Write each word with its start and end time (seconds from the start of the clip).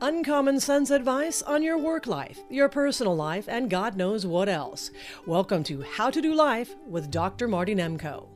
Uncommon 0.00 0.60
sense 0.60 0.92
advice 0.92 1.42
on 1.42 1.60
your 1.60 1.76
work 1.76 2.06
life, 2.06 2.38
your 2.48 2.68
personal 2.68 3.16
life, 3.16 3.48
and 3.48 3.68
God 3.68 3.96
knows 3.96 4.24
what 4.24 4.48
else. 4.48 4.92
Welcome 5.26 5.64
to 5.64 5.82
How 5.82 6.08
to 6.08 6.22
Do 6.22 6.34
Life 6.36 6.76
with 6.86 7.10
Dr. 7.10 7.48
Marty 7.48 7.74
Nemko. 7.74 8.28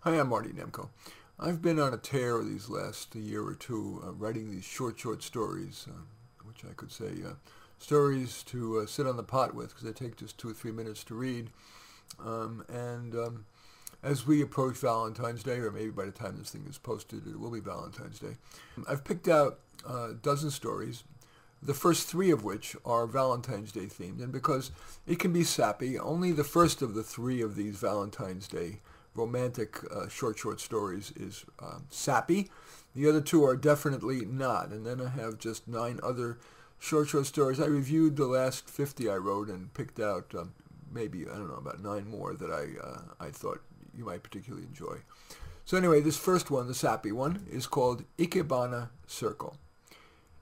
Hi, 0.00 0.20
I'm 0.20 0.28
Marty 0.28 0.50
Nemko. 0.50 0.90
I've 1.40 1.62
been 1.62 1.80
on 1.80 1.94
a 1.94 1.96
tear 1.96 2.44
these 2.44 2.68
last 2.68 3.14
year 3.14 3.42
or 3.42 3.54
two, 3.54 4.02
uh, 4.06 4.12
writing 4.12 4.50
these 4.50 4.64
short, 4.64 5.00
short 5.00 5.22
stories, 5.22 5.86
uh, 5.88 6.02
which 6.44 6.66
I 6.70 6.74
could 6.74 6.92
say 6.92 7.22
uh, 7.26 7.36
stories 7.78 8.42
to 8.48 8.80
uh, 8.80 8.86
sit 8.86 9.06
on 9.06 9.16
the 9.16 9.22
pot 9.22 9.54
with 9.54 9.68
because 9.68 9.84
they 9.84 9.92
take 9.92 10.16
just 10.18 10.36
two 10.36 10.50
or 10.50 10.54
three 10.54 10.72
minutes 10.72 11.02
to 11.04 11.14
read. 11.14 11.48
Um, 12.22 12.66
and 12.68 13.14
um, 13.14 13.46
as 14.06 14.24
we 14.24 14.40
approach 14.40 14.76
Valentine's 14.76 15.42
Day, 15.42 15.56
or 15.56 15.72
maybe 15.72 15.90
by 15.90 16.04
the 16.04 16.12
time 16.12 16.36
this 16.38 16.50
thing 16.50 16.64
is 16.68 16.78
posted, 16.78 17.26
it 17.26 17.40
will 17.40 17.50
be 17.50 17.58
Valentine's 17.58 18.20
Day, 18.20 18.36
I've 18.88 19.04
picked 19.04 19.26
out 19.26 19.58
a 19.84 20.12
dozen 20.14 20.52
stories, 20.52 21.02
the 21.60 21.74
first 21.74 22.06
three 22.08 22.30
of 22.30 22.44
which 22.44 22.76
are 22.84 23.08
Valentine's 23.08 23.72
Day 23.72 23.86
themed. 23.86 24.22
And 24.22 24.30
because 24.30 24.70
it 25.08 25.18
can 25.18 25.32
be 25.32 25.42
sappy, 25.42 25.98
only 25.98 26.30
the 26.30 26.44
first 26.44 26.82
of 26.82 26.94
the 26.94 27.02
three 27.02 27.42
of 27.42 27.56
these 27.56 27.76
Valentine's 27.76 28.46
Day 28.46 28.78
romantic 29.16 29.80
uh, 29.92 30.08
short, 30.08 30.38
short 30.38 30.60
stories 30.60 31.12
is 31.16 31.44
uh, 31.58 31.78
sappy. 31.88 32.48
The 32.94 33.08
other 33.08 33.20
two 33.20 33.44
are 33.44 33.56
definitely 33.56 34.24
not. 34.24 34.68
And 34.68 34.86
then 34.86 35.00
I 35.00 35.08
have 35.08 35.38
just 35.38 35.66
nine 35.66 35.98
other 36.02 36.38
short, 36.78 37.08
short 37.08 37.26
stories. 37.26 37.58
I 37.58 37.66
reviewed 37.66 38.16
the 38.16 38.26
last 38.26 38.70
50 38.70 39.10
I 39.10 39.16
wrote 39.16 39.48
and 39.48 39.74
picked 39.74 39.98
out 39.98 40.32
um, 40.38 40.52
maybe, 40.92 41.26
I 41.26 41.32
don't 41.32 41.48
know, 41.48 41.56
about 41.56 41.82
nine 41.82 42.08
more 42.08 42.34
that 42.34 42.50
I, 42.50 42.80
uh, 42.86 43.00
I 43.18 43.30
thought 43.30 43.62
you 43.96 44.04
might 44.04 44.22
particularly 44.22 44.66
enjoy. 44.66 44.98
So 45.64 45.76
anyway, 45.76 46.00
this 46.00 46.16
first 46.16 46.50
one, 46.50 46.68
the 46.68 46.74
sappy 46.74 47.12
one, 47.12 47.46
is 47.50 47.66
called 47.66 48.04
Ikebana 48.18 48.90
Circle. 49.06 49.56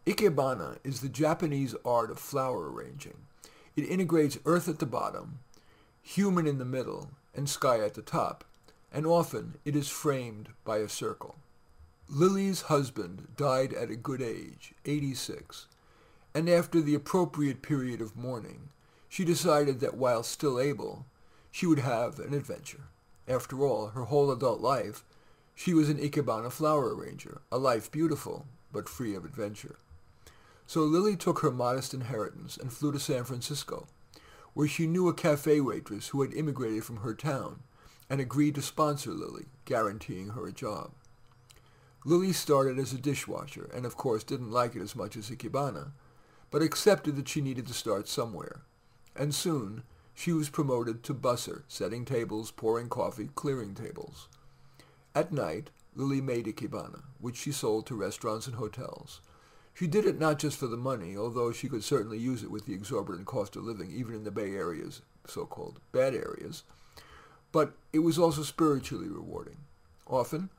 Ikebana 0.07 0.79
is 0.85 1.01
the 1.01 1.09
Japanese 1.09 1.75
art 1.85 2.11
of 2.11 2.19
flower 2.19 2.71
arranging. 2.71 3.17
It 3.75 3.89
integrates 3.89 4.39
earth 4.45 4.69
at 4.69 4.79
the 4.79 4.87
bottom, 4.87 5.39
human 6.03 6.47
in 6.47 6.59
the 6.59 6.65
middle, 6.67 7.09
and 7.35 7.49
sky 7.49 7.79
at 7.81 7.95
the 7.95 8.03
top, 8.03 8.45
and 8.93 9.07
often 9.07 9.55
it 9.65 9.75
is 9.75 9.89
framed 9.89 10.51
by 10.65 10.79
a 10.79 10.89
circle. 10.89 11.37
Lily's 12.09 12.63
husband 12.63 13.29
died 13.37 13.73
at 13.73 13.91
a 13.91 13.97
good 13.97 14.21
age, 14.21 14.75
86, 14.85 15.67
and 16.35 16.51
after 16.51 16.83
the 16.83 16.95
appropriate 16.95 17.63
period 17.63 18.03
of 18.03 18.17
mourning, 18.17 18.69
she 19.09 19.25
decided 19.25 19.81
that 19.81 19.97
while 19.97 20.23
still 20.23 20.61
able, 20.61 21.07
she 21.51 21.67
would 21.67 21.79
have 21.79 22.19
an 22.19 22.35
adventure. 22.35 22.83
After 23.27 23.65
all, 23.65 23.89
her 23.89 24.05
whole 24.05 24.31
adult 24.31 24.61
life, 24.61 25.05
she 25.55 25.73
was 25.73 25.89
an 25.89 25.99
Ikebana 25.99 26.53
flower 26.53 26.95
arranger, 26.95 27.41
a 27.51 27.59
life 27.59 27.91
beautiful, 27.91 28.47
but 28.73 28.89
free 28.89 29.15
of 29.15 29.25
adventure. 29.25 29.77
So 30.67 30.83
Lily 30.83 31.17
took 31.17 31.41
her 31.41 31.51
modest 31.51 31.95
inheritance 31.95 32.57
and 32.57 32.73
flew 32.73 32.93
to 32.93 32.99
San 32.99 33.25
Francisco, 33.25 33.87
where 34.53 34.69
she 34.69 34.87
knew 34.87 35.09
a 35.09 35.15
cafe 35.15 35.61
waitress 35.61 36.09
who 36.09 36.23
had 36.23 36.35
immigrated 36.35 36.85
from 36.85 36.99
her 36.99 37.15
town 37.15 37.61
and 38.11 38.21
agreed 38.21 38.55
to 38.55 38.63
sponsor 38.63 39.11
Lily, 39.11 39.47
guaranteeing 39.65 40.31
her 40.31 40.47
a 40.47 40.53
job. 40.53 40.93
Lily 42.05 42.33
started 42.33 42.79
as 42.79 42.93
a 42.93 42.99
dishwasher 42.99 43.71
and 43.75 43.87
of 43.87 43.97
course 43.97 44.25
didn't 44.25 44.51
like 44.51 44.77
it 44.77 44.83
as 44.83 44.95
much 44.95 45.17
as 45.17 45.31
Ikebana, 45.31 45.93
but 46.51 46.63
accepted 46.63 47.17
that 47.17 47.29
she 47.29 47.41
needed 47.41 47.67
to 47.67 47.75
start 47.75 48.09
somewhere. 48.09 48.63
And 49.17 49.35
soon 49.35 49.83
she 50.15 50.33
was 50.33 50.49
promoted 50.49 51.03
to 51.03 51.15
busser, 51.15 51.63
setting 51.69 52.05
tables, 52.05 52.51
pouring 52.51 52.89
coffee, 52.89 53.29
clearing 53.35 53.75
tables. 53.75 54.29
At 55.15 55.33
night, 55.33 55.71
Lily 55.97 56.21
made 56.21 56.47
ikebana, 56.47 57.03
which 57.21 57.37
she 57.37 57.53
sold 57.53 57.87
to 57.87 57.95
restaurants 57.95 58.47
and 58.47 58.57
hotels. 58.57 59.21
She 59.75 59.87
did 59.87 60.07
it 60.07 60.21
not 60.21 60.39
just 60.39 60.57
for 60.57 60.69
the 60.69 60.77
money, 60.77 61.17
although 61.17 61.53
she 61.53 61.69
could 61.69 61.83
certainly 61.83 62.19
use 62.19 62.43
it 62.43 62.51
with 62.51 62.67
the 62.67 62.75
exorbitant 62.75 63.27
cost 63.27 63.57
of 63.57 63.65
living, 63.65 63.91
even 63.91 64.15
in 64.15 64.25
the 64.25 64.31
Bay 64.31 64.53
Area's 64.55 65.03
so-called 65.27 65.81
bad 65.91 66.15
areas, 66.15 66.63
but 67.51 67.73
it 67.93 68.01
was 68.01 68.19
also 68.19 68.43
spiritually 68.43 69.09
rewarding. 69.09 69.59
Often, 70.07 70.51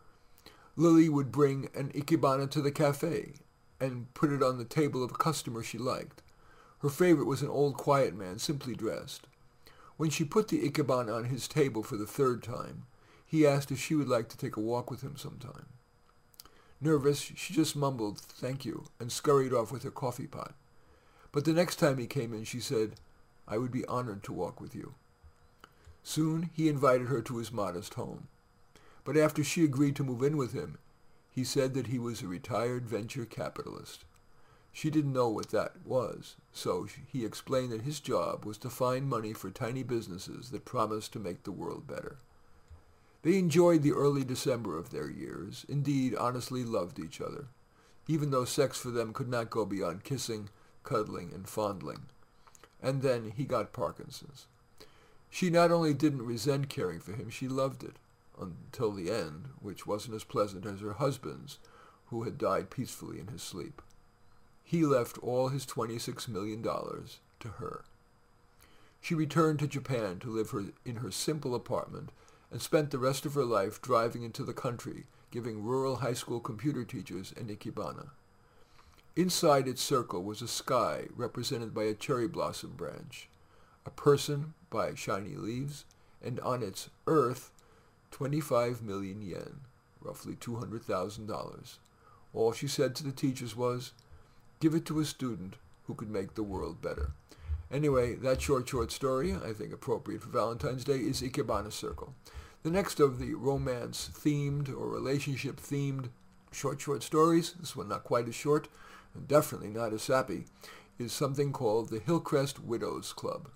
Lily 0.76 1.08
would 1.08 1.32
bring 1.32 1.70
an 1.74 1.92
ikebana 1.94 2.50
to 2.52 2.62
the 2.62 2.72
cafe 2.72 3.34
and 3.80 4.14
put 4.14 4.32
it 4.32 4.44
on 4.44 4.58
the 4.58 4.66
table 4.66 5.04
of 5.04 5.12
a 5.12 5.16
customer 5.16 5.64
she 5.64 5.78
liked. 5.78 6.22
Her 6.80 6.90
favorite 6.90 7.28
was 7.28 7.42
an 7.42 7.50
old 7.50 7.78
quiet 7.78 8.16
man, 8.16 8.40
simply 8.40 8.76
dressed. 8.76 9.28
When 9.98 10.10
she 10.10 10.26
put 10.26 10.50
the 10.50 10.68
ikebana 10.68 11.16
on 11.16 11.26
his 11.26 11.48
table 11.48 11.82
for 11.82 11.96
the 11.96 12.06
third 12.06 12.44
time, 12.44 12.84
he 13.26 13.48
asked 13.48 13.72
if 13.72 13.80
she 13.80 13.96
would 13.96 14.10
like 14.10 14.30
to 14.30 14.38
take 14.38 14.58
a 14.58 14.62
walk 14.62 14.92
with 14.92 15.02
him 15.02 15.16
sometime. 15.18 15.68
Nervous, 16.82 17.20
she 17.20 17.54
just 17.54 17.76
mumbled, 17.76 18.20
thank 18.20 18.66
you, 18.66 18.86
and 19.00 19.12
scurried 19.12 19.54
off 19.54 19.72
with 19.72 19.84
her 19.84 19.92
coffee 19.92 20.28
pot. 20.28 20.54
But 21.32 21.46
the 21.46 21.54
next 21.54 21.78
time 21.78 21.98
he 21.98 22.08
came 22.08 22.34
in, 22.34 22.44
she 22.44 22.60
said, 22.60 22.96
I 23.48 23.58
would 23.58 23.72
be 23.72 23.86
honored 23.86 24.24
to 24.24 24.34
walk 24.34 24.60
with 24.60 24.76
you. 24.76 24.96
Soon 26.04 26.50
he 26.54 26.70
invited 26.70 27.08
her 27.08 27.22
to 27.22 27.38
his 27.38 27.52
modest 27.52 27.96
home. 27.96 28.28
But 29.04 29.18
after 29.18 29.44
she 29.44 29.64
agreed 29.64 29.96
to 29.98 30.04
move 30.04 30.24
in 30.24 30.38
with 30.38 30.54
him, 30.54 30.78
he 31.30 31.44
said 31.44 31.74
that 31.74 31.88
he 31.88 32.00
was 32.00 32.22
a 32.22 32.28
retired 32.28 32.88
venture 32.88 33.26
capitalist. 33.26 34.06
She 34.76 34.90
didn't 34.90 35.14
know 35.14 35.30
what 35.30 35.52
that 35.52 35.72
was, 35.86 36.36
so 36.52 36.86
he 37.08 37.24
explained 37.24 37.72
that 37.72 37.84
his 37.84 38.02
job 38.02 38.44
was 38.44 38.58
to 38.58 38.70
find 38.70 39.08
money 39.08 39.32
for 39.32 39.50
tiny 39.50 39.84
businesses 39.84 40.50
that 40.50 40.66
promised 40.66 41.14
to 41.14 41.20
make 41.20 41.44
the 41.44 41.54
world 41.54 41.88
better. 41.88 42.18
They 43.22 43.40
enjoyed 43.40 43.84
the 43.84 43.94
early 43.94 44.26
December 44.26 44.78
of 44.78 44.90
their 44.90 45.10
years, 45.10 45.66
indeed 45.70 46.14
honestly 46.14 46.66
loved 46.66 47.00
each 47.00 47.22
other, 47.22 47.48
even 48.10 48.32
though 48.32 48.44
sex 48.44 48.78
for 48.78 48.90
them 48.90 49.14
could 49.14 49.30
not 49.30 49.50
go 49.50 49.64
beyond 49.64 50.04
kissing, 50.04 50.50
cuddling, 50.84 51.32
and 51.34 51.48
fondling. 51.48 52.08
And 52.84 53.02
then 53.02 53.32
he 53.38 53.46
got 53.46 53.72
Parkinson's. 53.72 54.46
She 55.30 55.50
not 55.50 55.72
only 55.72 55.94
didn't 55.94 56.26
resent 56.26 56.68
caring 56.68 57.00
for 57.00 57.14
him, 57.14 57.30
she 57.30 57.48
loved 57.48 57.82
it, 57.82 57.96
until 58.38 58.92
the 58.92 59.10
end, 59.10 59.46
which 59.62 59.88
wasn't 59.88 60.16
as 60.16 60.26
pleasant 60.26 60.66
as 60.66 60.82
her 60.82 60.94
husband's, 60.94 61.60
who 62.08 62.24
had 62.24 62.38
died 62.38 62.70
peacefully 62.70 63.22
in 63.22 63.28
his 63.28 63.42
sleep. 63.42 63.82
He 64.66 64.84
left 64.84 65.20
all 65.20 65.50
his 65.50 65.66
$26 65.66 66.28
million 66.28 66.62
to 66.64 67.48
her. 67.60 67.86
She 69.00 69.14
returned 69.14 69.60
to 69.60 69.68
Japan 69.68 70.18
to 70.20 70.32
live 70.32 70.50
her, 70.50 70.66
in 70.84 70.98
her 70.98 71.12
simple 71.12 71.54
apartment 71.54 72.10
and 72.52 72.60
spent 72.60 72.90
the 72.90 72.98
rest 72.98 73.26
of 73.28 73.36
her 73.36 73.46
life 73.46 73.80
driving 73.80 74.24
into 74.24 74.44
the 74.44 74.54
country, 74.54 75.06
giving 75.30 75.64
rural 75.64 75.98
high 75.98 76.14
school 76.14 76.40
computer 76.40 76.84
teachers 76.84 77.32
an 77.38 77.48
ikebana. 77.48 78.10
Inside 79.16 79.68
its 79.68 79.84
circle 79.84 80.24
was 80.24 80.42
a 80.42 80.48
sky 80.48 81.06
represented 81.16 81.74
by 81.74 81.84
a 81.84 81.94
cherry 81.94 82.28
blossom 82.28 82.72
branch, 82.72 83.30
a 83.86 83.92
person 83.92 84.56
by 84.72 84.96
shiny 84.96 85.36
leaves, 85.36 85.86
and 86.24 86.40
on 86.40 86.64
its 86.64 86.90
earth, 87.06 87.52
25 88.10 88.82
million 88.82 89.22
yen, 89.22 89.62
roughly 90.02 90.34
$200,000. 90.34 91.78
All 92.34 92.52
she 92.52 92.68
said 92.68 92.96
to 92.96 93.04
the 93.04 93.12
teachers 93.12 93.56
was, 93.56 93.92
Give 94.60 94.74
it 94.74 94.86
to 94.86 95.00
a 95.00 95.06
student 95.06 95.56
who 95.88 95.94
could 95.94 96.10
make 96.10 96.36
the 96.36 96.44
world 96.44 96.82
better. 96.82 97.12
Anyway, 97.72 98.16
that 98.16 98.42
short, 98.42 98.70
short 98.70 98.92
story, 98.92 99.34
I 99.34 99.54
think 99.54 99.74
appropriate 99.74 100.22
for 100.22 100.30
Valentine's 100.30 100.84
Day, 100.84 101.00
is 101.00 101.22
Ikebana 101.22 101.72
Circle. 101.72 102.14
The 102.64 102.72
next 102.72 103.00
of 103.00 103.20
the 103.20 103.34
romance-themed 103.34 104.70
or 104.70 104.88
relationship-themed 104.88 106.10
short, 106.52 106.80
short 106.80 107.04
stories, 107.04 107.54
this 107.60 107.76
one 107.76 107.90
not 107.90 108.04
quite 108.04 108.28
as 108.28 108.36
short, 108.36 108.68
and 109.14 109.28
definitely 109.28 109.70
not 109.70 109.94
as 109.94 110.04
sappy, 110.04 110.46
is 110.98 111.12
something 111.12 111.52
called 111.52 111.90
the 111.90 112.00
Hillcrest 112.00 112.64
Widows 112.64 113.14
Club. 113.14 113.50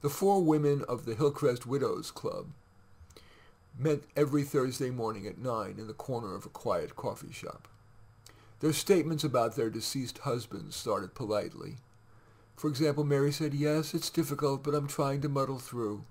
The 0.00 0.10
four 0.10 0.42
women 0.42 0.84
of 0.88 1.04
the 1.04 1.14
Hillcrest 1.14 1.66
Widows 1.66 2.10
Club 2.10 2.48
met 3.78 4.00
every 4.16 4.42
Thursday 4.42 4.90
morning 4.90 5.26
at 5.26 5.38
9 5.38 5.76
in 5.78 5.86
the 5.86 5.92
corner 5.92 6.34
of 6.34 6.46
a 6.46 6.50
quiet 6.50 6.96
coffee 6.96 7.32
shop. 7.32 7.68
Their 8.60 8.72
statements 8.72 9.22
about 9.22 9.54
their 9.54 9.70
deceased 9.70 10.18
husbands 10.18 10.74
started 10.74 11.14
politely. 11.14 11.76
For 12.56 12.68
example, 12.68 13.04
Mary 13.04 13.30
said, 13.30 13.54
yes, 13.54 13.94
it's 13.94 14.10
difficult, 14.10 14.64
but 14.64 14.74
I'm 14.74 14.88
trying 14.88 15.20
to 15.20 15.28
muddle 15.28 15.60
through. 15.60 16.04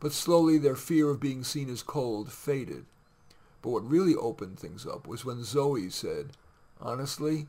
But 0.00 0.12
slowly 0.12 0.56
their 0.56 0.76
fear 0.76 1.10
of 1.10 1.20
being 1.20 1.44
seen 1.44 1.68
as 1.68 1.82
cold 1.82 2.32
faded. 2.32 2.86
But 3.60 3.70
what 3.70 3.90
really 3.90 4.14
opened 4.14 4.58
things 4.58 4.86
up 4.86 5.06
was 5.06 5.24
when 5.24 5.44
Zoe 5.44 5.90
said, 5.90 6.30
honestly, 6.80 7.48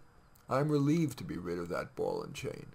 I'm 0.49 0.69
relieved 0.69 1.17
to 1.19 1.23
be 1.23 1.37
rid 1.37 1.59
of 1.59 1.69
that 1.69 1.95
ball 1.95 2.21
and 2.21 2.33
chain. 2.33 2.67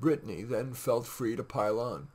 Brittany 0.00 0.44
then 0.44 0.72
felt 0.72 1.06
free 1.06 1.36
to 1.36 1.42
pile 1.42 1.78
on. 1.78 2.08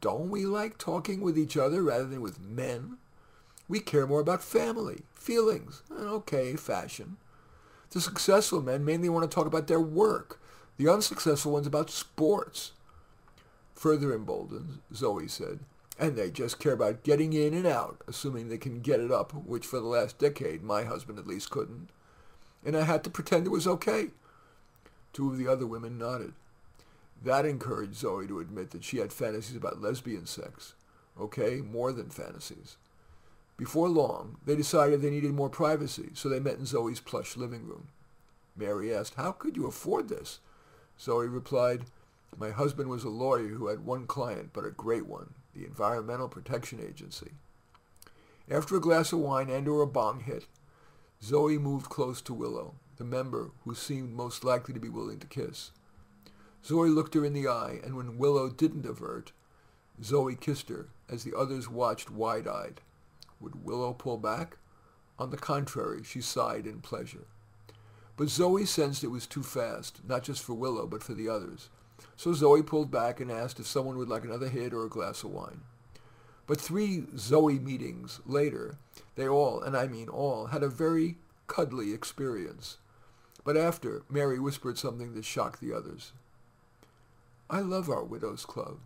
Don't 0.00 0.30
we 0.30 0.44
like 0.44 0.76
talking 0.76 1.20
with 1.22 1.38
each 1.38 1.56
other 1.56 1.82
rather 1.82 2.06
than 2.06 2.20
with 2.20 2.40
men? 2.40 2.98
We 3.68 3.80
care 3.80 4.06
more 4.06 4.20
about 4.20 4.42
family, 4.42 5.02
feelings, 5.14 5.82
and 5.90 6.06
okay, 6.08 6.56
fashion. 6.56 7.16
The 7.90 8.00
successful 8.00 8.62
men 8.62 8.84
mainly 8.84 9.08
want 9.08 9.28
to 9.28 9.34
talk 9.34 9.46
about 9.46 9.66
their 9.66 9.80
work. 9.80 10.40
The 10.76 10.88
unsuccessful 10.88 11.52
ones 11.52 11.66
about 11.66 11.90
sports. 11.90 12.72
Further 13.74 14.14
emboldened, 14.14 14.80
Zoe 14.94 15.28
said, 15.28 15.60
and 15.98 16.16
they 16.16 16.30
just 16.30 16.58
care 16.58 16.72
about 16.72 17.02
getting 17.02 17.32
in 17.32 17.54
and 17.54 17.66
out, 17.66 18.02
assuming 18.06 18.48
they 18.48 18.58
can 18.58 18.80
get 18.80 19.00
it 19.00 19.10
up, 19.10 19.32
which 19.32 19.66
for 19.66 19.80
the 19.80 19.86
last 19.86 20.18
decade 20.18 20.62
my 20.62 20.84
husband 20.84 21.18
at 21.18 21.26
least 21.26 21.50
couldn't. 21.50 21.88
and 22.64 22.76
I 22.76 22.82
had 22.82 23.04
to 23.04 23.10
pretend 23.10 23.46
it 23.46 23.50
was 23.50 23.66
okay. 23.66 24.08
Two 25.12 25.30
of 25.30 25.38
the 25.38 25.46
other 25.48 25.66
women 25.66 25.96
nodded. 25.96 26.34
That 27.22 27.46
encouraged 27.46 27.96
Zoe 27.96 28.26
to 28.26 28.40
admit 28.40 28.70
that 28.72 28.84
she 28.84 28.98
had 28.98 29.12
fantasies 29.12 29.56
about 29.56 29.80
lesbian 29.80 30.26
sex. 30.26 30.74
Okay, 31.18 31.62
more 31.62 31.92
than 31.92 32.10
fantasies. 32.10 32.76
Before 33.56 33.88
long, 33.88 34.36
they 34.44 34.54
decided 34.54 35.00
they 35.00 35.10
needed 35.10 35.32
more 35.32 35.48
privacy, 35.48 36.10
so 36.12 36.28
they 36.28 36.40
met 36.40 36.58
in 36.58 36.66
Zoe's 36.66 37.00
plush 37.00 37.36
living 37.36 37.66
room. 37.66 37.88
Mary 38.54 38.94
asked, 38.94 39.14
How 39.14 39.32
could 39.32 39.56
you 39.56 39.66
afford 39.66 40.08
this? 40.08 40.40
Zoe 41.00 41.26
replied, 41.26 41.84
My 42.36 42.50
husband 42.50 42.90
was 42.90 43.04
a 43.04 43.08
lawyer 43.08 43.48
who 43.48 43.68
had 43.68 43.84
one 43.84 44.06
client, 44.06 44.50
but 44.52 44.64
a 44.64 44.70
great 44.70 45.06
one, 45.06 45.34
the 45.54 45.64
Environmental 45.64 46.28
Protection 46.28 46.80
Agency. 46.86 47.32
After 48.50 48.76
a 48.76 48.80
glass 48.80 49.12
of 49.12 49.20
wine 49.20 49.50
and 49.50 49.66
or 49.66 49.82
a 49.82 49.86
bong 49.86 50.20
hit, 50.20 50.46
Zoe 51.22 51.58
moved 51.58 51.88
close 51.88 52.20
to 52.22 52.34
Willow, 52.34 52.74
the 52.96 53.04
member 53.04 53.50
who 53.64 53.74
seemed 53.74 54.14
most 54.14 54.44
likely 54.44 54.74
to 54.74 54.80
be 54.80 54.88
willing 54.88 55.18
to 55.18 55.26
kiss. 55.26 55.70
Zoe 56.64 56.90
looked 56.90 57.14
her 57.14 57.24
in 57.24 57.32
the 57.32 57.48
eye, 57.48 57.80
and 57.82 57.96
when 57.96 58.18
Willow 58.18 58.50
didn't 58.50 58.86
avert, 58.86 59.32
Zoe 60.02 60.36
kissed 60.36 60.68
her 60.68 60.88
as 61.08 61.24
the 61.24 61.36
others 61.36 61.68
watched 61.68 62.10
wide-eyed. 62.10 62.80
Would 63.40 63.64
Willow 63.64 63.92
pull 63.92 64.18
back? 64.18 64.58
On 65.18 65.30
the 65.30 65.36
contrary, 65.36 66.02
she 66.02 66.20
sighed 66.20 66.66
in 66.66 66.80
pleasure. 66.80 67.26
But 68.16 68.28
Zoe 68.28 68.64
sensed 68.64 69.04
it 69.04 69.08
was 69.08 69.26
too 69.26 69.42
fast, 69.42 70.00
not 70.06 70.22
just 70.22 70.42
for 70.42 70.54
Willow, 70.54 70.86
but 70.86 71.02
for 71.02 71.14
the 71.14 71.28
others. 71.28 71.68
So 72.16 72.32
Zoe 72.32 72.62
pulled 72.62 72.90
back 72.90 73.20
and 73.20 73.30
asked 73.30 73.60
if 73.60 73.66
someone 73.66 73.98
would 73.98 74.08
like 74.08 74.24
another 74.24 74.48
hit 74.48 74.72
or 74.72 74.84
a 74.84 74.90
glass 74.90 75.22
of 75.22 75.30
wine. 75.30 75.60
But 76.46 76.60
three 76.60 77.04
Zoe 77.16 77.58
meetings 77.58 78.20
later, 78.24 78.78
they 79.16 79.28
all, 79.28 79.60
and 79.60 79.76
I 79.76 79.86
mean 79.86 80.08
all, 80.08 80.46
had 80.46 80.62
a 80.62 80.68
very 80.68 81.16
cuddly 81.46 81.92
experience. 81.92 82.78
But 83.44 83.56
after, 83.56 84.02
Mary 84.08 84.38
whispered 84.38 84.78
something 84.78 85.14
that 85.14 85.24
shocked 85.24 85.60
the 85.60 85.72
others. 85.72 86.12
I 87.48 87.60
love 87.60 87.88
our 87.88 88.04
Widows 88.04 88.44
Club, 88.44 88.78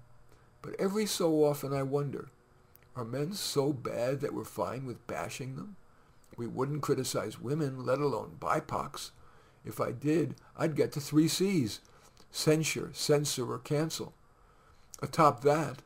but 0.60 0.74
every 0.78 1.06
so 1.06 1.44
often 1.44 1.72
I 1.72 1.82
wonder, 1.82 2.28
are 2.96 3.04
men 3.04 3.32
so 3.32 3.72
bad 3.72 4.20
that 4.20 4.34
we're 4.34 4.44
fine 4.44 4.86
with 4.86 5.06
bashing 5.06 5.56
them? 5.56 5.76
We 6.36 6.46
wouldn't 6.46 6.82
criticize 6.82 7.40
women, 7.40 7.84
let 7.84 7.98
alone 7.98 8.36
BIPOCs. 8.40 9.10
If 9.64 9.80
I 9.80 9.92
did, 9.92 10.36
I'd 10.56 10.76
get 10.76 10.92
to 10.92 11.00
three 11.00 11.28
C's. 11.28 11.80
Censure, 12.30 12.90
censor, 12.92 13.52
or 13.52 13.58
cancel. 13.58 14.14
Atop 15.02 15.42
that, 15.42 15.82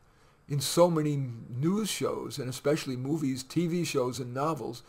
in 0.48 0.60
so 0.60 0.90
many 0.90 1.16
news 1.48 1.90
shows, 1.90 2.38
and 2.38 2.48
especially 2.48 2.96
movies, 2.96 3.42
TV 3.42 3.86
shows, 3.86 4.18
and 4.18 4.34
novels, 4.34 4.82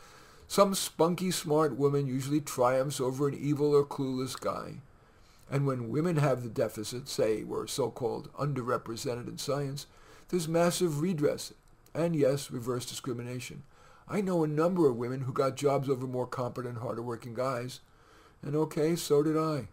some 0.47 0.75
spunky 0.75 1.31
smart 1.31 1.77
woman 1.77 2.07
usually 2.07 2.41
triumphs 2.41 2.99
over 2.99 3.27
an 3.27 3.33
evil 3.33 3.73
or 3.73 3.85
clueless 3.85 4.39
guy. 4.39 4.81
And 5.49 5.65
when 5.65 5.89
women 5.89 6.17
have 6.17 6.43
the 6.43 6.49
deficit, 6.49 7.07
say 7.07 7.43
we're 7.43 7.67
so-called 7.67 8.31
underrepresented 8.33 9.27
in 9.27 9.37
science, 9.37 9.87
there's 10.29 10.47
massive 10.47 11.01
redress 11.01 11.53
and, 11.95 12.15
yes, 12.15 12.51
reverse 12.51 12.85
discrimination. 12.85 13.63
I 14.07 14.21
know 14.21 14.43
a 14.43 14.47
number 14.47 14.87
of 14.87 14.97
women 14.97 15.21
who 15.21 15.33
got 15.33 15.55
jobs 15.55 15.89
over 15.89 16.05
more 16.05 16.27
competent, 16.27 16.77
harder 16.77 17.01
working 17.01 17.33
guys. 17.33 17.79
And 18.43 18.55
okay, 18.55 18.95
so 18.95 19.23
did 19.23 19.37
I. 19.37 19.69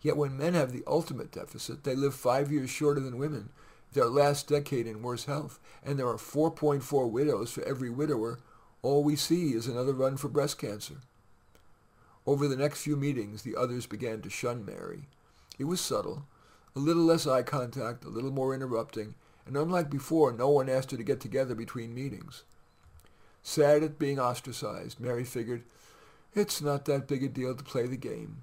Yet 0.00 0.16
when 0.16 0.36
men 0.36 0.54
have 0.54 0.72
the 0.72 0.84
ultimate 0.86 1.30
deficit, 1.30 1.84
they 1.84 1.94
live 1.94 2.14
five 2.14 2.50
years 2.50 2.70
shorter 2.70 3.00
than 3.00 3.18
women, 3.18 3.50
their 3.92 4.06
last 4.06 4.48
decade 4.48 4.86
in 4.86 5.02
worse 5.02 5.24
health, 5.24 5.58
and 5.84 5.98
there 5.98 6.08
are 6.08 6.16
4.4 6.16 7.10
widows 7.10 7.50
for 7.50 7.62
every 7.64 7.90
widower, 7.90 8.38
all 8.82 9.02
we 9.02 9.16
see 9.16 9.52
is 9.52 9.66
another 9.66 9.92
run 9.92 10.16
for 10.16 10.28
breast 10.28 10.58
cancer. 10.58 10.96
Over 12.26 12.46
the 12.48 12.56
next 12.56 12.82
few 12.82 12.96
meetings, 12.96 13.42
the 13.42 13.56
others 13.56 13.86
began 13.86 14.20
to 14.22 14.30
shun 14.30 14.64
Mary. 14.64 15.08
It 15.58 15.64
was 15.64 15.80
subtle, 15.80 16.24
a 16.74 16.78
little 16.78 17.04
less 17.04 17.26
eye 17.26 17.42
contact, 17.42 18.04
a 18.04 18.08
little 18.08 18.32
more 18.32 18.54
interrupting, 18.54 19.14
and 19.46 19.56
unlike 19.56 19.88
before, 19.88 20.32
no 20.32 20.48
one 20.48 20.68
asked 20.68 20.90
her 20.90 20.96
to 20.96 21.04
get 21.04 21.20
together 21.20 21.54
between 21.54 21.94
meetings. 21.94 22.42
Sad 23.42 23.82
at 23.82 23.98
being 23.98 24.18
ostracized, 24.18 24.98
Mary 24.98 25.24
figured, 25.24 25.62
it's 26.34 26.60
not 26.60 26.84
that 26.84 27.06
big 27.06 27.22
a 27.22 27.28
deal 27.28 27.54
to 27.54 27.64
play 27.64 27.86
the 27.86 27.96
game. 27.96 28.42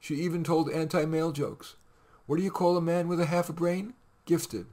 She 0.00 0.14
even 0.16 0.44
told 0.44 0.70
anti-male 0.70 1.32
jokes. 1.32 1.74
What 2.26 2.36
do 2.36 2.42
you 2.42 2.50
call 2.50 2.76
a 2.76 2.80
man 2.80 3.08
with 3.08 3.20
a 3.20 3.26
half 3.26 3.48
a 3.48 3.52
brain? 3.52 3.94
Gifted. 4.26 4.66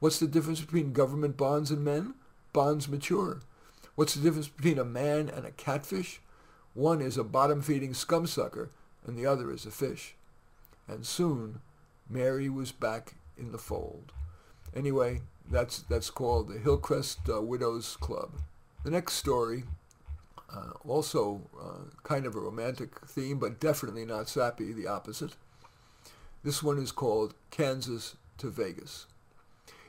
What's 0.00 0.18
the 0.18 0.26
difference 0.26 0.60
between 0.60 0.92
government 0.92 1.36
bonds 1.36 1.70
and 1.70 1.84
men? 1.84 2.14
Bonds 2.52 2.88
mature. 2.88 3.40
What's 3.94 4.14
the 4.14 4.22
difference 4.22 4.48
between 4.48 4.78
a 4.78 4.84
man 4.84 5.28
and 5.28 5.46
a 5.46 5.50
catfish? 5.50 6.20
One 6.74 7.00
is 7.00 7.16
a 7.16 7.24
bottom-feeding 7.24 7.92
scumsucker, 7.92 8.68
and 9.06 9.16
the 9.16 9.26
other 9.26 9.50
is 9.50 9.64
a 9.64 9.70
fish. 9.70 10.14
And 10.88 11.06
soon, 11.06 11.60
Mary 12.08 12.48
was 12.48 12.72
back 12.72 13.14
in 13.38 13.52
the 13.52 13.58
fold. 13.58 14.12
Anyway, 14.74 15.20
that's 15.50 15.80
that's 15.80 16.10
called 16.10 16.48
the 16.48 16.58
Hillcrest 16.58 17.20
uh, 17.28 17.42
Widows 17.42 17.96
Club. 17.96 18.30
The 18.84 18.90
next 18.90 19.14
story 19.14 19.64
uh, 20.54 20.72
also 20.86 21.42
uh, 21.60 21.90
kind 22.02 22.26
of 22.26 22.34
a 22.34 22.40
romantic 22.40 23.00
theme, 23.06 23.38
but 23.38 23.60
definitely 23.60 24.04
not 24.04 24.28
sappy, 24.28 24.72
the 24.72 24.86
opposite. 24.86 25.32
This 26.42 26.62
one 26.62 26.78
is 26.78 26.92
called 26.92 27.34
Kansas 27.50 28.16
to 28.38 28.48
Vegas. 28.48 29.06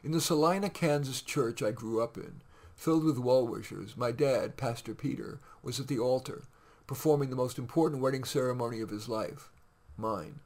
In 0.03 0.11
the 0.11 0.21
Salina, 0.21 0.69
Kansas 0.69 1.21
church 1.21 1.63
I 1.63 1.71
grew 1.71 2.01
up 2.01 2.17
in, 2.17 2.41
filled 2.75 3.05
with 3.05 3.19
well-wishers, 3.19 3.95
my 3.95 4.11
dad, 4.11 4.57
Pastor 4.57 4.93
Peter, 4.93 5.39
was 5.63 5.79
at 5.79 5.87
the 5.87 5.99
altar, 5.99 6.43
performing 6.87 7.29
the 7.29 7.35
most 7.35 7.57
important 7.57 8.01
wedding 8.01 8.23
ceremony 8.23 8.81
of 8.81 8.89
his 8.89 9.07
life, 9.07 9.49
mine. 9.97 10.39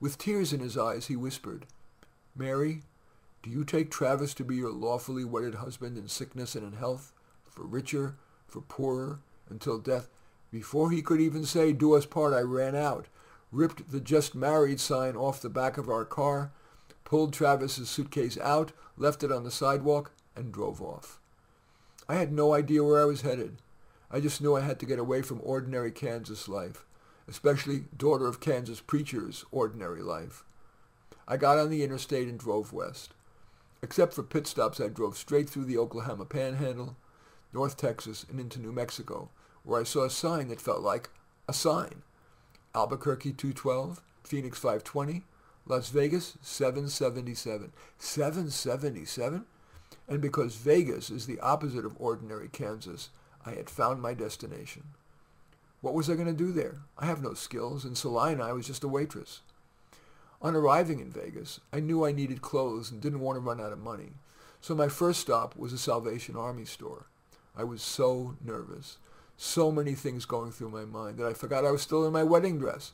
With 0.00 0.18
tears 0.18 0.52
in 0.52 0.60
his 0.60 0.76
eyes, 0.76 1.06
he 1.06 1.16
whispered, 1.16 1.66
Mary, 2.36 2.82
do 3.42 3.50
you 3.50 3.64
take 3.64 3.90
Travis 3.90 4.34
to 4.34 4.44
be 4.44 4.56
your 4.56 4.70
lawfully 4.70 5.24
wedded 5.24 5.56
husband 5.56 5.98
in 5.98 6.06
sickness 6.08 6.54
and 6.54 6.64
in 6.64 6.78
health, 6.78 7.12
for 7.44 7.64
richer, 7.64 8.16
for 8.46 8.60
poorer, 8.60 9.20
until 9.50 9.78
death. 9.78 10.08
Before 10.50 10.90
he 10.90 11.02
could 11.02 11.20
even 11.20 11.44
say, 11.44 11.72
do 11.72 11.94
us 11.94 12.06
part, 12.06 12.32
I 12.32 12.40
ran 12.40 12.76
out, 12.76 13.06
ripped 13.50 13.90
the 13.90 14.00
just 14.00 14.34
married 14.34 14.80
sign 14.80 15.16
off 15.16 15.42
the 15.42 15.48
back 15.48 15.76
of 15.76 15.88
our 15.88 16.04
car, 16.04 16.52
pulled 17.04 17.32
Travis's 17.32 17.88
suitcase 17.88 18.38
out, 18.38 18.72
left 18.96 19.22
it 19.22 19.32
on 19.32 19.44
the 19.44 19.50
sidewalk, 19.50 20.12
and 20.36 20.52
drove 20.52 20.80
off. 20.80 21.18
I 22.08 22.14
had 22.14 22.32
no 22.32 22.54
idea 22.54 22.84
where 22.84 23.00
I 23.00 23.06
was 23.06 23.22
headed. 23.22 23.58
I 24.10 24.20
just 24.20 24.40
knew 24.40 24.54
I 24.56 24.60
had 24.60 24.78
to 24.80 24.86
get 24.86 24.98
away 24.98 25.22
from 25.22 25.40
ordinary 25.42 25.90
Kansas 25.90 26.48
life, 26.48 26.84
especially 27.26 27.84
daughter 27.96 28.26
of 28.26 28.40
Kansas 28.40 28.80
preacher's 28.80 29.44
ordinary 29.50 30.02
life. 30.02 30.44
I 31.26 31.36
got 31.36 31.58
on 31.58 31.70
the 31.70 31.82
interstate 31.82 32.28
and 32.28 32.38
drove 32.38 32.72
west. 32.72 33.14
Except 33.82 34.14
for 34.14 34.22
pit 34.22 34.46
stops, 34.46 34.80
I 34.80 34.88
drove 34.88 35.16
straight 35.16 35.50
through 35.50 35.64
the 35.64 35.78
Oklahoma 35.78 36.24
Panhandle, 36.24 36.96
North 37.52 37.76
Texas, 37.76 38.24
and 38.30 38.38
into 38.38 38.60
New 38.60 38.72
Mexico, 38.72 39.28
where 39.64 39.80
I 39.80 39.84
saw 39.84 40.04
a 40.04 40.10
sign 40.10 40.48
that 40.48 40.60
felt 40.60 40.82
like 40.82 41.10
a 41.48 41.52
sign. 41.52 42.02
Albuquerque 42.74 43.32
212, 43.32 44.00
Phoenix 44.22 44.58
520, 44.58 45.24
Las 45.66 45.90
Vegas 45.90 46.38
777. 46.40 47.72
777? 47.98 49.44
And 50.08 50.20
because 50.20 50.54
Vegas 50.56 51.10
is 51.10 51.26
the 51.26 51.40
opposite 51.40 51.84
of 51.84 52.00
ordinary 52.00 52.48
Kansas, 52.48 53.10
I 53.44 53.50
had 53.50 53.68
found 53.68 54.00
my 54.00 54.14
destination. 54.14 54.84
What 55.80 55.94
was 55.94 56.08
I 56.08 56.14
going 56.14 56.28
to 56.28 56.32
do 56.32 56.52
there? 56.52 56.76
I 56.96 57.06
have 57.06 57.22
no 57.22 57.34
skills. 57.34 57.84
In 57.84 57.96
Salina, 57.96 58.44
I 58.44 58.52
was 58.52 58.66
just 58.66 58.84
a 58.84 58.88
waitress. 58.88 59.40
On 60.42 60.56
arriving 60.56 60.98
in 60.98 61.08
Vegas, 61.08 61.60
I 61.72 61.78
knew 61.78 62.04
I 62.04 62.10
needed 62.10 62.42
clothes 62.42 62.90
and 62.90 63.00
didn't 63.00 63.20
want 63.20 63.36
to 63.36 63.40
run 63.40 63.60
out 63.60 63.72
of 63.72 63.78
money. 63.78 64.14
So 64.60 64.74
my 64.74 64.88
first 64.88 65.20
stop 65.20 65.56
was 65.56 65.72
a 65.72 65.78
Salvation 65.78 66.36
Army 66.36 66.64
store. 66.64 67.06
I 67.56 67.62
was 67.62 67.80
so 67.80 68.34
nervous. 68.44 68.98
So 69.36 69.70
many 69.70 69.94
things 69.94 70.24
going 70.24 70.50
through 70.50 70.70
my 70.70 70.84
mind 70.84 71.18
that 71.18 71.26
I 71.26 71.32
forgot 71.32 71.64
I 71.64 71.70
was 71.70 71.82
still 71.82 72.04
in 72.04 72.12
my 72.12 72.24
wedding 72.24 72.58
dress. 72.58 72.92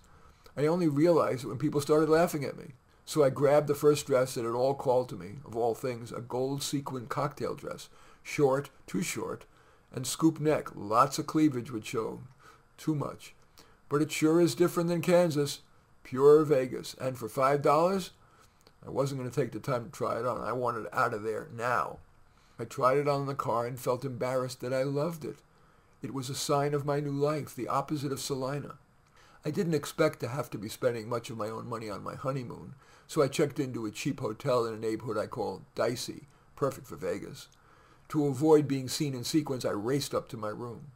I 0.59 0.67
only 0.67 0.89
realized 0.89 1.45
it 1.45 1.49
when 1.49 1.57
people 1.57 1.81
started 1.81 2.11
laughing 2.11 2.45
at 2.45 2.59
me. 2.59 2.75
So 3.07 3.25
I 3.25 3.31
grabbed 3.31 3.69
the 3.69 3.75
first 3.75 4.07
dress 4.07 4.35
that 4.35 4.45
had 4.45 4.55
all 4.55 4.75
called 4.75 5.09
to 5.09 5.17
me, 5.17 5.37
of 5.47 5.57
all 5.57 5.75
things, 5.75 6.13
a 6.13 6.21
gold 6.21 6.63
sequin 6.63 7.07
cocktail 7.07 7.55
dress. 7.55 7.89
Short, 8.23 8.69
too 8.87 9.01
short, 9.01 9.47
and 9.91 10.07
scoop 10.07 10.39
neck. 10.39 10.69
Lots 10.75 11.19
of 11.19 11.27
cleavage 11.27 11.71
would 11.71 11.87
show. 11.87 12.21
Too 12.77 12.95
much. 12.95 13.35
But 13.89 14.03
it 14.03 14.13
sure 14.13 14.39
is 14.39 14.55
different 14.55 14.91
than 14.91 15.01
Kansas. 15.01 15.61
Pure 16.09 16.45
Vegas. 16.45 16.95
And 16.99 17.19
for 17.19 17.29
$5, 17.29 18.11
I 18.87 18.89
wasn't 18.89 19.21
going 19.21 19.31
to 19.31 19.41
take 19.41 19.53
the 19.53 19.59
time 19.59 19.85
to 19.85 19.91
try 19.91 20.19
it 20.19 20.25
on. 20.25 20.41
I 20.41 20.53
wanted 20.53 20.87
it 20.87 20.95
out 20.95 21.13
of 21.13 21.23
there 21.23 21.49
now. 21.55 21.99
I 22.59 22.65
tried 22.65 22.97
it 22.97 23.07
on 23.07 23.27
the 23.27 23.35
car 23.35 23.67
and 23.67 23.79
felt 23.79 24.07
embarrassed 24.07 24.63
that 24.63 24.73
I 24.73 24.85
loved 24.85 25.27
it. 25.27 25.37
It 26.01 26.15
was 26.15 26.31
a 26.31 26.35
sign 26.35 26.73
of 26.73 26.87
my 26.87 26.99
new 27.01 27.13
life, 27.13 27.55
the 27.55 27.69
opposite 27.69 28.11
of 28.11 28.21
Salina. 28.21 28.77
I 29.45 29.51
didn't 29.51 29.75
expect 29.75 30.21
to 30.21 30.29
have 30.29 30.49
to 30.51 30.59
be 30.59 30.71
spending 30.71 31.11
much 31.11 31.29
of 31.29 31.37
my 31.37 31.51
own 31.51 31.69
money 31.69 31.91
on 31.91 32.03
my 32.03 32.15
honeymoon, 32.15 32.75
so 33.07 33.21
I 33.21 33.29
checked 33.29 33.61
into 33.61 33.85
a 33.85 33.91
cheap 33.91 34.21
hotel 34.21 34.65
in 34.65 34.73
a 34.73 34.79
neighborhood 34.79 35.19
I 35.19 35.27
call 35.27 35.61
Dicey, 35.75 36.23
perfect 36.57 36.87
for 36.87 36.97
Vegas. 36.97 37.49
To 38.09 38.27
avoid 38.29 38.67
being 38.67 38.89
seen 38.89 39.15
in 39.15 39.25
sequins, 39.25 39.67
I 39.67 39.73
raced 39.73 40.15
up 40.15 40.31
to 40.31 40.39
my 40.39 40.49
room. 40.49 40.87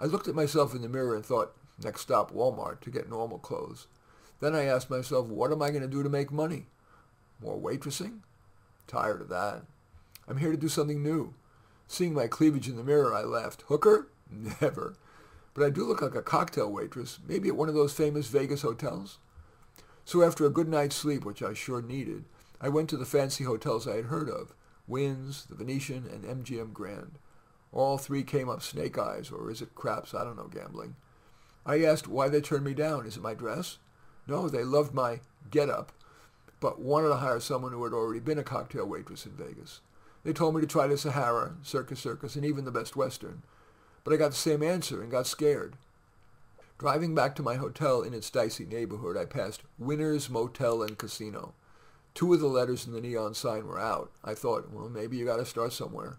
I 0.00 0.06
looked 0.06 0.28
at 0.28 0.34
myself 0.34 0.74
in 0.74 0.80
the 0.80 0.88
mirror 0.88 1.14
and 1.14 1.26
thought, 1.26 1.54
Next 1.82 2.00
stop, 2.00 2.32
Walmart, 2.32 2.80
to 2.80 2.90
get 2.90 3.10
normal 3.10 3.38
clothes. 3.38 3.86
Then 4.40 4.54
I 4.54 4.64
asked 4.64 4.90
myself, 4.90 5.28
what 5.28 5.52
am 5.52 5.62
I 5.62 5.70
going 5.70 5.82
to 5.82 5.88
do 5.88 6.02
to 6.02 6.08
make 6.08 6.32
money? 6.32 6.66
More 7.42 7.58
waitressing? 7.58 8.20
Tired 8.86 9.20
of 9.20 9.28
that. 9.28 9.62
I'm 10.26 10.38
here 10.38 10.50
to 10.50 10.56
do 10.56 10.68
something 10.68 11.02
new. 11.02 11.34
Seeing 11.86 12.14
my 12.14 12.26
cleavage 12.26 12.68
in 12.68 12.76
the 12.76 12.84
mirror, 12.84 13.14
I 13.14 13.22
laughed. 13.22 13.62
Hooker? 13.68 14.08
Never. 14.60 14.94
But 15.54 15.64
I 15.64 15.70
do 15.70 15.84
look 15.84 16.00
like 16.00 16.14
a 16.14 16.22
cocktail 16.22 16.70
waitress, 16.70 17.18
maybe 17.26 17.48
at 17.48 17.56
one 17.56 17.68
of 17.68 17.74
those 17.74 17.92
famous 17.92 18.28
Vegas 18.28 18.62
hotels. 18.62 19.18
So 20.04 20.22
after 20.22 20.46
a 20.46 20.50
good 20.50 20.68
night's 20.68 20.96
sleep, 20.96 21.24
which 21.24 21.42
I 21.42 21.52
sure 21.52 21.82
needed, 21.82 22.24
I 22.60 22.68
went 22.68 22.88
to 22.90 22.96
the 22.96 23.04
fancy 23.04 23.44
hotels 23.44 23.86
I 23.86 23.96
had 23.96 24.06
heard 24.06 24.28
of, 24.28 24.54
Wynn's, 24.86 25.46
the 25.46 25.54
Venetian, 25.54 26.06
and 26.06 26.44
MGM 26.44 26.72
Grand. 26.72 27.18
All 27.72 27.98
three 27.98 28.22
came 28.22 28.48
up 28.48 28.62
snake 28.62 28.98
eyes, 28.98 29.30
or 29.30 29.50
is 29.50 29.62
it 29.62 29.74
craps? 29.74 30.14
I 30.14 30.24
don't 30.24 30.36
know 30.36 30.48
gambling. 30.48 30.96
I 31.64 31.84
asked 31.84 32.08
why 32.08 32.28
they 32.28 32.40
turned 32.40 32.64
me 32.64 32.74
down. 32.74 33.06
Is 33.06 33.16
it 33.16 33.22
my 33.22 33.34
dress? 33.34 33.78
No, 34.30 34.48
they 34.48 34.62
loved 34.62 34.94
my 34.94 35.18
get-up, 35.50 35.90
but 36.60 36.80
wanted 36.80 37.08
to 37.08 37.16
hire 37.16 37.40
someone 37.40 37.72
who 37.72 37.82
had 37.82 37.92
already 37.92 38.20
been 38.20 38.38
a 38.38 38.44
cocktail 38.44 38.86
waitress 38.86 39.26
in 39.26 39.32
Vegas. 39.32 39.80
They 40.22 40.32
told 40.32 40.54
me 40.54 40.60
to 40.60 40.68
try 40.68 40.86
the 40.86 40.96
Sahara, 40.96 41.56
Circus 41.64 41.98
Circus, 41.98 42.36
and 42.36 42.44
even 42.44 42.64
the 42.64 42.70
Best 42.70 42.94
Western. 42.94 43.42
But 44.04 44.14
I 44.14 44.18
got 44.18 44.30
the 44.30 44.36
same 44.36 44.62
answer 44.62 45.02
and 45.02 45.10
got 45.10 45.26
scared. 45.26 45.74
Driving 46.78 47.12
back 47.12 47.34
to 47.36 47.42
my 47.42 47.56
hotel 47.56 48.02
in 48.02 48.14
its 48.14 48.30
dicey 48.30 48.66
neighborhood, 48.66 49.16
I 49.16 49.24
passed 49.24 49.62
Winners 49.80 50.30
Motel 50.30 50.84
and 50.84 50.96
Casino. 50.96 51.54
Two 52.14 52.32
of 52.32 52.38
the 52.38 52.46
letters 52.46 52.86
in 52.86 52.92
the 52.92 53.00
neon 53.00 53.34
sign 53.34 53.66
were 53.66 53.80
out. 53.80 54.12
I 54.22 54.34
thought, 54.34 54.70
well, 54.70 54.88
maybe 54.88 55.16
you 55.16 55.24
got 55.24 55.38
to 55.38 55.44
start 55.44 55.72
somewhere. 55.72 56.18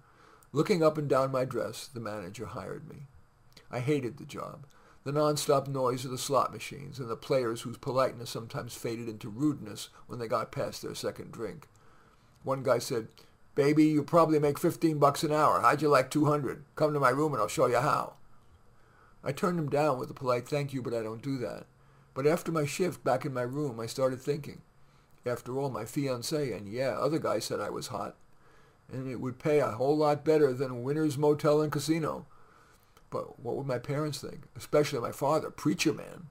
Looking 0.51 0.83
up 0.83 0.97
and 0.97 1.07
down 1.07 1.31
my 1.31 1.45
dress, 1.45 1.87
the 1.87 2.01
manager 2.01 2.47
hired 2.47 2.89
me. 2.89 3.07
I 3.71 3.79
hated 3.79 4.17
the 4.17 4.25
job. 4.25 4.65
The 5.03 5.11
non-stop 5.11 5.67
noise 5.67 6.05
of 6.05 6.11
the 6.11 6.17
slot 6.17 6.53
machines 6.53 6.99
and 6.99 7.09
the 7.09 7.15
players 7.15 7.61
whose 7.61 7.77
politeness 7.77 8.29
sometimes 8.29 8.75
faded 8.75 9.09
into 9.09 9.29
rudeness 9.29 9.89
when 10.05 10.19
they 10.19 10.27
got 10.27 10.51
past 10.51 10.83
their 10.83 10.93
second 10.93 11.31
drink. 11.31 11.67
One 12.43 12.61
guy 12.61 12.77
said, 12.77 13.07
Baby, 13.55 13.85
you 13.85 14.03
probably 14.03 14.39
make 14.39 14.59
15 14.59 14.99
bucks 14.99 15.23
an 15.23 15.31
hour. 15.31 15.61
How'd 15.61 15.81
you 15.81 15.89
like 15.89 16.11
200? 16.11 16.63
Come 16.75 16.93
to 16.93 16.99
my 16.99 17.09
room 17.09 17.33
and 17.33 17.41
I'll 17.41 17.47
show 17.47 17.65
you 17.65 17.79
how. 17.79 18.13
I 19.23 19.31
turned 19.31 19.59
him 19.59 19.69
down 19.69 19.99
with 19.99 20.09
a 20.09 20.15
polite 20.15 20.47
thank 20.47 20.73
you, 20.73 20.81
but 20.81 20.93
I 20.93 21.01
don't 21.01 21.21
do 21.21 21.37
that. 21.39 21.65
But 22.13 22.27
after 22.27 22.51
my 22.51 22.65
shift 22.65 23.03
back 23.03 23.25
in 23.25 23.33
my 23.33 23.41
room, 23.41 23.79
I 23.79 23.87
started 23.87 24.21
thinking. 24.21 24.61
After 25.25 25.59
all, 25.59 25.69
my 25.69 25.83
fiancée 25.83 26.55
and 26.55 26.67
yeah, 26.67 26.97
other 26.97 27.19
guys 27.19 27.45
said 27.45 27.59
I 27.59 27.69
was 27.69 27.87
hot. 27.87 28.15
And 28.91 29.09
it 29.09 29.19
would 29.19 29.39
pay 29.39 29.59
a 29.59 29.71
whole 29.71 29.97
lot 29.97 30.25
better 30.25 30.53
than 30.53 30.71
a 30.71 30.75
Winner's 30.75 31.17
Motel 31.17 31.61
and 31.61 31.71
Casino. 31.71 32.25
But 33.11 33.39
what 33.39 33.55
would 33.55 33.67
my 33.67 33.77
parents 33.77 34.19
think? 34.19 34.45
Especially 34.55 34.99
my 34.99 35.11
father, 35.11 35.51
preacher 35.51 35.93
man. 35.93 36.27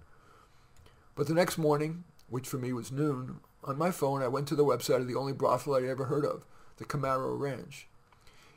But 1.14 1.28
the 1.28 1.34
next 1.34 1.58
morning, 1.58 2.04
which 2.28 2.48
for 2.48 2.58
me 2.58 2.72
was 2.72 2.90
noon, 2.90 3.38
on 3.62 3.78
my 3.78 3.92
phone 3.92 4.22
I 4.22 4.28
went 4.28 4.48
to 4.48 4.56
the 4.56 4.64
website 4.64 4.96
of 4.96 5.06
the 5.06 5.14
only 5.14 5.34
brothel 5.34 5.74
I'd 5.74 5.84
ever 5.84 6.06
heard 6.06 6.24
of, 6.24 6.44
the 6.78 6.84
Camaro 6.84 7.38
Ranch. 7.38 7.86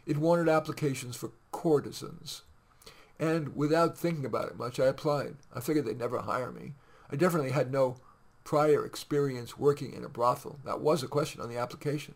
It 0.06 0.18
wanted 0.18 0.50
applications 0.50 1.16
for 1.16 1.32
courtesans. 1.52 2.42
And 3.20 3.56
without 3.56 3.98
thinking 3.98 4.26
about 4.26 4.48
it 4.48 4.58
much, 4.58 4.80
I 4.80 4.86
applied. 4.86 5.36
I 5.54 5.60
figured 5.60 5.86
they'd 5.86 6.00
never 6.00 6.20
hire 6.20 6.52
me. 6.52 6.74
I 7.12 7.16
definitely 7.16 7.52
had 7.52 7.72
no 7.72 7.98
prior 8.44 8.86
experience 8.86 9.58
working 9.58 9.94
in 9.94 10.04
a 10.04 10.10
brothel. 10.10 10.60
That 10.66 10.82
was 10.82 11.04
a 11.04 11.08
question 11.08 11.42
on 11.42 11.50
the 11.50 11.58
application. 11.58 12.16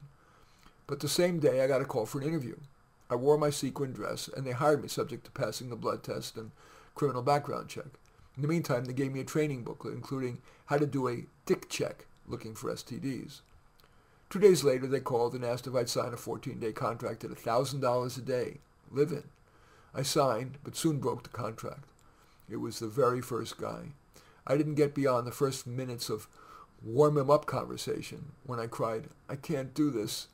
But 0.86 1.02
the 1.02 1.10
same 1.10 1.40
day, 1.40 1.62
I 1.62 1.68
got 1.68 1.82
a 1.82 1.86
call 1.86 2.06
for 2.06 2.20
an 2.20 2.28
interview. 2.28 2.56
I 3.10 3.16
wore 3.16 3.38
my 3.38 3.50
sequin 3.50 3.94
dress, 3.94 4.28
and 4.28 4.46
they 4.46 4.52
hired 4.52 4.82
me 4.82 4.88
subject 4.88 5.26
to 5.26 5.32
passing 5.32 5.70
the 5.70 5.76
blood 5.76 6.04
test 6.04 6.38
and 6.38 6.52
criminal 6.96 7.22
background 7.22 7.70
check. 7.70 7.86
In 8.36 8.42
the 8.42 8.48
meantime, 8.48 8.86
they 8.86 8.94
gave 8.94 9.14
me 9.14 9.22
a 9.22 9.26
training 9.26 9.64
booklet 9.64 9.94
including 9.94 10.42
how 10.66 10.78
to 10.78 10.86
do 10.86 11.08
a 11.08 11.26
dick 11.46 11.70
check 11.70 12.06
looking 12.28 12.54
for 12.54 12.72
STDs. 12.72 13.42
Two 14.30 14.40
days 14.40 14.64
later, 14.64 14.88
they 14.88 15.00
called 15.00 15.34
and 15.34 15.46
asked 15.46 15.68
if 15.68 15.76
I'd 15.76 15.90
sign 15.90 16.14
a 16.14 16.18
14-day 16.18 16.74
contract 16.74 17.24
at 17.24 17.32
$1,000 17.32 18.18
a 18.18 18.22
day, 18.22 18.58
live 18.92 19.12
in. 19.12 19.24
I 19.96 20.02
signed, 20.02 20.58
but 20.64 20.76
soon 20.76 21.00
broke 21.00 21.24
the 21.24 21.30
contract. 21.30 21.86
It 22.50 22.58
was 22.58 22.80
the 22.80 22.88
very 22.88 23.22
first 23.22 23.58
guy. 23.58 23.94
I 24.46 24.58
didn't 24.58 24.76
get 24.76 24.94
beyond 24.94 25.26
the 25.26 25.32
first 25.32 25.66
minutes 25.66 26.10
of 26.10 26.28
warm 26.84 27.18
him 27.18 27.30
up 27.30 27.46
conversation 27.46 28.34
when 28.46 28.60
I 28.60 28.68
cried, 28.68 29.08
I 29.30 29.36
can't 29.36 29.74
do 29.74 29.90
this. 29.90 30.28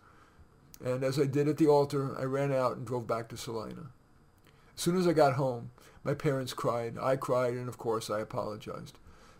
And 0.81 1.03
as 1.03 1.19
I 1.19 1.25
did 1.25 1.47
at 1.47 1.57
the 1.57 1.67
altar, 1.67 2.17
I 2.17 2.23
ran 2.23 2.53
out 2.53 2.77
and 2.77 2.85
drove 2.85 3.07
back 3.07 3.27
to 3.29 3.37
Salina. 3.37 3.91
As 4.75 4.81
soon 4.81 4.97
as 4.97 5.07
I 5.07 5.13
got 5.13 5.33
home, 5.33 5.71
my 6.03 6.13
parents 6.13 6.53
cried, 6.53 6.97
I 6.99 7.15
cried, 7.15 7.53
and 7.53 7.69
of 7.69 7.77
course 7.77 8.09
I 8.09 8.19
apologized. 8.19 8.97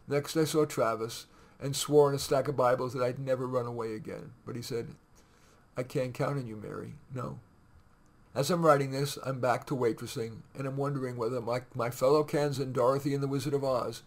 Next 0.08 0.38
I 0.38 0.44
saw 0.46 0.66
Travis 0.66 1.26
and 1.60 1.76
swore 1.76 2.10
in 2.10 2.16
a 2.16 2.20
stack 2.20 2.48
of 2.48 2.56
Bibles 2.56 2.94
that 2.94 3.04
I'd 3.04 3.20
never 3.20 3.48
run 3.48 3.66
away 3.66 3.94
again. 3.94 4.32
But 4.46 4.56
he 4.56 4.62
said, 4.62 4.96
I 5.76 5.84
can't 5.84 6.14
count 6.14 6.38
on 6.38 6.48
you, 6.48 6.56
Mary. 6.56 6.94
No. 7.14 7.40
As 8.36 8.50
I'm 8.50 8.66
writing 8.66 8.92
this, 8.92 9.18
I'm 9.24 9.40
back 9.40 9.66
to 9.68 9.76
waitressing, 9.76 10.38
and 10.58 10.68
I'm 10.68 10.78
wondering 10.78 11.18
whether 11.18 11.40
my, 11.40 11.62
my 11.76 11.90
fellow 11.90 12.24
Kansan 12.24 12.74
Dorothy 12.74 13.14
and 13.14 13.22
the 13.22 13.28
Wizard 13.28 13.54
of 13.54 13.64
Oz, 13.64 14.02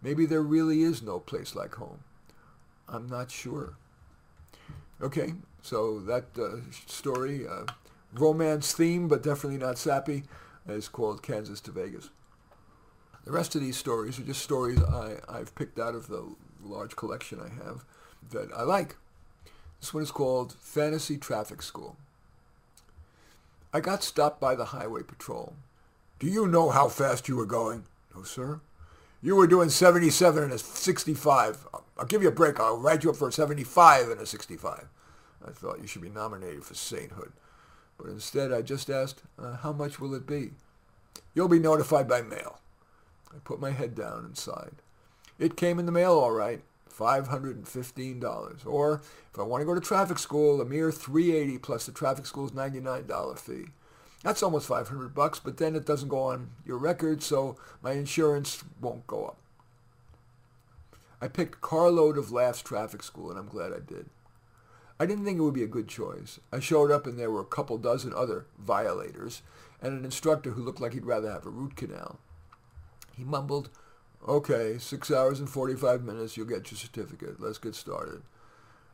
maybe 0.00 0.24
there 0.24 0.42
really 0.42 0.82
is 0.82 1.02
no 1.02 1.18
place 1.18 1.54
like 1.54 1.74
home. 1.74 2.04
I'm 2.88 3.08
not 3.08 3.30
sure. 3.30 3.74
Okay, 5.02 5.34
so 5.62 5.98
that 6.00 6.26
uh, 6.38 6.58
story, 6.86 7.44
uh, 7.46 7.64
romance 8.14 8.72
theme, 8.72 9.08
but 9.08 9.24
definitely 9.24 9.58
not 9.58 9.76
sappy, 9.76 10.22
is 10.68 10.88
called 10.88 11.24
Kansas 11.24 11.60
to 11.62 11.72
Vegas. 11.72 12.10
The 13.24 13.32
rest 13.32 13.56
of 13.56 13.60
these 13.60 13.76
stories 13.76 14.20
are 14.20 14.24
just 14.24 14.42
stories 14.42 14.80
I, 14.80 15.16
I've 15.28 15.56
picked 15.56 15.80
out 15.80 15.96
of 15.96 16.06
the 16.06 16.34
large 16.62 16.94
collection 16.94 17.40
I 17.40 17.48
have 17.64 17.84
that 18.30 18.50
I 18.56 18.62
like. 18.62 18.94
This 19.80 19.92
one 19.92 20.04
is 20.04 20.12
called 20.12 20.54
Fantasy 20.60 21.16
Traffic 21.18 21.62
School. 21.62 21.96
I 23.72 23.80
got 23.80 24.04
stopped 24.04 24.40
by 24.40 24.54
the 24.54 24.66
highway 24.66 25.02
patrol. 25.02 25.54
Do 26.20 26.28
you 26.28 26.46
know 26.46 26.70
how 26.70 26.86
fast 26.86 27.26
you 27.26 27.36
were 27.36 27.46
going? 27.46 27.84
No, 28.14 28.22
sir. 28.22 28.60
You 29.20 29.34
were 29.34 29.48
doing 29.48 29.70
77 29.70 30.44
and 30.44 30.52
a 30.52 30.58
65. 30.58 31.66
I'll 32.02 32.08
give 32.08 32.20
you 32.20 32.30
a 32.30 32.32
break. 32.32 32.58
I'll 32.58 32.78
write 32.78 33.04
you 33.04 33.10
up 33.10 33.16
for 33.16 33.28
a 33.28 33.32
75 33.32 34.08
and 34.08 34.20
a 34.20 34.26
65. 34.26 34.88
I 35.46 35.50
thought 35.52 35.80
you 35.80 35.86
should 35.86 36.02
be 36.02 36.08
nominated 36.08 36.64
for 36.64 36.74
sainthood. 36.74 37.32
But 37.96 38.08
instead, 38.08 38.52
I 38.52 38.60
just 38.60 38.90
asked, 38.90 39.22
uh, 39.38 39.58
how 39.58 39.72
much 39.72 40.00
will 40.00 40.12
it 40.16 40.26
be? 40.26 40.50
You'll 41.32 41.46
be 41.46 41.60
notified 41.60 42.08
by 42.08 42.20
mail. 42.20 42.58
I 43.30 43.38
put 43.44 43.60
my 43.60 43.70
head 43.70 43.94
down 43.94 44.24
and 44.24 44.36
sighed. 44.36 44.82
It 45.38 45.56
came 45.56 45.78
in 45.78 45.86
the 45.86 45.92
mail 45.92 46.14
all 46.14 46.32
right, 46.32 46.62
$515. 46.92 48.66
Or 48.66 49.00
if 49.32 49.38
I 49.38 49.42
want 49.44 49.60
to 49.60 49.64
go 49.64 49.74
to 49.74 49.80
traffic 49.80 50.18
school, 50.18 50.60
a 50.60 50.64
mere 50.64 50.90
380 50.90 51.58
plus 51.58 51.86
the 51.86 51.92
traffic 51.92 52.26
school's 52.26 52.50
$99 52.50 53.38
fee. 53.38 53.66
That's 54.24 54.42
almost 54.42 54.66
500 54.66 55.14
bucks, 55.14 55.38
but 55.38 55.58
then 55.58 55.76
it 55.76 55.86
doesn't 55.86 56.08
go 56.08 56.22
on 56.22 56.50
your 56.66 56.78
record, 56.78 57.22
so 57.22 57.58
my 57.80 57.92
insurance 57.92 58.64
won't 58.80 59.06
go 59.06 59.26
up. 59.26 59.38
I 61.22 61.28
picked 61.28 61.60
Carload 61.60 62.18
of 62.18 62.32
Laughs 62.32 62.62
Traffic 62.62 63.00
School, 63.00 63.30
and 63.30 63.38
I'm 63.38 63.46
glad 63.46 63.72
I 63.72 63.78
did. 63.78 64.06
I 64.98 65.06
didn't 65.06 65.24
think 65.24 65.38
it 65.38 65.42
would 65.42 65.54
be 65.54 65.62
a 65.62 65.68
good 65.68 65.86
choice. 65.86 66.40
I 66.52 66.58
showed 66.58 66.90
up 66.90 67.06
and 67.06 67.16
there 67.16 67.30
were 67.30 67.40
a 67.40 67.44
couple 67.44 67.78
dozen 67.78 68.12
other 68.12 68.46
violators 68.58 69.42
and 69.80 69.96
an 69.96 70.04
instructor 70.04 70.50
who 70.50 70.62
looked 70.62 70.80
like 70.80 70.94
he'd 70.94 71.06
rather 71.06 71.30
have 71.30 71.46
a 71.46 71.50
root 71.50 71.76
canal. 71.76 72.18
He 73.16 73.22
mumbled, 73.22 73.68
Okay, 74.28 74.78
six 74.78 75.10
hours 75.10 75.38
and 75.38 75.48
45 75.48 76.02
minutes, 76.02 76.36
you'll 76.36 76.46
get 76.46 76.70
your 76.70 76.78
certificate. 76.78 77.40
Let's 77.40 77.58
get 77.58 77.74
started. 77.76 78.22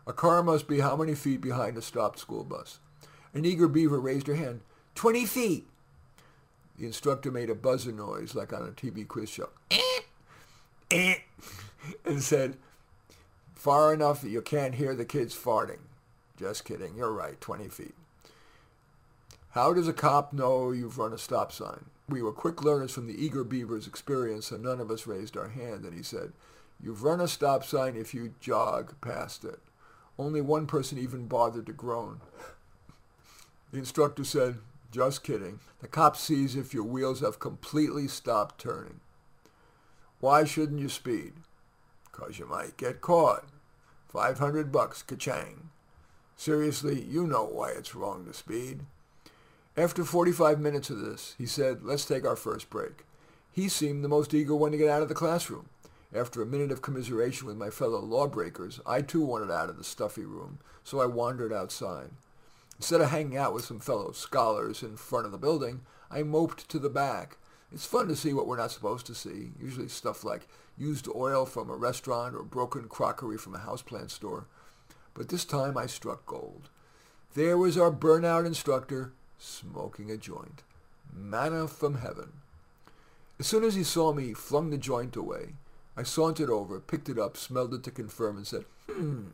A 0.06 0.12
car 0.12 0.42
must 0.42 0.68
be 0.68 0.80
how 0.80 0.96
many 0.96 1.14
feet 1.14 1.40
behind 1.40 1.76
a 1.76 1.82
stopped 1.82 2.18
school 2.18 2.44
bus? 2.44 2.78
An 3.34 3.44
eager 3.44 3.68
beaver 3.68 4.00
raised 4.00 4.26
her 4.26 4.34
hand. 4.34 4.60
Twenty 4.94 5.26
feet. 5.26 5.66
The 6.78 6.86
instructor 6.86 7.30
made 7.30 7.50
a 7.50 7.54
buzzer 7.54 7.92
noise 7.92 8.34
like 8.34 8.52
on 8.52 8.62
a 8.62 8.70
TV 8.70 9.06
quiz 9.06 9.28
show. 9.28 9.50
Eh, 9.70 10.00
eh, 10.90 11.16
and 12.04 12.22
said, 12.22 12.56
far 13.54 13.92
enough 13.92 14.22
that 14.22 14.30
you 14.30 14.40
can't 14.40 14.76
hear 14.76 14.94
the 14.94 15.04
kids 15.04 15.36
farting. 15.36 15.80
Just 16.36 16.64
kidding. 16.64 16.94
You're 16.96 17.12
right. 17.12 17.40
20 17.40 17.68
feet. 17.68 17.94
How 19.50 19.72
does 19.72 19.88
a 19.88 19.92
cop 19.92 20.32
know 20.32 20.70
you've 20.70 20.98
run 20.98 21.12
a 21.12 21.18
stop 21.18 21.50
sign? 21.52 21.86
We 22.08 22.22
were 22.22 22.32
quick 22.32 22.62
learners 22.62 22.92
from 22.92 23.06
the 23.06 23.22
eager 23.22 23.44
beaver's 23.44 23.86
experience, 23.86 24.50
and 24.50 24.62
none 24.62 24.80
of 24.80 24.90
us 24.90 25.06
raised 25.06 25.36
our 25.36 25.48
hand. 25.48 25.84
And 25.84 25.94
he 25.94 26.02
said, 26.02 26.32
you've 26.82 27.02
run 27.02 27.20
a 27.20 27.28
stop 27.28 27.64
sign 27.64 27.96
if 27.96 28.14
you 28.14 28.34
jog 28.40 28.94
past 29.00 29.44
it. 29.44 29.58
Only 30.18 30.40
one 30.40 30.66
person 30.66 30.98
even 30.98 31.26
bothered 31.26 31.66
to 31.66 31.72
groan. 31.72 32.20
The 33.72 33.78
instructor 33.78 34.24
said, 34.24 34.58
just 34.90 35.22
kidding. 35.22 35.60
The 35.80 35.88
cop 35.88 36.16
sees 36.16 36.56
if 36.56 36.72
your 36.72 36.84
wheels 36.84 37.20
have 37.20 37.38
completely 37.38 38.08
stopped 38.08 38.60
turning. 38.60 39.00
Why 40.20 40.44
shouldn't 40.44 40.80
you 40.80 40.88
speed? 40.88 41.34
Because 42.18 42.38
you 42.38 42.46
might 42.46 42.76
get 42.76 43.00
caught. 43.00 43.44
500 44.08 44.72
bucks, 44.72 45.02
ka-chang. 45.02 45.70
Seriously, 46.36 47.00
you 47.00 47.26
know 47.26 47.44
why 47.44 47.70
it's 47.70 47.94
wrong 47.94 48.24
to 48.24 48.34
speed. 48.34 48.80
After 49.76 50.04
45 50.04 50.58
minutes 50.58 50.90
of 50.90 51.00
this, 51.00 51.34
he 51.38 51.46
said, 51.46 51.84
let's 51.84 52.04
take 52.04 52.24
our 52.24 52.36
first 52.36 52.70
break. 52.70 53.04
He 53.52 53.68
seemed 53.68 54.02
the 54.02 54.08
most 54.08 54.34
eager 54.34 54.54
one 54.54 54.72
to 54.72 54.78
get 54.78 54.88
out 54.88 55.02
of 55.02 55.08
the 55.08 55.14
classroom. 55.14 55.68
After 56.12 56.42
a 56.42 56.46
minute 56.46 56.72
of 56.72 56.82
commiseration 56.82 57.46
with 57.46 57.56
my 57.56 57.70
fellow 57.70 58.00
lawbreakers, 58.00 58.80
I 58.86 59.02
too 59.02 59.20
wanted 59.20 59.50
out 59.50 59.68
of 59.68 59.76
the 59.76 59.84
stuffy 59.84 60.24
room, 60.24 60.58
so 60.82 61.00
I 61.00 61.06
wandered 61.06 61.52
outside. 61.52 62.10
Instead 62.78 63.00
of 63.00 63.10
hanging 63.10 63.36
out 63.36 63.52
with 63.52 63.64
some 63.64 63.78
fellow 63.78 64.12
scholars 64.12 64.82
in 64.82 64.96
front 64.96 65.26
of 65.26 65.32
the 65.32 65.38
building, 65.38 65.82
I 66.10 66.22
moped 66.22 66.68
to 66.70 66.78
the 66.78 66.88
back. 66.88 67.36
It's 67.72 67.86
fun 67.86 68.08
to 68.08 68.16
see 68.16 68.32
what 68.32 68.46
we're 68.46 68.56
not 68.56 68.70
supposed 68.70 69.06
to 69.06 69.14
see, 69.14 69.50
usually 69.60 69.88
stuff 69.88 70.24
like 70.24 70.48
used 70.76 71.08
oil 71.14 71.44
from 71.44 71.68
a 71.68 71.76
restaurant 71.76 72.34
or 72.34 72.42
broken 72.42 72.88
crockery 72.88 73.36
from 73.36 73.54
a 73.54 73.58
houseplant 73.58 74.10
store. 74.10 74.46
But 75.12 75.28
this 75.28 75.44
time 75.44 75.76
I 75.76 75.86
struck 75.86 76.24
gold. 76.24 76.70
There 77.34 77.58
was 77.58 77.76
our 77.76 77.90
burnout 77.90 78.46
instructor 78.46 79.12
smoking 79.36 80.10
a 80.10 80.16
joint. 80.16 80.62
Manna 81.12 81.68
from 81.68 81.96
heaven. 81.96 82.32
As 83.38 83.46
soon 83.46 83.64
as 83.64 83.74
he 83.74 83.84
saw 83.84 84.12
me, 84.12 84.28
he 84.28 84.34
flung 84.34 84.70
the 84.70 84.78
joint 84.78 85.14
away. 85.14 85.54
I 85.96 86.02
sauntered 86.02 86.50
over, 86.50 86.80
picked 86.80 87.08
it 87.08 87.18
up, 87.18 87.36
smelled 87.36 87.74
it 87.74 87.82
to 87.84 87.90
confirm, 87.90 88.36
and 88.36 88.46
said, 88.46 88.64
Hmm, 88.90 89.26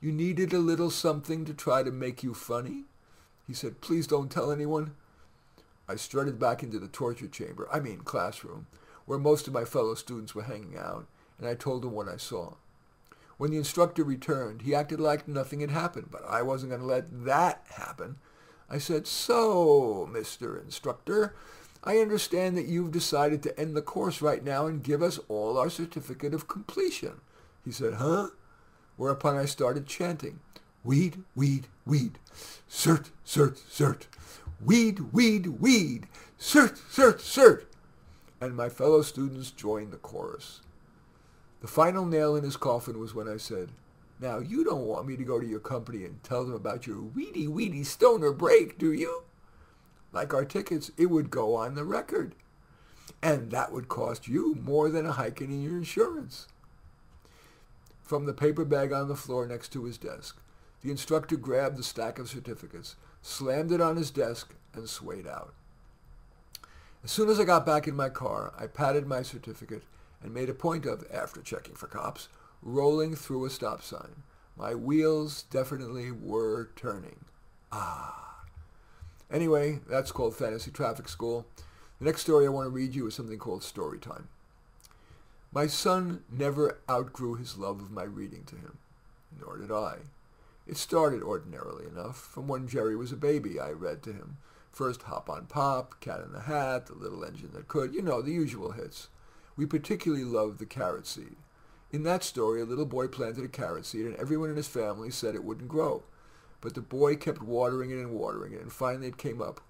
you 0.00 0.12
needed 0.12 0.52
a 0.52 0.58
little 0.58 0.90
something 0.90 1.44
to 1.44 1.54
try 1.54 1.82
to 1.82 1.90
make 1.90 2.22
you 2.22 2.34
funny? 2.34 2.84
He 3.46 3.54
said, 3.54 3.80
Please 3.80 4.06
don't 4.06 4.30
tell 4.30 4.50
anyone. 4.50 4.94
I 5.90 5.96
strutted 5.96 6.38
back 6.38 6.62
into 6.62 6.78
the 6.78 6.88
torture 6.88 7.26
chamber, 7.26 7.68
I 7.72 7.80
mean 7.80 7.98
classroom, 7.98 8.68
where 9.06 9.18
most 9.18 9.48
of 9.48 9.52
my 9.52 9.64
fellow 9.64 9.94
students 9.94 10.34
were 10.34 10.44
hanging 10.44 10.78
out, 10.78 11.06
and 11.36 11.48
I 11.48 11.54
told 11.54 11.82
them 11.82 11.92
what 11.92 12.08
I 12.08 12.16
saw. 12.16 12.54
When 13.38 13.50
the 13.50 13.58
instructor 13.58 14.04
returned, 14.04 14.62
he 14.62 14.74
acted 14.74 15.00
like 15.00 15.26
nothing 15.26 15.60
had 15.60 15.70
happened, 15.70 16.08
but 16.10 16.22
I 16.28 16.42
wasn't 16.42 16.70
going 16.70 16.82
to 16.82 16.86
let 16.86 17.24
that 17.24 17.64
happen. 17.70 18.16
I 18.68 18.78
said, 18.78 19.06
So, 19.06 20.08
Mr. 20.12 20.62
Instructor, 20.62 21.34
I 21.82 21.98
understand 21.98 22.56
that 22.56 22.66
you've 22.66 22.92
decided 22.92 23.42
to 23.42 23.58
end 23.58 23.74
the 23.74 23.82
course 23.82 24.22
right 24.22 24.44
now 24.44 24.66
and 24.66 24.82
give 24.82 25.02
us 25.02 25.18
all 25.28 25.58
our 25.58 25.70
certificate 25.70 26.34
of 26.34 26.46
completion. 26.46 27.20
He 27.64 27.72
said, 27.72 27.94
huh? 27.94 28.28
Whereupon 28.96 29.36
I 29.36 29.46
started 29.46 29.86
chanting, 29.86 30.40
weed, 30.84 31.24
weed, 31.34 31.66
weed, 31.86 32.18
cert, 32.68 33.10
cert, 33.24 33.58
cert, 33.70 34.02
weed, 34.64 35.12
weed, 35.12 35.46
weed, 35.60 36.06
cert, 36.38 36.78
cert, 36.90 37.18
cert. 37.18 37.64
And 38.40 38.56
my 38.56 38.68
fellow 38.68 39.02
students 39.02 39.50
joined 39.50 39.92
the 39.92 39.98
chorus. 39.98 40.60
The 41.60 41.68
final 41.68 42.06
nail 42.06 42.36
in 42.36 42.44
his 42.44 42.56
coffin 42.56 42.98
was 42.98 43.14
when 43.14 43.28
I 43.28 43.36
said, 43.36 43.70
now 44.18 44.38
you 44.38 44.64
don't 44.64 44.86
want 44.86 45.06
me 45.06 45.16
to 45.16 45.24
go 45.24 45.40
to 45.40 45.46
your 45.46 45.60
company 45.60 46.04
and 46.04 46.22
tell 46.22 46.44
them 46.44 46.54
about 46.54 46.86
your 46.86 47.00
weedy, 47.00 47.48
weedy 47.48 47.84
stoner 47.84 48.32
break, 48.32 48.78
do 48.78 48.92
you? 48.92 49.24
like 50.12 50.34
our 50.34 50.44
tickets, 50.44 50.90
it 50.96 51.06
would 51.06 51.30
go 51.30 51.54
on 51.54 51.74
the 51.74 51.84
record. 51.84 52.34
And 53.22 53.50
that 53.50 53.72
would 53.72 53.88
cost 53.88 54.28
you 54.28 54.56
more 54.62 54.88
than 54.88 55.06
a 55.06 55.12
hike 55.12 55.40
in 55.40 55.62
your 55.62 55.76
insurance. 55.76 56.48
From 58.02 58.26
the 58.26 58.32
paper 58.32 58.64
bag 58.64 58.92
on 58.92 59.08
the 59.08 59.16
floor 59.16 59.46
next 59.46 59.68
to 59.72 59.84
his 59.84 59.98
desk, 59.98 60.40
the 60.82 60.90
instructor 60.90 61.36
grabbed 61.36 61.76
the 61.76 61.82
stack 61.82 62.18
of 62.18 62.28
certificates, 62.28 62.96
slammed 63.22 63.72
it 63.72 63.80
on 63.80 63.96
his 63.96 64.10
desk, 64.10 64.54
and 64.74 64.88
swayed 64.88 65.26
out. 65.26 65.52
As 67.02 67.10
soon 67.10 67.28
as 67.28 67.40
I 67.40 67.44
got 67.44 67.64
back 67.64 67.88
in 67.88 67.96
my 67.96 68.08
car, 68.08 68.52
I 68.58 68.66
patted 68.66 69.06
my 69.06 69.22
certificate 69.22 69.82
and 70.22 70.34
made 70.34 70.50
a 70.50 70.54
point 70.54 70.84
of, 70.84 71.04
after 71.12 71.40
checking 71.40 71.74
for 71.74 71.86
cops, 71.86 72.28
rolling 72.62 73.16
through 73.16 73.46
a 73.46 73.50
stop 73.50 73.82
sign. 73.82 74.22
My 74.56 74.74
wheels 74.74 75.44
definitely 75.44 76.10
were 76.10 76.68
turning. 76.76 77.24
Ah. 77.72 78.44
Anyway, 79.30 79.80
that's 79.88 80.12
called 80.12 80.36
Fantasy 80.36 80.70
Traffic 80.70 81.08
School. 81.08 81.46
The 81.98 82.04
next 82.04 82.22
story 82.22 82.46
I 82.46 82.50
want 82.50 82.66
to 82.66 82.70
read 82.70 82.94
you 82.94 83.06
is 83.06 83.14
something 83.14 83.38
called 83.38 83.62
Story 83.62 83.98
Time. 83.98 84.28
My 85.52 85.66
son 85.66 86.22
never 86.30 86.78
outgrew 86.88 87.34
his 87.34 87.56
love 87.56 87.80
of 87.80 87.90
my 87.90 88.04
reading 88.04 88.44
to 88.44 88.56
him, 88.56 88.78
nor 89.40 89.56
did 89.56 89.72
I. 89.72 89.96
It 90.70 90.76
started 90.76 91.24
ordinarily 91.24 91.84
enough. 91.84 92.16
From 92.16 92.46
when 92.46 92.68
Jerry 92.68 92.94
was 92.94 93.10
a 93.10 93.16
baby, 93.16 93.58
I 93.58 93.70
read 93.70 94.04
to 94.04 94.12
him. 94.12 94.36
First 94.70 95.02
Hop 95.02 95.28
on 95.28 95.46
Pop, 95.46 95.98
Cat 95.98 96.20
in 96.24 96.32
the 96.32 96.42
Hat, 96.42 96.86
The 96.86 96.94
Little 96.94 97.24
Engine 97.24 97.50
That 97.54 97.66
Could, 97.66 97.92
you 97.92 98.02
know, 98.02 98.22
the 98.22 98.30
usual 98.30 98.70
hits. 98.70 99.08
We 99.56 99.66
particularly 99.66 100.22
loved 100.22 100.60
The 100.60 100.66
Carrot 100.66 101.08
Seed. 101.08 101.34
In 101.90 102.04
that 102.04 102.22
story, 102.22 102.60
a 102.60 102.64
little 102.64 102.86
boy 102.86 103.08
planted 103.08 103.44
a 103.44 103.48
carrot 103.48 103.84
seed, 103.84 104.06
and 104.06 104.14
everyone 104.14 104.48
in 104.48 104.54
his 104.54 104.68
family 104.68 105.10
said 105.10 105.34
it 105.34 105.42
wouldn't 105.42 105.66
grow. 105.66 106.04
But 106.60 106.74
the 106.74 106.80
boy 106.80 107.16
kept 107.16 107.42
watering 107.42 107.90
it 107.90 107.98
and 107.98 108.12
watering 108.12 108.52
it, 108.52 108.60
and 108.60 108.72
finally 108.72 109.08
it 109.08 109.18
came 109.18 109.42
up, 109.42 109.60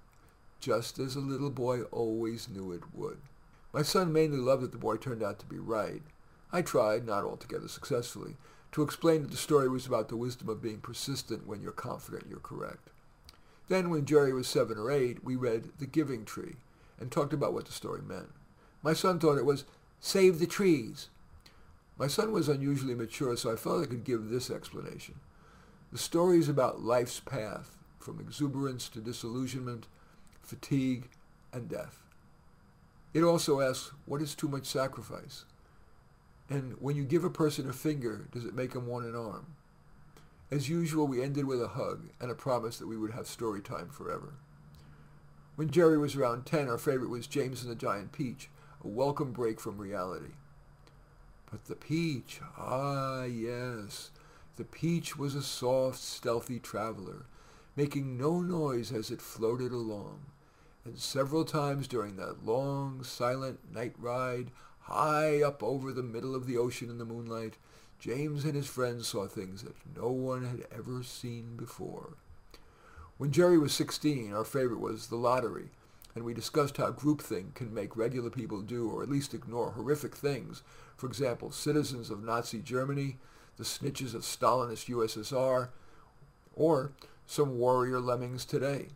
just 0.61 0.99
as 0.99 1.17
a 1.17 1.21
little 1.21 1.49
boy 1.49 1.85
always 1.85 2.47
knew 2.51 2.73
it 2.73 2.95
would. 2.95 3.23
My 3.73 3.81
son 3.81 4.13
mainly 4.13 4.37
loved 4.37 4.65
that 4.65 4.73
the 4.73 4.77
boy 4.77 4.99
turned 4.99 5.23
out 5.23 5.39
to 5.39 5.47
be 5.47 5.59
right. 5.59 6.03
I 6.53 6.61
tried, 6.61 7.07
not 7.07 7.25
altogether 7.25 7.69
successfully, 7.69 8.37
to 8.73 8.83
explain 8.83 9.23
that 9.23 9.31
the 9.31 9.37
story 9.37 9.69
was 9.69 9.87
about 9.87 10.09
the 10.09 10.17
wisdom 10.17 10.49
of 10.49 10.63
being 10.63 10.79
persistent 10.79 11.47
when 11.47 11.61
you're 11.61 11.73
confident 11.73 12.27
you're 12.29 12.39
correct. 12.39 12.91
Then, 13.69 13.91
when 13.91 14.05
Jerry 14.05 14.33
was 14.33 14.49
seven 14.49 14.79
or 14.79 14.91
eight, 14.91 15.25
we 15.25 15.37
read 15.37 15.71
The 15.79 15.87
Giving 15.87 16.25
Tree 16.25 16.57
and 16.99 17.11
talked 17.11 17.33
about 17.33 17.53
what 17.53 17.67
the 17.67 17.73
story 17.73 18.03
meant. 18.03 18.31
My 18.83 18.93
son 18.93 19.19
thought 19.19 19.39
it 19.39 19.45
was, 19.45 19.65
Save 20.01 20.39
the 20.39 20.47
trees. 20.47 21.09
My 21.99 22.07
son 22.07 22.33
was 22.33 22.49
unusually 22.49 22.95
mature, 22.95 23.37
so 23.37 23.53
I 23.53 23.57
felt 23.57 23.83
I 23.83 23.87
could 23.87 24.05
give 24.05 24.29
this 24.29 24.51
explanation. 24.51 25.17
The 25.93 25.99
story 25.99 26.39
is 26.39 26.49
about 26.49 26.83
life's 26.83 27.21
path, 27.21 27.77
from 27.99 28.19
exuberance 28.19 28.89
to 28.91 29.01
disillusionment, 29.01 29.87
fatigue, 30.43 31.09
and 31.53 31.69
death. 31.69 32.01
It 33.13 33.23
also 33.23 33.61
asks, 33.61 33.93
what 34.07 34.23
is 34.23 34.35
too 34.35 34.49
much 34.49 34.67
sacrifice? 34.67 35.45
And 36.51 36.75
when 36.81 36.97
you 36.97 37.05
give 37.05 37.23
a 37.23 37.31
person 37.31 37.71
a 37.71 37.73
finger, 37.73 38.29
does 38.33 38.45
it 38.45 38.55
make 38.55 38.75
him 38.75 38.87
want 38.87 39.07
an 39.07 39.15
arm? 39.15 39.55
As 40.51 40.69
usual, 40.69 41.07
we 41.07 41.23
ended 41.23 41.45
with 41.45 41.63
a 41.63 41.69
hug 41.69 42.09
and 42.21 42.29
a 42.29 42.35
promise 42.35 42.77
that 42.79 42.89
we 42.89 42.97
would 42.97 43.13
have 43.13 43.29
story 43.29 43.61
time 43.61 43.89
forever. 43.89 44.35
When 45.55 45.71
Jerry 45.71 45.97
was 45.97 46.17
around 46.17 46.47
10, 46.47 46.69
our 46.69 46.79
favorite 46.79 47.11
was 47.11 47.29
James 47.29 47.63
and 47.63 47.71
the 47.71 47.77
Giant 47.77 48.11
Peach, 48.11 48.51
a 48.83 48.89
welcome 48.89 49.31
break 49.31 49.61
from 49.61 49.79
reality. 49.79 50.33
But 51.51 51.67
the 51.67 51.77
peach, 51.77 52.41
ah 52.59 53.25
yes, 53.25 54.11
the 54.57 54.65
peach 54.65 55.17
was 55.17 55.37
a 55.37 55.43
soft, 55.43 55.99
stealthy 55.99 56.59
traveler, 56.59 57.27
making 57.77 58.19
no 58.19 58.41
noise 58.41 58.91
as 58.91 59.11
it 59.11 59.23
floated 59.23 59.71
along, 59.71 60.21
and 60.85 60.99
several 60.99 61.45
times 61.45 61.87
during 61.87 62.17
that 62.17 62.45
long, 62.45 63.05
silent 63.05 63.61
night 63.73 63.95
ride, 63.99 64.51
high 64.83 65.43
up 65.43 65.63
over 65.63 65.93
the 65.93 66.03
middle 66.03 66.35
of 66.35 66.47
the 66.47 66.57
ocean 66.57 66.91
in 66.91 66.99
the 66.99 67.05
moonlight, 67.05 67.57
James 67.99 68.45
and 68.45 68.55
his 68.55 68.67
friends 68.67 69.07
saw 69.07 69.27
things 69.27 69.63
that 69.63 69.77
no 69.97 70.09
one 70.09 70.45
had 70.45 70.67
ever 70.77 71.03
seen 71.03 71.57
before. 71.57 72.15
When 73.19 73.31
Jerry 73.31 73.59
was 73.59 73.75
16, 73.75 74.33
our 74.33 74.45
favorite 74.45 74.81
was 74.81 75.09
the 75.09 75.17
lottery, 75.17 75.71
and 76.15 76.25
we 76.25 76.33
discussed 76.33 76.79
how 76.79 76.93
groupthink 76.93 77.55
can 77.55 77.75
make 77.75 77.97
regular 77.97 78.31
people 78.31 78.63
do 78.63 78.91
or 78.91 79.03
at 79.03 79.11
least 79.11 79.35
ignore 79.35 79.73
horrific 79.73 80.17
things. 80.17 80.63
For 80.97 81.07
example, 81.07 81.51
citizens 81.51 82.11
of 82.11 82.23
Nazi 82.23 82.61
Germany 82.61 83.19
the 83.61 83.67
snitches 83.67 84.15
of 84.15 84.23
Stalinist 84.23 84.89
USSR, 84.89 85.69
or 86.55 86.93
some 87.27 87.59
warrior 87.59 88.01
lemmings 88.01 88.47
today. 88.47 88.89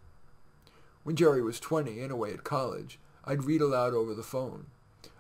When 1.03 1.17
Jerry 1.17 1.43
was 1.43 1.61
20 1.61 2.01
and 2.01 2.11
away 2.11 2.33
at 2.33 2.45
college, 2.45 2.99
I'd 3.27 3.45
read 3.45 3.61
aloud 3.61 3.93
over 3.93 4.15
the 4.15 4.23
phone. 4.23 4.69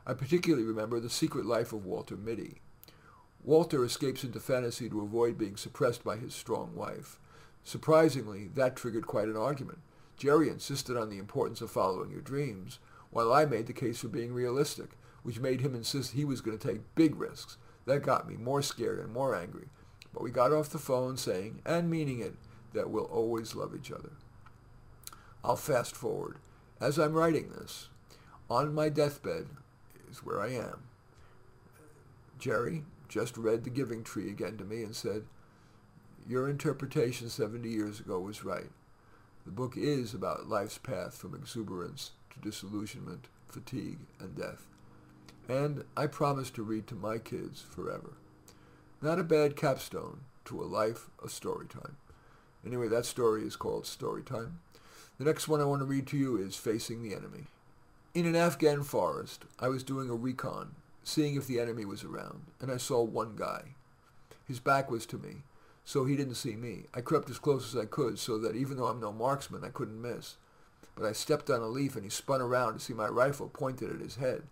I 0.06 0.12
particularly 0.12 0.64
remember 0.64 1.00
The 1.00 1.08
Secret 1.08 1.46
Life 1.46 1.72
of 1.72 1.86
Walter 1.86 2.16
Mitty. 2.16 2.60
Walter 3.42 3.82
escapes 3.82 4.22
into 4.22 4.38
fantasy 4.38 4.90
to 4.90 5.00
avoid 5.00 5.38
being 5.38 5.56
suppressed 5.56 6.04
by 6.04 6.16
his 6.16 6.34
strong 6.34 6.74
wife. 6.74 7.18
Surprisingly, 7.62 8.48
that 8.48 8.76
triggered 8.76 9.06
quite 9.06 9.28
an 9.28 9.36
argument. 9.36 9.78
Jerry 10.18 10.50
insisted 10.50 10.98
on 10.98 11.08
the 11.08 11.18
importance 11.18 11.62
of 11.62 11.70
following 11.70 12.10
your 12.10 12.20
dreams, 12.20 12.78
while 13.10 13.32
I 13.32 13.46
made 13.46 13.66
the 13.66 13.72
case 13.72 14.00
for 14.00 14.08
being 14.08 14.34
realistic, 14.34 14.90
which 15.22 15.40
made 15.40 15.62
him 15.62 15.74
insist 15.74 16.12
he 16.12 16.24
was 16.26 16.42
going 16.42 16.58
to 16.58 16.68
take 16.68 16.94
big 16.94 17.16
risks, 17.16 17.56
that 17.86 18.02
got 18.02 18.28
me 18.28 18.36
more 18.36 18.60
scared 18.60 18.98
and 18.98 19.10
more 19.10 19.34
angry. 19.34 19.68
But 20.12 20.22
we 20.22 20.30
got 20.30 20.52
off 20.52 20.68
the 20.68 20.78
phone 20.78 21.16
saying, 21.16 21.62
and 21.64 21.90
meaning 21.90 22.20
it, 22.20 22.34
that 22.74 22.90
we'll 22.90 23.04
always 23.04 23.54
love 23.54 23.74
each 23.74 23.90
other. 23.90 24.12
I'll 25.42 25.56
fast 25.56 25.96
forward. 25.96 26.36
As 26.78 26.98
I'm 26.98 27.14
writing 27.14 27.50
this, 27.50 27.88
on 28.50 28.74
my 28.74 28.90
deathbed 28.90 29.46
is 30.14 30.24
where 30.24 30.40
I 30.40 30.48
am. 30.48 30.84
Jerry 32.38 32.84
just 33.08 33.36
read 33.36 33.64
The 33.64 33.70
Giving 33.70 34.02
Tree 34.02 34.30
again 34.30 34.56
to 34.56 34.64
me 34.64 34.82
and 34.82 34.96
said, 34.96 35.24
Your 36.26 36.48
interpretation 36.48 37.28
70 37.28 37.68
years 37.68 38.00
ago 38.00 38.18
was 38.18 38.44
right. 38.44 38.70
The 39.44 39.52
book 39.52 39.76
is 39.76 40.14
about 40.14 40.48
life's 40.48 40.78
path 40.78 41.14
from 41.14 41.34
exuberance 41.34 42.12
to 42.32 42.40
disillusionment, 42.40 43.28
fatigue, 43.48 43.98
and 44.18 44.34
death 44.34 44.66
and 45.48 45.84
I 45.96 46.06
promise 46.06 46.50
to 46.52 46.62
read 46.62 46.86
to 46.88 46.94
my 46.94 47.18
kids 47.18 47.60
forever. 47.60 48.14
Not 49.02 49.18
a 49.18 49.24
bad 49.24 49.56
capstone 49.56 50.20
to 50.46 50.62
a 50.62 50.64
life 50.64 51.10
of 51.22 51.30
story 51.30 51.66
time. 51.66 51.96
Anyway, 52.66 52.88
that 52.88 53.04
story 53.04 53.42
is 53.42 53.56
called 53.56 53.86
Story 53.86 54.22
Time. 54.22 54.60
The 55.18 55.24
next 55.24 55.48
one 55.48 55.60
I 55.60 55.64
want 55.64 55.80
to 55.80 55.86
read 55.86 56.06
to 56.08 56.16
you 56.16 56.36
is 56.38 56.56
Facing 56.56 57.02
the 57.02 57.14
Enemy. 57.14 57.44
In 58.14 58.26
an 58.26 58.36
Afghan 58.36 58.84
forest, 58.84 59.44
I 59.58 59.66
was 59.66 59.82
doing 59.82 60.08
a 60.08 60.14
recon, 60.14 60.76
seeing 61.02 61.34
if 61.34 61.48
the 61.48 61.58
enemy 61.58 61.84
was 61.84 62.04
around, 62.04 62.42
and 62.60 62.70
I 62.70 62.76
saw 62.76 63.02
one 63.02 63.34
guy. 63.34 63.74
His 64.46 64.60
back 64.60 64.88
was 64.88 65.04
to 65.06 65.18
me, 65.18 65.42
so 65.84 66.04
he 66.04 66.14
didn't 66.14 66.36
see 66.36 66.54
me. 66.54 66.84
I 66.94 67.00
crept 67.00 67.28
as 67.28 67.40
close 67.40 67.74
as 67.74 67.80
I 67.80 67.86
could 67.86 68.20
so 68.20 68.38
that 68.38 68.54
even 68.54 68.76
though 68.76 68.86
I'm 68.86 69.00
no 69.00 69.12
marksman, 69.12 69.64
I 69.64 69.70
couldn't 69.70 70.00
miss. 70.00 70.36
But 70.94 71.06
I 71.06 71.10
stepped 71.10 71.50
on 71.50 71.60
a 71.60 71.66
leaf 71.66 71.96
and 71.96 72.04
he 72.04 72.10
spun 72.10 72.40
around 72.40 72.74
to 72.74 72.78
see 72.78 72.92
my 72.92 73.08
rifle 73.08 73.48
pointed 73.48 73.90
at 73.90 74.00
his 74.00 74.14
head. 74.14 74.44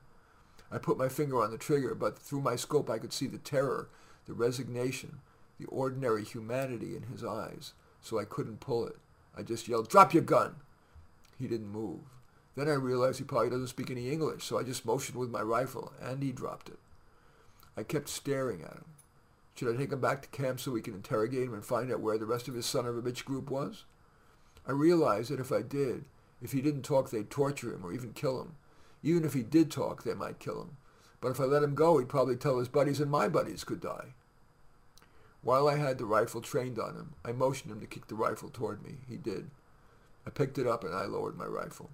I 0.73 0.79
put 0.79 0.99
my 0.99 1.09
finger 1.09 1.41
on 1.41 1.53
the 1.53 1.57
trigger, 1.57 1.95
but 1.95 2.19
through 2.19 2.41
my 2.41 2.57
scope 2.57 2.91
I 2.91 2.99
could 2.99 3.13
see 3.13 3.29
the 3.29 3.39
terror, 3.39 3.89
the 4.27 4.35
resignation, 4.35 5.21
the 5.61 5.67
ordinary 5.67 6.25
humanity 6.25 6.97
in 6.97 7.05
his 7.05 7.23
eyes, 7.23 7.75
so 8.01 8.19
I 8.19 8.25
couldn't 8.25 8.59
pull 8.59 8.89
it. 8.89 8.97
I 9.39 9.43
just 9.43 9.69
yelled, 9.69 9.89
drop 9.89 10.13
your 10.13 10.25
gun! 10.25 10.57
He 11.39 11.47
didn't 11.47 11.71
move. 11.71 12.01
Then 12.55 12.69
I 12.69 12.75
realized 12.75 13.19
he 13.19 13.25
probably 13.25 13.51
doesn't 13.51 13.69
speak 13.69 13.91
any 13.91 14.11
English, 14.11 14.45
so 14.45 14.59
I 14.59 14.63
just 14.63 14.85
motioned 14.85 15.19
with 15.19 15.31
my 15.31 15.41
rifle, 15.41 15.93
and 16.01 16.23
he 16.23 16.33
dropped 16.33 16.69
it. 16.69 16.79
I 17.77 17.83
kept 17.83 18.09
staring 18.09 18.63
at 18.63 18.75
him. 18.75 18.85
Should 19.55 19.75
I 19.75 19.79
take 19.79 19.93
him 19.93 20.01
back 20.01 20.23
to 20.23 20.29
camp 20.29 20.61
so 20.61 20.71
we 20.71 20.83
can 20.83 20.95
interrogate 20.95 21.45
him 21.45 21.55
and 21.55 21.65
find 21.65 21.91
out 21.91 22.01
where 22.01 22.19
the 22.19 22.27
rest 22.27 22.49
of 22.49 22.55
his 22.55 22.67
son 22.67 22.87
of 22.87 22.97
a 22.97 23.03
bitch 23.03 23.25
group 23.25 23.51
was? 23.51 23.85
I 24.67 24.73
realized 24.73 25.31
that 25.31 25.41
if 25.41 25.53
I 25.53 25.63
did, 25.63 26.05
if 26.41 26.53
he 26.53 26.61
didn't 26.61 26.83
talk, 26.83 27.11
they'd 27.11 27.31
torture 27.31 27.73
him 27.73 27.85
or 27.85 27.93
even 27.93 28.13
kill 28.13 28.41
him. 28.41 28.55
Even 29.03 29.25
if 29.25 29.35
he 29.35 29.43
did 29.43 29.71
talk, 29.71 30.03
they 30.03 30.15
might 30.15 30.39
kill 30.39 30.61
him. 30.63 30.77
But 31.21 31.31
if 31.31 31.41
I 31.41 31.45
let 31.45 31.63
him 31.63 31.75
go, 31.75 31.99
he'd 31.99 32.09
probably 32.09 32.37
tell 32.37 32.59
his 32.59 32.69
buddies 32.69 33.01
and 33.01 33.11
my 33.11 33.29
buddies 33.29 33.65
could 33.65 33.81
die. 33.81 34.15
While 35.43 35.69
I 35.69 35.77
had 35.77 35.99
the 35.99 36.05
rifle 36.05 36.41
trained 36.41 36.79
on 36.79 36.95
him, 36.95 37.15
I 37.25 37.33
motioned 37.33 37.73
him 37.73 37.81
to 37.81 37.87
kick 37.87 38.07
the 38.07 38.15
rifle 38.15 38.49
toward 38.49 38.85
me. 38.85 38.99
He 39.09 39.17
did. 39.17 39.51
I 40.27 40.31
picked 40.31 40.59
it 40.59 40.67
up 40.67 40.85
and 40.85 40.95
I 40.95 41.05
lowered 41.05 41.37
my 41.37 41.47
rifle. 41.47 41.91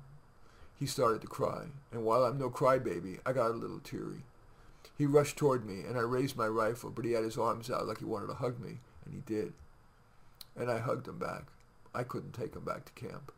He 0.78 0.86
started 0.86 1.20
to 1.22 1.26
cry, 1.26 1.66
and 1.90 2.04
while 2.04 2.24
I'm 2.24 2.38
no 2.38 2.50
crybaby, 2.50 3.18
I 3.26 3.32
got 3.32 3.50
a 3.50 3.54
little 3.54 3.80
teary. 3.80 4.22
He 4.96 5.06
rushed 5.06 5.36
toward 5.36 5.66
me, 5.66 5.80
and 5.80 5.96
I 5.96 6.02
raised 6.02 6.36
my 6.36 6.46
rifle, 6.46 6.90
but 6.90 7.04
he 7.04 7.12
had 7.12 7.24
his 7.24 7.38
arms 7.38 7.70
out 7.70 7.86
like 7.86 7.98
he 7.98 8.04
wanted 8.04 8.28
to 8.28 8.34
hug 8.34 8.60
me, 8.60 8.78
and 9.04 9.14
he 9.14 9.20
did. 9.20 9.52
And 10.56 10.70
I 10.70 10.78
hugged 10.78 11.08
him 11.08 11.18
back. 11.18 11.44
I 11.94 12.04
couldn't 12.04 12.32
take 12.32 12.54
him 12.54 12.64
back 12.64 12.84
to 12.84 12.92
camp. 12.92 13.32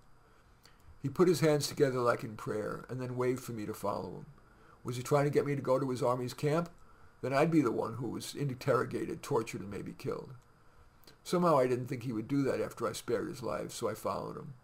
He 1.03 1.09
put 1.09 1.29
his 1.29 1.41
hands 1.41 1.67
together 1.67 2.01
like 2.01 2.25
in 2.25 2.37
prayer, 2.37 2.85
and 2.91 3.01
then 3.01 3.17
waved 3.17 3.43
for 3.43 3.53
me 3.53 3.65
to 3.67 3.75
follow 3.75 4.11
him. 4.11 4.27
Was 4.85 4.97
he 4.97 5.03
trying 5.03 5.25
to 5.25 5.31
get 5.31 5.47
me 5.47 5.55
to 5.55 5.63
go 5.63 5.79
to 5.79 5.91
his 5.91 6.03
army's 6.03 6.35
camp? 6.35 6.69
Then 7.23 7.33
I'd 7.33 7.51
be 7.51 7.61
the 7.61 7.73
one 7.73 7.95
who 7.95 8.09
was 8.09 8.35
interrogated, 8.35 9.23
tortured, 9.23 9.61
and 9.61 9.71
maybe 9.71 9.95
killed. 9.97 10.31
Somehow 11.23 11.59
I 11.59 11.67
didn't 11.67 11.87
think 11.87 12.03
he 12.03 12.13
would 12.13 12.29
do 12.29 12.43
that 12.45 12.61
after 12.61 12.87
I 12.87 12.93
spared 12.93 13.29
his 13.29 13.43
life, 13.43 13.73
so 13.73 13.89
I 13.89 13.95
followed 13.95 14.37
him. 14.37 14.55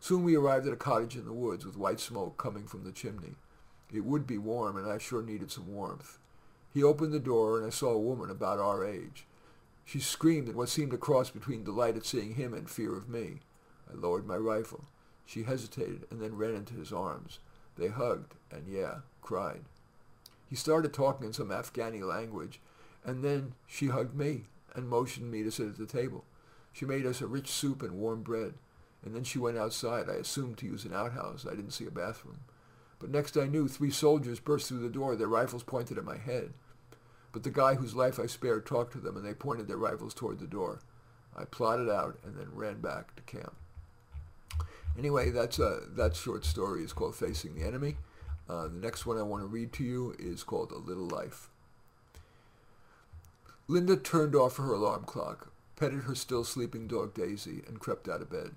Soon 0.00 0.22
we 0.22 0.36
arrived 0.36 0.66
at 0.66 0.72
a 0.72 0.76
cottage 0.76 1.16
in 1.16 1.24
the 1.24 1.32
woods 1.32 1.66
with 1.66 1.76
white 1.76 2.00
smoke 2.00 2.36
coming 2.38 2.66
from 2.66 2.84
the 2.84 2.92
chimney. 2.92 3.34
It 3.92 4.04
would 4.04 4.26
be 4.26 4.38
warm, 4.38 4.76
and 4.76 4.90
I 4.90 4.98
sure 4.98 5.22
needed 5.22 5.50
some 5.50 5.72
warmth. 5.72 6.18
He 6.72 6.82
opened 6.82 7.12
the 7.12 7.18
door, 7.18 7.58
and 7.58 7.66
I 7.66 7.70
saw 7.70 7.90
a 7.90 7.98
woman 7.98 8.30
about 8.30 8.58
our 8.58 8.84
age. 8.84 9.26
She 9.84 10.00
screamed 10.00 10.48
in 10.48 10.56
what 10.56 10.68
seemed 10.68 10.92
a 10.92 10.98
cross 10.98 11.30
between 11.30 11.64
delight 11.64 11.96
at 11.96 12.04
seeing 12.04 12.34
him 12.34 12.52
and 12.52 12.68
fear 12.68 12.94
of 12.94 13.08
me. 13.08 13.40
I 13.90 13.96
lowered 13.96 14.26
my 14.26 14.36
rifle. 14.36 14.84
She 15.24 15.44
hesitated 15.44 16.06
and 16.10 16.20
then 16.20 16.36
ran 16.36 16.54
into 16.54 16.74
his 16.74 16.92
arms. 16.92 17.38
They 17.76 17.88
hugged 17.88 18.34
and, 18.50 18.68
yeah, 18.68 18.98
cried. 19.22 19.62
He 20.48 20.56
started 20.56 20.92
talking 20.92 21.26
in 21.26 21.32
some 21.32 21.48
Afghani 21.48 22.02
language, 22.02 22.60
and 23.04 23.24
then 23.24 23.54
she 23.66 23.86
hugged 23.86 24.14
me 24.14 24.44
and 24.74 24.88
motioned 24.88 25.30
me 25.30 25.42
to 25.42 25.50
sit 25.50 25.68
at 25.68 25.78
the 25.78 25.86
table. 25.86 26.24
She 26.72 26.84
made 26.84 27.06
us 27.06 27.20
a 27.20 27.26
rich 27.26 27.48
soup 27.48 27.82
and 27.82 27.92
warm 27.92 28.22
bread, 28.22 28.54
and 29.04 29.14
then 29.14 29.24
she 29.24 29.38
went 29.38 29.58
outside, 29.58 30.08
I 30.08 30.14
assumed 30.14 30.58
to 30.58 30.66
use 30.66 30.84
an 30.84 30.94
outhouse. 30.94 31.46
I 31.46 31.54
didn't 31.54 31.72
see 31.72 31.86
a 31.86 31.90
bathroom. 31.90 32.40
But 32.98 33.10
next 33.10 33.36
I 33.36 33.46
knew, 33.46 33.68
three 33.68 33.90
soldiers 33.90 34.40
burst 34.40 34.68
through 34.68 34.80
the 34.80 34.88
door, 34.88 35.14
their 35.14 35.28
rifles 35.28 35.62
pointed 35.62 35.98
at 35.98 36.04
my 36.04 36.16
head. 36.16 36.52
But 37.32 37.44
the 37.44 37.50
guy 37.50 37.74
whose 37.74 37.94
life 37.94 38.18
I 38.18 38.26
spared 38.26 38.66
talked 38.66 38.92
to 38.92 38.98
them, 38.98 39.16
and 39.16 39.24
they 39.24 39.34
pointed 39.34 39.68
their 39.68 39.76
rifles 39.76 40.14
toward 40.14 40.40
the 40.40 40.46
door. 40.46 40.80
I 41.36 41.44
plodded 41.44 41.88
out 41.88 42.18
and 42.24 42.36
then 42.36 42.48
ran 42.52 42.80
back 42.80 43.14
to 43.14 43.22
camp. 43.22 43.54
Anyway, 44.98 45.30
that's 45.30 45.60
a, 45.60 45.82
that 45.90 46.16
short 46.16 46.44
story 46.44 46.82
is 46.82 46.92
called 46.92 47.14
Facing 47.14 47.54
the 47.54 47.64
Enemy. 47.64 47.96
Uh, 48.48 48.66
the 48.66 48.78
next 48.78 49.06
one 49.06 49.18
I 49.18 49.22
want 49.22 49.42
to 49.42 49.46
read 49.46 49.72
to 49.74 49.84
you 49.84 50.16
is 50.18 50.42
called 50.42 50.72
A 50.72 50.78
Little 50.78 51.06
Life. 51.06 51.50
Linda 53.68 53.96
turned 53.96 54.34
off 54.34 54.56
her 54.56 54.72
alarm 54.72 55.04
clock, 55.04 55.52
petted 55.76 56.04
her 56.04 56.14
still 56.14 56.42
sleeping 56.42 56.88
dog 56.88 57.14
Daisy, 57.14 57.62
and 57.68 57.78
crept 57.78 58.08
out 58.08 58.22
of 58.22 58.30
bed. 58.30 58.52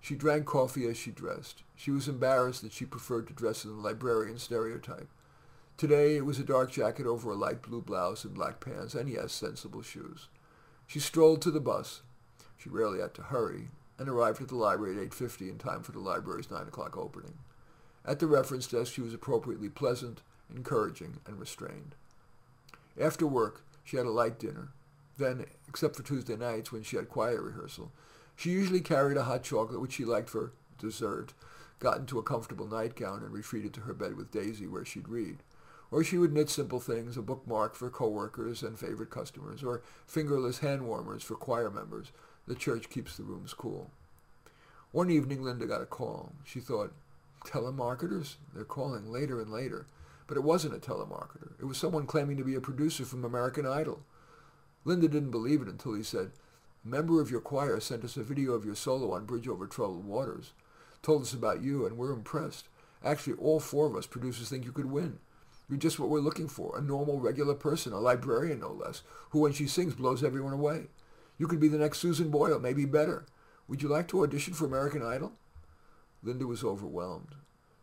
She 0.00 0.14
drank 0.14 0.46
coffee 0.46 0.86
as 0.86 0.96
she 0.96 1.10
dressed. 1.10 1.62
She 1.74 1.90
was 1.90 2.08
embarrassed 2.08 2.62
that 2.62 2.72
she 2.72 2.84
preferred 2.84 3.26
to 3.28 3.34
dress 3.34 3.64
in 3.64 3.70
the 3.76 3.82
librarian 3.82 4.38
stereotype. 4.38 5.08
Today 5.76 6.16
it 6.16 6.24
was 6.24 6.38
a 6.38 6.44
dark 6.44 6.72
jacket 6.72 7.06
over 7.06 7.30
a 7.30 7.36
light 7.36 7.62
blue 7.62 7.82
blouse 7.82 8.24
and 8.24 8.34
black 8.34 8.60
pants, 8.60 8.94
and 8.94 9.08
yes, 9.08 9.32
sensible 9.32 9.82
shoes. 9.82 10.28
She 10.86 10.98
strolled 10.98 11.42
to 11.42 11.50
the 11.50 11.60
bus. 11.60 12.02
She 12.56 12.68
rarely 12.68 13.00
had 13.00 13.14
to 13.14 13.22
hurry, 13.22 13.68
and 13.98 14.08
arrived 14.08 14.40
at 14.40 14.48
the 14.48 14.56
library 14.56 14.96
at 14.96 15.10
8.50 15.10 15.50
in 15.50 15.58
time 15.58 15.82
for 15.82 15.92
the 15.92 15.98
library's 15.98 16.50
9 16.50 16.62
o'clock 16.62 16.96
opening. 16.96 17.34
At 18.04 18.20
the 18.20 18.26
reference 18.26 18.66
desk, 18.66 18.92
she 18.92 19.00
was 19.00 19.12
appropriately 19.12 19.68
pleasant, 19.68 20.22
encouraging, 20.54 21.18
and 21.26 21.38
restrained. 21.38 21.94
After 22.98 23.26
work, 23.26 23.62
she 23.84 23.96
had 23.96 24.06
a 24.06 24.10
light 24.10 24.38
dinner. 24.38 24.70
Then, 25.18 25.46
except 25.68 25.96
for 25.96 26.02
Tuesday 26.02 26.36
nights 26.36 26.72
when 26.72 26.82
she 26.82 26.96
had 26.96 27.08
choir 27.08 27.42
rehearsal, 27.42 27.92
she 28.38 28.50
usually 28.50 28.80
carried 28.80 29.16
a 29.16 29.24
hot 29.24 29.42
chocolate 29.42 29.80
which 29.80 29.94
she 29.94 30.04
liked 30.04 30.30
for 30.30 30.52
dessert, 30.78 31.34
got 31.80 31.98
into 31.98 32.20
a 32.20 32.22
comfortable 32.22 32.68
nightgown, 32.68 33.24
and 33.24 33.32
retreated 33.32 33.74
to 33.74 33.80
her 33.80 33.92
bed 33.92 34.16
with 34.16 34.30
Daisy 34.30 34.68
where 34.68 34.84
she'd 34.84 35.08
read. 35.08 35.38
Or 35.90 36.04
she 36.04 36.18
would 36.18 36.32
knit 36.32 36.48
simple 36.48 36.78
things, 36.78 37.16
a 37.16 37.22
bookmark 37.22 37.74
for 37.74 37.90
coworkers 37.90 38.62
and 38.62 38.78
favorite 38.78 39.10
customers, 39.10 39.64
or 39.64 39.82
fingerless 40.06 40.60
hand 40.60 40.86
warmers 40.86 41.24
for 41.24 41.34
choir 41.34 41.68
members, 41.68 42.12
the 42.46 42.54
church 42.54 42.88
keeps 42.88 43.16
the 43.16 43.24
rooms 43.24 43.52
cool. 43.54 43.90
One 44.92 45.10
evening, 45.10 45.42
Linda 45.42 45.66
got 45.66 45.82
a 45.82 45.86
call. 45.86 46.30
She 46.44 46.60
thought, 46.60 46.92
telemarketers? 47.44 48.36
They're 48.54 48.64
calling 48.64 49.10
later 49.10 49.40
and 49.40 49.50
later. 49.50 49.88
But 50.28 50.36
it 50.36 50.44
wasn't 50.44 50.74
a 50.74 50.78
telemarketer. 50.78 51.54
It 51.58 51.64
was 51.64 51.76
someone 51.76 52.06
claiming 52.06 52.36
to 52.36 52.44
be 52.44 52.54
a 52.54 52.60
producer 52.60 53.04
from 53.04 53.24
American 53.24 53.66
Idol. 53.66 54.00
Linda 54.84 55.08
didn't 55.08 55.32
believe 55.32 55.60
it 55.60 55.68
until 55.68 55.94
he 55.94 56.04
said, 56.04 56.30
member 56.88 57.20
of 57.20 57.30
your 57.30 57.40
choir 57.40 57.78
sent 57.80 58.02
us 58.02 58.16
a 58.16 58.22
video 58.22 58.52
of 58.52 58.64
your 58.64 58.74
solo 58.74 59.12
on 59.12 59.26
Bridge 59.26 59.46
Over 59.46 59.66
Troubled 59.66 60.06
Waters. 60.06 60.52
Told 61.02 61.22
us 61.22 61.34
about 61.34 61.62
you, 61.62 61.84
and 61.86 61.98
we're 61.98 62.12
impressed. 62.12 62.68
Actually, 63.04 63.34
all 63.34 63.60
four 63.60 63.86
of 63.86 63.94
us 63.94 64.06
producers 64.06 64.48
think 64.48 64.64
you 64.64 64.72
could 64.72 64.90
win. 64.90 65.18
You're 65.68 65.78
just 65.78 65.98
what 65.98 66.08
we're 66.08 66.20
looking 66.20 66.48
for, 66.48 66.76
a 66.76 66.80
normal, 66.80 67.20
regular 67.20 67.54
person, 67.54 67.92
a 67.92 67.98
librarian 67.98 68.60
no 68.60 68.72
less, 68.72 69.02
who 69.30 69.40
when 69.40 69.52
she 69.52 69.66
sings 69.66 69.94
blows 69.94 70.24
everyone 70.24 70.54
away. 70.54 70.86
You 71.36 71.46
could 71.46 71.60
be 71.60 71.68
the 71.68 71.78
next 71.78 71.98
Susan 71.98 72.30
Boyle, 72.30 72.58
maybe 72.58 72.86
better. 72.86 73.26
Would 73.68 73.82
you 73.82 73.88
like 73.88 74.08
to 74.08 74.22
audition 74.22 74.54
for 74.54 74.64
American 74.64 75.02
Idol? 75.02 75.34
Linda 76.22 76.46
was 76.46 76.64
overwhelmed, 76.64 77.34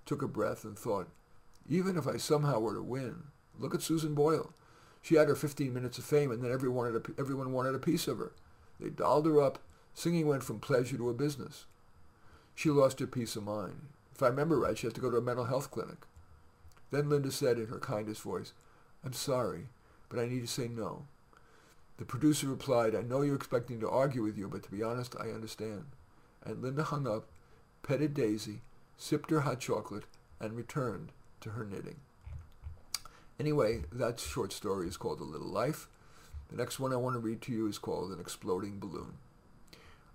took 0.05 0.23
a 0.23 0.27
breath, 0.27 0.63
and 0.63 0.77
thought, 0.77 1.07
even 1.69 1.95
if 1.95 2.07
I 2.07 2.17
somehow 2.17 2.59
were 2.59 2.73
to 2.73 2.81
win, 2.81 3.25
look 3.57 3.75
at 3.75 3.83
Susan 3.83 4.15
Boyle. 4.15 4.51
She 5.03 5.15
had 5.15 5.27
her 5.27 5.35
15 5.35 5.71
minutes 5.71 5.99
of 5.99 6.05
fame, 6.05 6.31
and 6.31 6.43
then 6.43 6.51
everyone 6.51 6.93
wanted 6.93 7.09
a, 7.09 7.19
everyone 7.19 7.53
wanted 7.53 7.75
a 7.75 7.79
piece 7.79 8.07
of 8.07 8.17
her. 8.17 8.33
They 8.79 8.89
dolled 8.89 9.25
her 9.25 9.41
up. 9.41 9.59
Singing 9.93 10.27
went 10.27 10.43
from 10.43 10.59
pleasure 10.59 10.97
to 10.97 11.09
a 11.09 11.13
business. 11.13 11.65
She 12.53 12.69
lost 12.69 12.99
her 12.99 13.07
peace 13.07 13.35
of 13.35 13.43
mind. 13.43 13.87
If 14.13 14.21
I 14.23 14.27
remember 14.27 14.59
right, 14.59 14.77
she 14.77 14.87
had 14.87 14.95
to 14.95 15.01
go 15.01 15.11
to 15.11 15.17
a 15.17 15.21
mental 15.21 15.45
health 15.45 15.71
clinic. 15.71 16.05
Then 16.91 17.09
Linda 17.09 17.31
said 17.31 17.57
in 17.57 17.67
her 17.67 17.79
kindest 17.79 18.21
voice, 18.21 18.53
I'm 19.03 19.13
sorry, 19.13 19.67
but 20.09 20.19
I 20.19 20.27
need 20.27 20.41
to 20.41 20.47
say 20.47 20.67
no. 20.67 21.05
The 21.97 22.05
producer 22.05 22.47
replied, 22.47 22.95
I 22.95 23.01
know 23.01 23.21
you're 23.21 23.35
expecting 23.35 23.79
to 23.79 23.89
argue 23.89 24.23
with 24.23 24.37
you, 24.37 24.47
but 24.49 24.63
to 24.63 24.71
be 24.71 24.83
honest, 24.83 25.15
I 25.19 25.29
understand. 25.29 25.85
And 26.43 26.61
Linda 26.61 26.83
hung 26.83 27.07
up, 27.07 27.27
petted 27.83 28.13
Daisy, 28.13 28.61
sipped 28.97 29.29
her 29.29 29.41
hot 29.41 29.59
chocolate, 29.59 30.03
and 30.39 30.53
returned 30.53 31.11
to 31.41 31.51
her 31.51 31.65
knitting. 31.65 31.97
Anyway, 33.39 33.83
that 33.91 34.19
short 34.19 34.51
story 34.53 34.87
is 34.87 34.97
called 34.97 35.19
A 35.19 35.23
Little 35.23 35.47
Life. 35.47 35.87
The 36.49 36.57
next 36.57 36.79
one 36.79 36.93
I 36.93 36.97
want 36.97 37.15
to 37.15 37.19
read 37.19 37.41
to 37.43 37.51
you 37.51 37.67
is 37.67 37.77
called 37.77 38.11
An 38.11 38.19
Exploding 38.19 38.79
Balloon. 38.79 39.17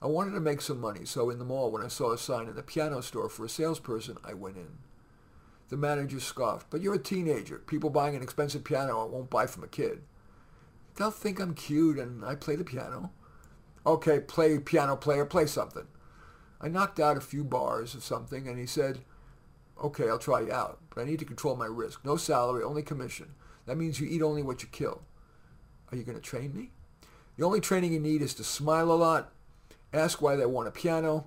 I 0.03 0.07
wanted 0.07 0.33
to 0.33 0.41
make 0.41 0.63
some 0.63 0.81
money, 0.81 1.05
so 1.05 1.29
in 1.29 1.39
the 1.39 1.45
mall, 1.45 1.71
when 1.71 1.83
I 1.83 1.89
saw 1.89 2.13
a 2.13 2.19
sign 2.19 2.49
in 2.49 2.55
the 2.55 2.63
piano 2.63 3.03
store 3.03 3.29
for 3.29 3.45
a 3.45 3.49
salesperson, 3.49 4.17
I 4.25 4.33
went 4.33 4.57
in. 4.57 4.79
The 5.69 5.77
manager 5.77 6.21
scoffed, 6.21 6.69
but 6.71 6.81
you're 6.81 6.95
a 6.95 6.99
teenager. 6.99 7.59
People 7.59 7.91
buying 7.91 8.17
an 8.17 8.23
expensive 8.23 8.65
piano 8.65 9.07
won't 9.07 9.31
buy 9.31 9.47
from 9.47 9.63
a 9.63 9.69
kid. 9.69 10.03
They'll 10.97 11.11
think 11.11 11.39
I'm 11.39 11.55
cute 11.55 11.99
and 11.99 12.25
I 12.25 12.35
play 12.35 12.57
the 12.57 12.65
piano. 12.65 13.13
Okay, 13.87 14.21
play 14.21 14.59
piano 14.59 14.97
player, 14.97 15.25
play 15.25 15.47
something. 15.47 15.87
I 16.61 16.69
knocked 16.69 16.99
out 16.99 17.17
a 17.17 17.21
few 17.21 17.45
bars 17.45 17.95
of 17.95 18.03
something 18.03 18.49
and 18.49 18.59
he 18.59 18.67
said, 18.67 19.01
okay, 19.83 20.09
I'll 20.09 20.19
try 20.19 20.41
you 20.41 20.53
out, 20.53 20.81
but 20.95 21.03
I 21.03 21.05
need 21.05 21.19
to 21.21 21.25
control 21.25 21.57
my 21.57 21.67
risk. 21.67 22.05
No 22.05 22.17
salary, 22.17 22.63
only 22.63 22.83
commission. 22.83 23.35
That 23.67 23.79
means 23.79 24.01
you 24.01 24.09
eat 24.09 24.23
only 24.23 24.43
what 24.43 24.63
you 24.63 24.69
kill. 24.71 25.03
Are 25.91 25.97
you 25.97 26.05
going 26.05 26.17
to 26.19 26.23
train 26.23 26.55
me? 26.55 26.71
The 27.37 27.45
only 27.45 27.61
training 27.61 27.93
you 27.93 28.01
need 28.01 28.23
is 28.23 28.35
to 28.35 28.45
smile 28.45 28.91
a 28.91 28.95
lot, 28.95 29.33
ask 29.93 30.21
why 30.21 30.37
they 30.37 30.47
want 30.47 30.69
a 30.69 30.73
piano, 30.73 31.27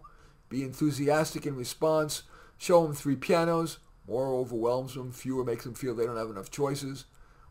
be 0.50 0.64
enthusiastic 0.64 1.46
in 1.46 1.56
response, 1.56 2.24
show 2.58 2.84
them 2.84 2.94
three 2.94 3.16
pianos, 3.16 3.80
More 4.08 4.34
overwhelms 4.34 4.96
them, 4.96 5.12
fewer 5.12 5.44
makes 5.44 5.64
them 5.64 5.74
feel 5.74 5.96
they 5.96 6.06
don't 6.06 6.18
have 6.18 6.30
enough 6.30 6.52
choices. 6.52 7.06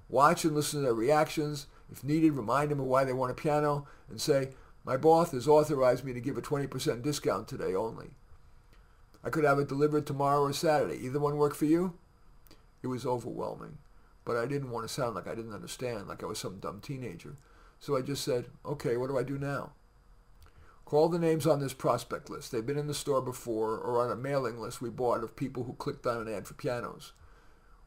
Watch 0.09 0.44
and 0.44 0.55
listen 0.55 0.81
to 0.81 0.85
their 0.85 0.94
reactions. 0.94 1.66
If 1.90 2.05
needed, 2.05 2.33
remind 2.33 2.70
them 2.70 2.81
of 2.81 2.87
why 2.87 3.05
they 3.05 3.12
want 3.12 3.31
a 3.31 3.35
piano 3.35 3.87
and 4.11 4.20
say, 4.20 4.51
my 4.85 4.96
boss 4.96 5.31
has 5.31 5.48
authorized 5.48 6.05
me 6.05 6.12
to 6.12 6.20
give 6.20 6.37
a 6.37 6.42
20% 6.42 7.03
discount 7.03 7.48
today 7.48 7.75
only. 7.75 8.11
I 9.25 9.31
could 9.31 9.44
have 9.44 9.59
it 9.59 9.68
delivered 9.68 10.07
tomorrow 10.07 10.42
or 10.42 10.53
Saturday. 10.53 10.96
Either 11.05 11.20
one 11.20 11.37
work 11.37 11.55
for 11.55 11.66
you? 11.66 11.94
It 12.83 12.88
was 12.88 13.07
overwhelming, 13.07 13.79
but 14.24 14.37
I 14.37 14.46
didn't 14.46 14.70
want 14.70 14.87
to 14.87 14.92
sound 14.92 15.14
like 15.14 15.26
I 15.26 15.35
didn't 15.35 15.54
understand, 15.54 16.08
like 16.08 16.22
I 16.22 16.26
was 16.26 16.38
some 16.38 16.58
dumb 16.58 16.80
teenager. 16.80 17.37
So 17.80 17.96
I 17.96 18.02
just 18.02 18.22
said, 18.24 18.46
okay, 18.64 18.96
what 18.96 19.08
do 19.08 19.18
I 19.18 19.22
do 19.22 19.38
now? 19.38 19.72
Call 20.85 21.08
the 21.08 21.18
names 21.18 21.46
on 21.46 21.58
this 21.58 21.72
prospect 21.72 22.28
list. 22.30 22.52
They've 22.52 22.64
been 22.64 22.78
in 22.78 22.87
the 22.87 22.94
store 22.94 23.22
before 23.22 23.78
or 23.78 24.04
on 24.04 24.11
a 24.11 24.16
mailing 24.16 24.61
list 24.61 24.82
we 24.82 24.90
bought 24.90 25.24
of 25.24 25.35
people 25.35 25.64
who 25.64 25.72
clicked 25.72 26.06
on 26.06 26.20
an 26.20 26.32
ad 26.32 26.46
for 26.46 26.54
pianos. 26.54 27.12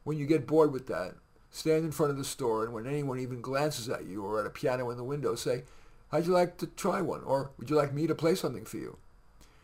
When 0.04 0.18
you 0.18 0.26
get 0.26 0.46
bored 0.46 0.72
with 0.72 0.86
that, 0.88 1.14
stand 1.50 1.84
in 1.84 1.92
front 1.92 2.10
of 2.10 2.18
the 2.18 2.24
store 2.24 2.64
and 2.64 2.74
when 2.74 2.86
anyone 2.86 3.18
even 3.18 3.40
glances 3.40 3.88
at 3.88 4.06
you 4.06 4.24
or 4.24 4.40
at 4.40 4.46
a 4.46 4.50
piano 4.50 4.90
in 4.90 4.96
the 4.96 5.04
window, 5.04 5.34
say, 5.34 5.64
how'd 6.08 6.26
you 6.26 6.32
like 6.32 6.58
to 6.58 6.66
try 6.66 7.00
one? 7.00 7.22
Or 7.22 7.52
would 7.58 7.70
you 7.70 7.76
like 7.76 7.94
me 7.94 8.06
to 8.06 8.14
play 8.14 8.34
something 8.34 8.64
for 8.64 8.76
you? 8.76 8.98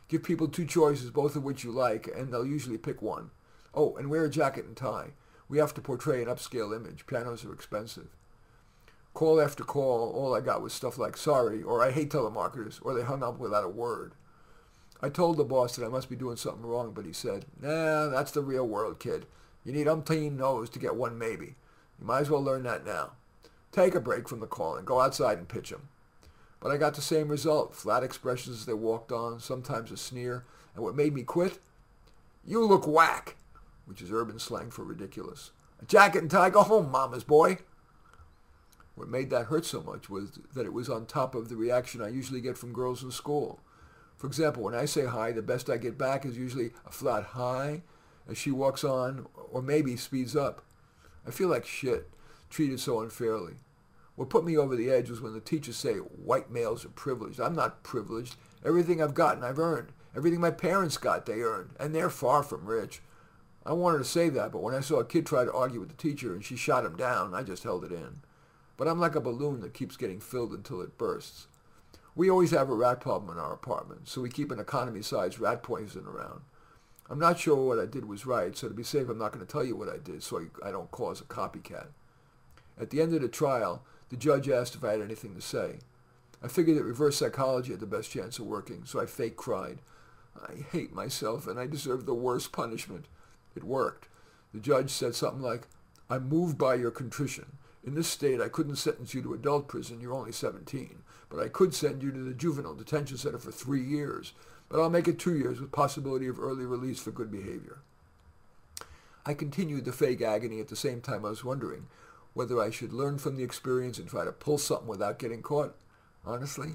Give 0.08 0.22
people 0.22 0.48
two 0.48 0.66
choices, 0.66 1.10
both 1.10 1.36
of 1.36 1.42
which 1.42 1.64
you 1.64 1.72
like, 1.72 2.06
and 2.06 2.32
they'll 2.32 2.46
usually 2.46 2.78
pick 2.78 3.02
one. 3.02 3.30
Oh, 3.74 3.96
and 3.96 4.08
wear 4.08 4.24
a 4.24 4.30
jacket 4.30 4.66
and 4.66 4.76
tie. 4.76 5.12
We 5.48 5.58
have 5.58 5.74
to 5.74 5.80
portray 5.80 6.22
an 6.22 6.28
upscale 6.28 6.74
image. 6.74 7.06
Pianos 7.06 7.44
are 7.44 7.52
expensive. 7.52 8.08
Call 9.14 9.40
after 9.40 9.62
call, 9.62 10.10
all 10.12 10.34
I 10.34 10.40
got 10.40 10.62
was 10.62 10.72
stuff 10.72 10.96
like 10.96 11.16
sorry, 11.16 11.62
or 11.62 11.82
I 11.82 11.90
hate 11.90 12.10
telemarketers, 12.10 12.78
or 12.82 12.94
they 12.94 13.02
hung 13.02 13.22
up 13.22 13.38
without 13.38 13.64
a 13.64 13.68
word. 13.68 14.14
I 15.02 15.08
told 15.08 15.36
the 15.36 15.44
boss 15.44 15.76
that 15.76 15.84
I 15.84 15.88
must 15.88 16.08
be 16.08 16.16
doing 16.16 16.36
something 16.36 16.64
wrong, 16.64 16.92
but 16.92 17.04
he 17.04 17.12
said, 17.12 17.44
nah, 17.60 18.08
that's 18.08 18.30
the 18.30 18.40
real 18.40 18.66
world, 18.66 19.00
kid. 19.00 19.26
You 19.64 19.72
need 19.72 19.86
umpteen 19.86 20.36
no's 20.36 20.70
to 20.70 20.78
get 20.78 20.96
one 20.96 21.18
maybe. 21.18 21.56
You 22.00 22.06
might 22.06 22.20
as 22.20 22.30
well 22.30 22.42
learn 22.42 22.62
that 22.62 22.86
now. 22.86 23.12
Take 23.70 23.94
a 23.94 24.00
break 24.00 24.28
from 24.28 24.40
the 24.40 24.46
calling. 24.46 24.84
Go 24.84 25.00
outside 25.00 25.38
and 25.38 25.48
pitch 25.48 25.72
'em. 25.72 25.88
But 26.60 26.70
I 26.70 26.76
got 26.76 26.94
the 26.94 27.02
same 27.02 27.28
result, 27.28 27.74
flat 27.74 28.04
expressions 28.04 28.60
as 28.60 28.66
they 28.66 28.74
walked 28.74 29.10
on, 29.10 29.40
sometimes 29.40 29.90
a 29.90 29.96
sneer, 29.96 30.44
and 30.74 30.84
what 30.84 30.94
made 30.94 31.14
me 31.14 31.22
quit? 31.22 31.58
You 32.44 32.64
look 32.64 32.86
whack, 32.86 33.36
which 33.86 34.02
is 34.02 34.12
urban 34.12 34.38
slang 34.38 34.70
for 34.70 34.84
ridiculous. 34.84 35.50
A 35.80 35.84
jacket 35.84 36.22
and 36.22 36.30
tie, 36.30 36.50
go 36.50 36.62
home, 36.62 36.90
mama's 36.90 37.24
boy. 37.24 37.58
What 38.94 39.08
made 39.08 39.30
that 39.30 39.46
hurt 39.46 39.64
so 39.64 39.82
much 39.82 40.10
was 40.10 40.38
that 40.54 40.66
it 40.66 40.72
was 40.72 40.88
on 40.88 41.06
top 41.06 41.34
of 41.34 41.48
the 41.48 41.56
reaction 41.56 42.02
I 42.02 42.08
usually 42.08 42.40
get 42.40 42.58
from 42.58 42.72
girls 42.72 43.02
in 43.02 43.10
school. 43.10 43.60
For 44.16 44.26
example, 44.26 44.62
when 44.62 44.74
I 44.74 44.84
say 44.84 45.06
hi, 45.06 45.32
the 45.32 45.42
best 45.42 45.68
I 45.70 45.78
get 45.78 45.98
back 45.98 46.24
is 46.24 46.36
usually 46.36 46.72
a 46.86 46.92
flat 46.92 47.24
hi 47.24 47.82
as 48.28 48.38
she 48.38 48.50
walks 48.50 48.84
on 48.84 49.26
or 49.50 49.62
maybe 49.62 49.96
speeds 49.96 50.36
up. 50.36 50.62
I 51.26 51.30
feel 51.30 51.48
like 51.48 51.66
shit, 51.66 52.10
treated 52.50 52.80
so 52.80 53.00
unfairly. 53.00 53.54
What 54.14 54.30
put 54.30 54.44
me 54.44 54.56
over 54.56 54.76
the 54.76 54.90
edge 54.90 55.08
was 55.08 55.20
when 55.20 55.32
the 55.32 55.40
teachers 55.40 55.76
say 55.76 55.94
white 55.94 56.50
males 56.50 56.84
are 56.84 56.90
privileged. 56.90 57.40
I'm 57.40 57.54
not 57.54 57.82
privileged. 57.82 58.36
Everything 58.64 59.02
I've 59.02 59.14
gotten, 59.14 59.42
I've 59.42 59.58
earned. 59.58 59.88
Everything 60.14 60.40
my 60.40 60.50
parents 60.50 60.98
got, 60.98 61.24
they 61.24 61.40
earned. 61.40 61.70
And 61.80 61.94
they're 61.94 62.10
far 62.10 62.42
from 62.42 62.66
rich. 62.66 63.00
I 63.64 63.72
wanted 63.72 63.98
to 63.98 64.04
say 64.04 64.28
that, 64.28 64.50
but 64.50 64.62
when 64.62 64.74
I 64.74 64.80
saw 64.80 64.98
a 64.98 65.04
kid 65.04 65.24
try 65.24 65.44
to 65.44 65.52
argue 65.52 65.80
with 65.80 65.88
the 65.88 65.94
teacher 65.94 66.34
and 66.34 66.44
she 66.44 66.56
shot 66.56 66.84
him 66.84 66.96
down, 66.96 67.34
I 67.34 67.42
just 67.42 67.62
held 67.62 67.84
it 67.84 67.92
in. 67.92 68.20
But 68.76 68.88
I'm 68.88 68.98
like 68.98 69.14
a 69.14 69.20
balloon 69.20 69.60
that 69.60 69.74
keeps 69.74 69.96
getting 69.96 70.20
filled 70.20 70.52
until 70.52 70.80
it 70.80 70.98
bursts. 70.98 71.46
We 72.16 72.28
always 72.28 72.50
have 72.50 72.68
a 72.68 72.74
rat 72.74 73.00
problem 73.00 73.30
in 73.30 73.42
our 73.42 73.52
apartment, 73.52 74.08
so 74.08 74.20
we 74.20 74.28
keep 74.28 74.50
an 74.50 74.58
economy-sized 74.58 75.38
rat 75.38 75.62
poison 75.62 76.04
around. 76.06 76.42
I'm 77.08 77.18
not 77.18 77.38
sure 77.38 77.56
what 77.56 77.78
I 77.78 77.86
did 77.86 78.06
was 78.06 78.26
right, 78.26 78.56
so 78.56 78.68
to 78.68 78.74
be 78.74 78.82
safe, 78.82 79.08
I'm 79.08 79.18
not 79.18 79.32
going 79.32 79.44
to 79.44 79.50
tell 79.50 79.64
you 79.64 79.76
what 79.76 79.88
I 79.88 79.98
did 79.98 80.22
so 80.22 80.44
I 80.64 80.70
don't 80.70 80.90
cause 80.90 81.20
a 81.20 81.24
copycat. 81.24 81.88
At 82.80 82.90
the 82.90 83.00
end 83.00 83.14
of 83.14 83.22
the 83.22 83.28
trial, 83.28 83.82
the 84.08 84.16
judge 84.16 84.48
asked 84.48 84.74
if 84.74 84.82
I 84.82 84.92
had 84.92 85.00
anything 85.00 85.34
to 85.34 85.40
say. 85.40 85.78
I 86.42 86.48
figured 86.48 86.76
that 86.76 86.84
reverse 86.84 87.16
psychology 87.16 87.70
had 87.70 87.80
the 87.80 87.86
best 87.86 88.10
chance 88.10 88.38
of 88.38 88.46
working, 88.46 88.82
so 88.84 89.00
I 89.00 89.06
fake 89.06 89.36
cried. 89.36 89.78
I 90.36 90.64
hate 90.72 90.92
myself 90.92 91.46
and 91.46 91.60
I 91.60 91.66
deserve 91.66 92.06
the 92.06 92.14
worst 92.14 92.50
punishment. 92.50 93.06
It 93.54 93.64
worked. 93.64 94.08
The 94.52 94.60
judge 94.60 94.90
said 94.90 95.14
something 95.14 95.42
like, 95.42 95.68
I'm 96.10 96.28
moved 96.28 96.58
by 96.58 96.74
your 96.74 96.90
contrition. 96.90 97.56
In 97.84 97.94
this 97.94 98.08
state, 98.08 98.40
I 98.40 98.48
couldn't 98.48 98.76
sentence 98.76 99.14
you 99.14 99.22
to 99.22 99.34
adult 99.34 99.68
prison. 99.68 100.00
You're 100.00 100.14
only 100.14 100.32
17. 100.32 101.02
But 101.28 101.40
I 101.40 101.48
could 101.48 101.74
send 101.74 102.02
you 102.02 102.12
to 102.12 102.18
the 102.18 102.34
juvenile 102.34 102.74
detention 102.74 103.16
center 103.16 103.38
for 103.38 103.50
three 103.50 103.82
years. 103.82 104.34
But 104.68 104.80
I'll 104.80 104.90
make 104.90 105.08
it 105.08 105.18
two 105.18 105.36
years 105.36 105.60
with 105.60 105.72
possibility 105.72 106.26
of 106.28 106.38
early 106.38 106.64
release 106.64 107.00
for 107.00 107.10
good 107.10 107.30
behavior. 107.30 107.78
I 109.24 109.34
continued 109.34 109.84
the 109.84 109.92
fake 109.92 110.20
agony 110.20 110.60
at 110.60 110.68
the 110.68 110.76
same 110.76 111.00
time 111.00 111.24
I 111.24 111.30
was 111.30 111.44
wondering, 111.44 111.86
whether 112.34 112.60
I 112.60 112.70
should 112.70 112.92
learn 112.92 113.18
from 113.18 113.36
the 113.36 113.44
experience 113.44 113.98
and 113.98 114.08
try 114.08 114.24
to 114.24 114.32
pull 114.32 114.58
something 114.58 114.88
without 114.88 115.18
getting 115.18 115.42
caught, 115.42 115.76
honestly, 116.26 116.72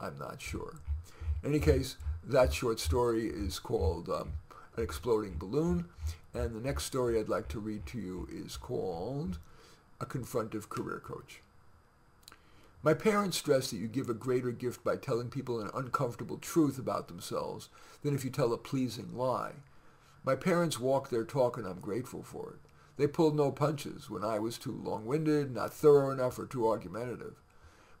I'm 0.00 0.18
not 0.18 0.40
sure. 0.40 0.80
In 1.42 1.50
any 1.50 1.60
case, 1.60 1.96
that 2.24 2.52
short 2.52 2.80
story 2.80 3.26
is 3.26 3.58
called 3.58 4.08
um, 4.08 4.32
An 4.76 4.82
Exploding 4.82 5.36
Balloon, 5.38 5.86
and 6.34 6.54
the 6.54 6.60
next 6.60 6.84
story 6.84 7.18
I'd 7.18 7.30
like 7.30 7.48
to 7.48 7.58
read 7.58 7.86
to 7.86 7.98
you 7.98 8.28
is 8.30 8.58
called 8.58 9.38
A 10.02 10.04
Confrontive 10.04 10.68
Career 10.68 11.00
Coach. 11.00 11.40
My 12.82 12.92
parents 12.92 13.38
stress 13.38 13.70
that 13.70 13.78
you 13.78 13.88
give 13.88 14.10
a 14.10 14.14
greater 14.14 14.50
gift 14.50 14.84
by 14.84 14.96
telling 14.96 15.30
people 15.30 15.60
an 15.60 15.70
uncomfortable 15.74 16.36
truth 16.36 16.78
about 16.78 17.08
themselves 17.08 17.70
than 18.02 18.14
if 18.14 18.22
you 18.22 18.30
tell 18.30 18.52
a 18.52 18.58
pleasing 18.58 19.16
lie. 19.16 19.52
My 20.24 20.36
parents 20.36 20.78
walk 20.78 21.08
their 21.08 21.24
talk 21.24 21.56
and 21.56 21.66
I'm 21.66 21.80
grateful 21.80 22.22
for 22.22 22.50
it. 22.50 22.70
They 22.98 23.06
pulled 23.06 23.34
no 23.34 23.50
punches 23.50 24.10
when 24.10 24.24
I 24.24 24.38
was 24.38 24.58
too 24.58 24.78
long-winded, 24.84 25.54
not 25.54 25.72
thorough 25.72 26.10
enough, 26.10 26.38
or 26.38 26.44
too 26.44 26.68
argumentative. 26.68 27.40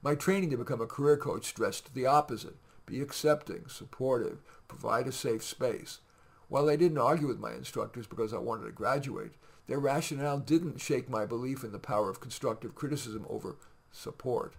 My 0.02 0.14
training 0.14 0.50
to 0.50 0.58
become 0.58 0.82
a 0.82 0.86
career 0.86 1.16
coach 1.16 1.46
stressed 1.46 1.94
the 1.94 2.04
opposite. 2.04 2.56
Be 2.84 3.00
accepting, 3.00 3.64
supportive, 3.66 4.42
provide 4.68 5.06
a 5.06 5.12
safe 5.12 5.42
space. 5.42 6.00
While 6.48 6.68
I 6.68 6.76
didn't 6.76 6.98
argue 6.98 7.26
with 7.26 7.40
my 7.40 7.52
instructors 7.52 8.06
because 8.06 8.32
I 8.32 8.38
wanted 8.38 8.66
to 8.66 8.72
graduate, 8.72 9.32
their 9.66 9.80
rationale 9.80 10.38
didn't 10.38 10.80
shake 10.80 11.08
my 11.08 11.26
belief 11.26 11.64
in 11.64 11.72
the 11.72 11.78
power 11.78 12.08
of 12.08 12.20
constructive 12.20 12.74
criticism 12.74 13.26
over 13.28 13.56
support. 13.90 14.54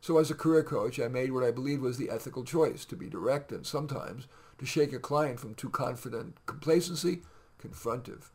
So 0.00 0.18
as 0.18 0.30
a 0.30 0.34
career 0.34 0.62
coach, 0.62 1.00
I 1.00 1.08
made 1.08 1.32
what 1.32 1.42
I 1.42 1.50
believed 1.50 1.82
was 1.82 1.98
the 1.98 2.10
ethical 2.10 2.44
choice, 2.44 2.84
to 2.84 2.96
be 2.96 3.08
direct 3.08 3.50
and 3.50 3.66
sometimes 3.66 4.26
to 4.58 4.66
shake 4.66 4.92
a 4.92 4.98
client 4.98 5.40
from 5.40 5.54
too 5.54 5.70
confident 5.70 6.36
complacency, 6.46 7.22
confrontive. 7.60 8.30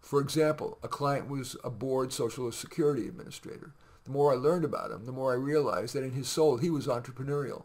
For 0.00 0.20
example, 0.20 0.78
a 0.82 0.88
client 0.88 1.28
was 1.28 1.56
a 1.62 1.70
board 1.70 2.12
Social 2.12 2.50
Security 2.50 3.08
administrator. 3.08 3.72
The 4.04 4.10
more 4.10 4.32
I 4.32 4.36
learned 4.36 4.64
about 4.64 4.90
him, 4.90 5.04
the 5.04 5.12
more 5.12 5.32
I 5.32 5.36
realized 5.36 5.94
that 5.94 6.04
in 6.04 6.12
his 6.12 6.28
soul 6.28 6.56
he 6.56 6.70
was 6.70 6.86
entrepreneurial. 6.86 7.64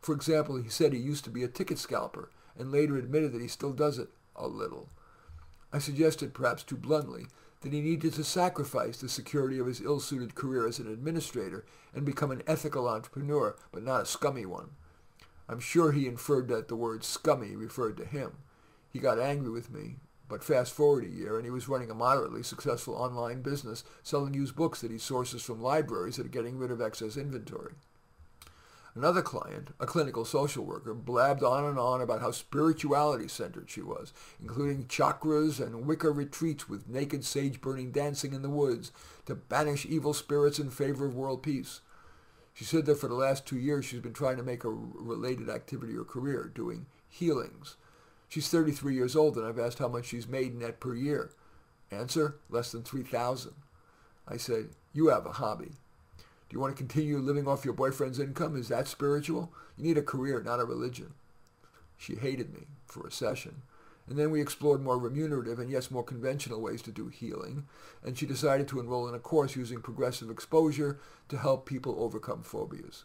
For 0.00 0.14
example, 0.14 0.56
he 0.56 0.68
said 0.68 0.92
he 0.92 0.98
used 0.98 1.24
to 1.24 1.30
be 1.30 1.42
a 1.42 1.48
ticket 1.48 1.78
scalper 1.78 2.30
and 2.58 2.72
later 2.72 2.96
admitted 2.96 3.32
that 3.32 3.42
he 3.42 3.48
still 3.48 3.72
does 3.72 3.98
it 3.98 4.08
a 4.34 4.46
little. 4.46 4.88
I 5.72 5.78
suggested, 5.78 6.34
perhaps 6.34 6.62
too 6.62 6.76
bluntly, 6.76 7.26
that 7.60 7.72
he 7.72 7.80
needed 7.80 8.12
to 8.14 8.24
sacrifice 8.24 8.98
the 8.98 9.08
security 9.08 9.58
of 9.58 9.66
his 9.66 9.80
ill-suited 9.80 10.34
career 10.34 10.66
as 10.66 10.78
an 10.78 10.90
administrator 10.90 11.64
and 11.94 12.04
become 12.04 12.30
an 12.30 12.42
ethical 12.46 12.86
entrepreneur, 12.88 13.56
but 13.72 13.82
not 13.82 14.02
a 14.02 14.06
scummy 14.06 14.46
one. 14.46 14.70
I'm 15.48 15.60
sure 15.60 15.92
he 15.92 16.06
inferred 16.06 16.48
that 16.48 16.68
the 16.68 16.76
word 16.76 17.04
scummy 17.04 17.56
referred 17.56 17.96
to 17.98 18.04
him. 18.04 18.38
He 18.92 18.98
got 18.98 19.18
angry 19.18 19.50
with 19.50 19.70
me, 19.70 19.96
but 20.28 20.44
fast 20.44 20.72
forward 20.72 21.04
a 21.04 21.08
year, 21.08 21.36
and 21.36 21.44
he 21.44 21.50
was 21.50 21.68
running 21.68 21.90
a 21.90 21.94
moderately 21.94 22.42
successful 22.42 22.94
online 22.94 23.42
business 23.42 23.84
selling 24.02 24.34
used 24.34 24.56
books 24.56 24.80
that 24.80 24.90
he 24.90 24.98
sources 24.98 25.42
from 25.42 25.62
libraries 25.62 26.16
that 26.16 26.26
are 26.26 26.30
getting 26.30 26.58
rid 26.58 26.70
of 26.70 26.80
excess 26.80 27.16
inventory. 27.16 27.74
Another 28.96 29.22
client, 29.22 29.68
a 29.78 29.86
clinical 29.86 30.24
social 30.24 30.64
worker, 30.64 30.94
blabbed 30.94 31.42
on 31.42 31.64
and 31.64 31.78
on 31.78 32.00
about 32.00 32.22
how 32.22 32.30
spirituality-centered 32.30 33.70
she 33.70 33.82
was, 33.82 34.12
including 34.40 34.86
chakras 34.86 35.64
and 35.64 35.86
Wicca 35.86 36.10
retreats 36.10 36.68
with 36.68 36.88
naked 36.88 37.24
sage-burning 37.24 37.92
dancing 37.92 38.32
in 38.32 38.42
the 38.42 38.48
woods 38.48 38.90
to 39.26 39.34
banish 39.34 39.84
evil 39.84 40.14
spirits 40.14 40.58
in 40.58 40.70
favor 40.70 41.04
of 41.04 41.14
world 41.14 41.42
peace. 41.42 41.82
She 42.54 42.64
said 42.64 42.86
that 42.86 42.98
for 42.98 43.08
the 43.08 43.14
last 43.14 43.46
two 43.46 43.58
years 43.58 43.84
she's 43.84 44.00
been 44.00 44.14
trying 44.14 44.38
to 44.38 44.42
make 44.42 44.64
a 44.64 44.70
related 44.70 45.50
activity 45.50 45.94
or 45.94 46.04
career, 46.04 46.50
doing 46.52 46.86
healings, 47.06 47.76
She's 48.28 48.48
33 48.48 48.94
years 48.94 49.14
old, 49.14 49.36
and 49.36 49.46
I've 49.46 49.58
asked 49.58 49.78
how 49.78 49.88
much 49.88 50.06
she's 50.06 50.26
made 50.26 50.54
net 50.54 50.80
per 50.80 50.94
year. 50.94 51.30
Answer, 51.90 52.36
less 52.48 52.72
than 52.72 52.82
3000 52.82 53.52
I 54.28 54.36
said, 54.36 54.70
you 54.92 55.08
have 55.08 55.24
a 55.24 55.32
hobby. 55.32 55.72
Do 56.48 56.54
you 56.54 56.60
want 56.60 56.76
to 56.76 56.78
continue 56.78 57.18
living 57.18 57.48
off 57.48 57.64
your 57.64 57.74
boyfriend's 57.74 58.20
income? 58.20 58.56
Is 58.56 58.68
that 58.68 58.86
spiritual? 58.86 59.52
You 59.76 59.84
need 59.84 59.98
a 59.98 60.02
career, 60.02 60.42
not 60.42 60.60
a 60.60 60.64
religion. 60.64 61.14
She 61.96 62.14
hated 62.14 62.52
me 62.54 62.66
for 62.86 63.06
a 63.06 63.10
session. 63.10 63.62
And 64.08 64.16
then 64.16 64.30
we 64.30 64.40
explored 64.40 64.82
more 64.82 64.98
remunerative 64.98 65.58
and 65.58 65.70
yes, 65.70 65.90
more 65.90 66.04
conventional 66.04 66.60
ways 66.60 66.80
to 66.82 66.92
do 66.92 67.08
healing. 67.08 67.66
And 68.04 68.16
she 68.16 68.26
decided 68.26 68.68
to 68.68 68.78
enroll 68.78 69.08
in 69.08 69.14
a 69.14 69.18
course 69.18 69.56
using 69.56 69.80
progressive 69.80 70.30
exposure 70.30 71.00
to 71.28 71.38
help 71.38 71.66
people 71.66 71.96
overcome 71.98 72.42
phobias. 72.42 73.04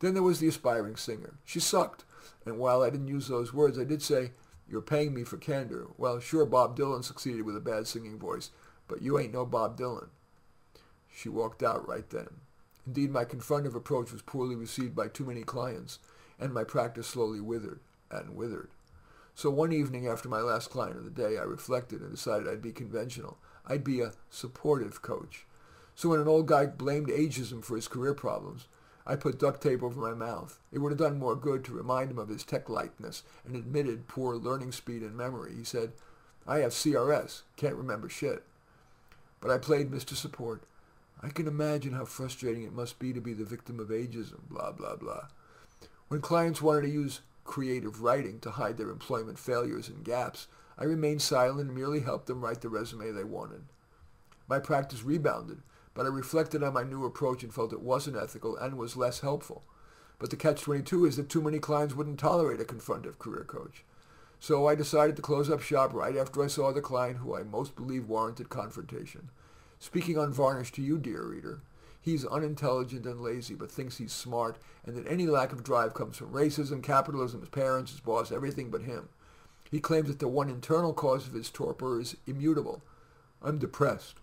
Then 0.00 0.14
there 0.14 0.22
was 0.22 0.40
the 0.40 0.48
aspiring 0.48 0.96
singer. 0.96 1.34
She 1.44 1.60
sucked. 1.60 2.04
And 2.46 2.58
while 2.58 2.82
I 2.82 2.88
didn't 2.88 3.08
use 3.08 3.28
those 3.28 3.52
words, 3.52 3.78
I 3.78 3.84
did 3.84 4.02
say, 4.02 4.32
You're 4.68 4.80
paying 4.80 5.12
me 5.12 5.22
for 5.24 5.36
candor. 5.36 5.88
Well, 5.98 6.18
sure, 6.18 6.46
Bob 6.46 6.76
Dylan 6.76 7.04
succeeded 7.04 7.42
with 7.42 7.56
a 7.56 7.60
bad 7.60 7.86
singing 7.86 8.18
voice, 8.18 8.50
but 8.88 9.02
you 9.02 9.18
ain't 9.18 9.34
no 9.34 9.44
Bob 9.44 9.78
Dylan. 9.78 10.08
She 11.14 11.28
walked 11.28 11.62
out 11.62 11.86
right 11.86 12.08
then. 12.08 12.40
Indeed, 12.86 13.10
my 13.10 13.24
confrontive 13.24 13.74
approach 13.74 14.12
was 14.12 14.22
poorly 14.22 14.56
received 14.56 14.94
by 14.94 15.08
too 15.08 15.24
many 15.24 15.42
clients, 15.42 15.98
and 16.38 16.52
my 16.52 16.64
practice 16.64 17.06
slowly 17.06 17.40
withered 17.40 17.80
and 18.10 18.36
withered. 18.36 18.70
So 19.34 19.50
one 19.50 19.72
evening 19.72 20.06
after 20.06 20.28
my 20.28 20.40
last 20.40 20.70
client 20.70 20.96
of 20.96 21.04
the 21.04 21.10
day, 21.10 21.38
I 21.38 21.42
reflected 21.42 22.00
and 22.00 22.10
decided 22.10 22.48
I'd 22.48 22.60
be 22.60 22.72
conventional. 22.72 23.38
I'd 23.66 23.84
be 23.84 24.00
a 24.00 24.12
supportive 24.30 25.00
coach. 25.00 25.46
So 25.94 26.08
when 26.08 26.20
an 26.20 26.28
old 26.28 26.46
guy 26.46 26.66
blamed 26.66 27.08
ageism 27.08 27.64
for 27.64 27.76
his 27.76 27.88
career 27.88 28.14
problems, 28.14 28.66
I 29.06 29.16
put 29.16 29.38
duct 29.38 29.62
tape 29.62 29.82
over 29.82 30.00
my 30.00 30.14
mouth. 30.14 30.58
It 30.70 30.78
would 30.78 30.92
have 30.92 30.98
done 30.98 31.18
more 31.18 31.34
good 31.34 31.64
to 31.64 31.72
remind 31.72 32.10
him 32.10 32.18
of 32.18 32.28
his 32.28 32.44
tech-likeness 32.44 33.22
and 33.44 33.56
admitted 33.56 34.08
poor 34.08 34.36
learning 34.36 34.72
speed 34.72 35.02
and 35.02 35.16
memory. 35.16 35.54
He 35.56 35.64
said, 35.64 35.92
I 36.46 36.58
have 36.58 36.72
CRS, 36.72 37.42
can't 37.56 37.74
remember 37.74 38.08
shit. 38.08 38.44
But 39.40 39.50
I 39.50 39.58
played 39.58 39.90
Mr. 39.90 40.14
Support. 40.14 40.62
I 41.22 41.28
can 41.28 41.46
imagine 41.46 41.92
how 41.92 42.04
frustrating 42.04 42.64
it 42.64 42.72
must 42.72 42.98
be 42.98 43.12
to 43.12 43.20
be 43.20 43.32
the 43.32 43.44
victim 43.44 43.78
of 43.78 43.88
ageism, 43.88 44.48
blah, 44.48 44.72
blah, 44.72 44.96
blah. 44.96 45.28
When 46.08 46.20
clients 46.20 46.60
wanted 46.60 46.82
to 46.82 46.88
use 46.88 47.20
creative 47.44 48.02
writing 48.02 48.40
to 48.40 48.50
hide 48.50 48.76
their 48.76 48.90
employment 48.90 49.38
failures 49.38 49.88
and 49.88 50.04
gaps, 50.04 50.48
I 50.76 50.84
remained 50.84 51.22
silent 51.22 51.60
and 51.60 51.74
merely 51.74 52.00
helped 52.00 52.26
them 52.26 52.42
write 52.42 52.60
the 52.60 52.68
resume 52.68 53.12
they 53.12 53.24
wanted. 53.24 53.62
My 54.48 54.58
practice 54.58 55.04
rebounded, 55.04 55.62
but 55.94 56.06
I 56.06 56.08
reflected 56.08 56.62
on 56.62 56.74
my 56.74 56.82
new 56.82 57.04
approach 57.04 57.42
and 57.42 57.54
felt 57.54 57.72
it 57.72 57.80
wasn't 57.80 58.16
ethical 58.16 58.56
and 58.56 58.76
was 58.76 58.96
less 58.96 59.20
helpful. 59.20 59.62
But 60.18 60.30
the 60.30 60.36
catch-22 60.36 61.08
is 61.08 61.16
that 61.16 61.28
too 61.28 61.42
many 61.42 61.58
clients 61.58 61.94
wouldn't 61.94 62.18
tolerate 62.18 62.60
a 62.60 62.64
confrontive 62.64 63.18
career 63.18 63.44
coach. 63.44 63.84
So 64.40 64.66
I 64.66 64.74
decided 64.74 65.14
to 65.16 65.22
close 65.22 65.48
up 65.48 65.60
shop 65.60 65.94
right 65.94 66.16
after 66.16 66.42
I 66.42 66.48
saw 66.48 66.72
the 66.72 66.80
client 66.80 67.18
who 67.18 67.36
I 67.36 67.44
most 67.44 67.76
believe 67.76 68.08
warranted 68.08 68.48
confrontation. 68.48 69.30
Speaking 69.82 70.16
unvarnished 70.16 70.76
to 70.76 70.80
you, 70.80 70.96
dear 70.96 71.24
reader, 71.24 71.60
he's 72.00 72.24
unintelligent 72.24 73.04
and 73.04 73.20
lazy, 73.20 73.56
but 73.56 73.68
thinks 73.68 73.98
he's 73.98 74.12
smart, 74.12 74.56
and 74.86 74.96
that 74.96 75.10
any 75.10 75.26
lack 75.26 75.50
of 75.50 75.64
drive 75.64 75.92
comes 75.92 76.16
from 76.16 76.30
racism, 76.32 76.80
capitalism, 76.80 77.40
his 77.40 77.48
parents, 77.48 77.90
his 77.90 77.98
boss, 77.98 78.30
everything 78.30 78.70
but 78.70 78.82
him. 78.82 79.08
He 79.72 79.80
claims 79.80 80.06
that 80.06 80.20
the 80.20 80.28
one 80.28 80.48
internal 80.48 80.94
cause 80.94 81.26
of 81.26 81.34
his 81.34 81.50
torpor 81.50 82.00
is 82.00 82.16
immutable. 82.28 82.84
I'm 83.42 83.58
depressed. 83.58 84.20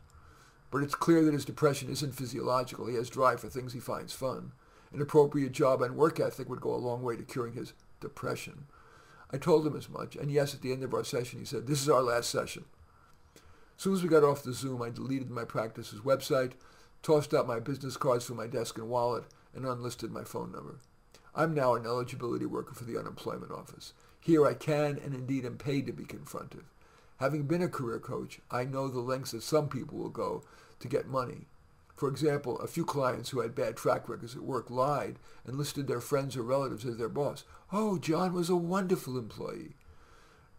But 0.72 0.82
it's 0.82 0.96
clear 0.96 1.26
that 1.26 1.34
his 1.34 1.44
depression 1.44 1.90
isn't 1.90 2.16
physiological. 2.16 2.88
He 2.88 2.96
has 2.96 3.10
drive 3.10 3.42
for 3.42 3.50
things 3.50 3.74
he 3.74 3.82
finds 3.82 4.14
fun. 4.14 4.54
An 4.94 5.02
appropriate 5.02 5.52
job 5.52 5.82
and 5.82 5.98
work 5.98 6.22
ethic 6.22 6.48
would 6.48 6.62
go 6.62 6.74
a 6.74 6.78
long 6.78 7.04
way 7.04 7.18
to 7.18 7.24
curing 7.24 7.52
his 7.52 7.74
depression. 8.00 8.68
I 9.30 9.38
told 9.38 9.68
him 9.68 9.76
as 9.76 9.90
much, 9.90 10.16
and 10.16 10.32
yes, 10.32 10.54
at 10.54 10.62
the 10.62 10.72
end 10.72 10.84
of 10.84 10.94
our 10.94 11.04
session, 11.04 11.40
he 11.40 11.46
said, 11.46 11.68
this 11.68 11.82
is 11.82 11.90
our 11.90 12.02
last 12.02 12.30
session. 12.30 12.64
As 13.80 13.84
soon 13.84 13.94
as 13.94 14.04
we 14.04 14.10
got 14.10 14.26
off 14.26 14.44
the 14.44 14.52
Zoom, 14.52 14.82
I 14.82 14.90
deleted 14.90 15.32
my 15.32 15.46
practice's 15.46 16.02
website, 16.02 16.52
tossed 17.02 17.34
out 17.34 17.48
my 17.48 17.62
business 17.62 17.96
cards 17.96 18.26
from 18.26 18.36
my 18.36 18.46
desk 18.46 18.78
and 18.78 18.90
wallet, 18.90 19.24
and 19.56 19.66
unlisted 19.66 20.12
my 20.12 20.26
phone 20.26 20.52
number. 20.52 20.80
I'm 21.34 21.54
now 21.54 21.76
an 21.76 21.86
eligibility 21.86 22.46
worker 22.46 22.76
for 22.76 22.84
the 22.84 23.00
unemployment 23.00 23.54
office. 23.54 23.94
Here 24.20 24.46
I 24.46 24.54
can 24.54 25.00
and 25.02 25.16
indeed 25.16 25.46
am 25.46 25.58
paid 25.58 25.88
to 25.88 25.94
be 25.94 26.04
confrontive. 26.04 26.66
Having 27.22 27.44
been 27.44 27.62
a 27.62 27.70
career 27.70 28.00
coach, 28.00 28.42
I 28.52 28.66
know 28.66 28.90
the 28.90 29.00
lengths 29.00 29.32
that 29.32 29.44
some 29.44 29.70
people 29.70 29.98
will 29.98 30.10
go 30.10 30.44
to 30.82 30.88
get 30.90 31.08
money. 31.08 31.46
For 31.96 32.10
example, 32.10 32.60
a 32.60 32.68
few 32.68 32.84
clients 32.84 33.30
who 33.30 33.40
had 33.40 33.56
bad 33.56 33.78
track 33.78 34.10
records 34.10 34.36
at 34.36 34.42
work 34.42 34.70
lied 34.70 35.20
and 35.46 35.58
listed 35.58 35.88
their 35.88 36.02
friends 36.02 36.36
or 36.36 36.44
relatives 36.44 36.86
as 36.86 36.98
their 36.98 37.08
boss. 37.08 37.46
Oh, 37.72 37.98
John 37.98 38.34
was 38.34 38.50
a 38.50 38.58
wonderful 38.58 39.18
employee. 39.18 39.78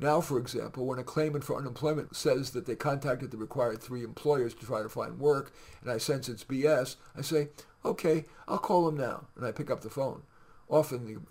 Now, 0.00 0.22
for 0.22 0.38
example, 0.38 0.86
when 0.86 0.98
a 0.98 1.04
claimant 1.04 1.44
for 1.44 1.56
unemployment 1.56 2.16
says 2.16 2.52
that 2.52 2.64
they 2.64 2.74
contacted 2.74 3.30
the 3.30 3.36
required 3.36 3.82
three 3.82 4.02
employers 4.02 4.54
to 4.54 4.64
try 4.64 4.82
to 4.82 4.88
find 4.88 5.18
work, 5.18 5.52
and 5.82 5.90
I 5.90 5.98
sense 5.98 6.26
it's 6.26 6.42
BS, 6.42 6.96
I 7.16 7.20
say, 7.20 7.48
okay, 7.84 8.24
I'll 8.48 8.58
call 8.58 8.86
them 8.86 8.96
now, 8.96 9.26
and 9.36 9.44
I 9.44 9.52
pick 9.52 9.70
up 9.70 9.82
the 9.82 9.90
phone. 9.90 10.22
Often 10.70 11.22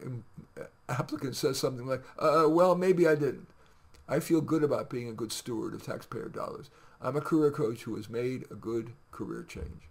the 0.56 0.68
applicant 0.88 1.36
says 1.36 1.58
something 1.58 1.88
like, 1.88 2.04
uh, 2.20 2.46
well, 2.48 2.76
maybe 2.76 3.08
I 3.08 3.16
didn't. 3.16 3.48
I 4.08 4.20
feel 4.20 4.42
good 4.42 4.64
about 4.64 4.90
being 4.90 5.10
a 5.10 5.14
good 5.14 5.32
steward 5.32 5.74
of 5.74 5.84
taxpayer 5.84 6.30
dollars. 6.30 6.70
I'm 7.02 7.16
a 7.16 7.22
career 7.22 7.50
coach 7.50 7.84
who 7.84 7.96
has 7.96 8.10
made 8.10 8.44
a 8.52 8.56
good 8.56 8.92
career 9.12 9.44
change. 9.48 9.90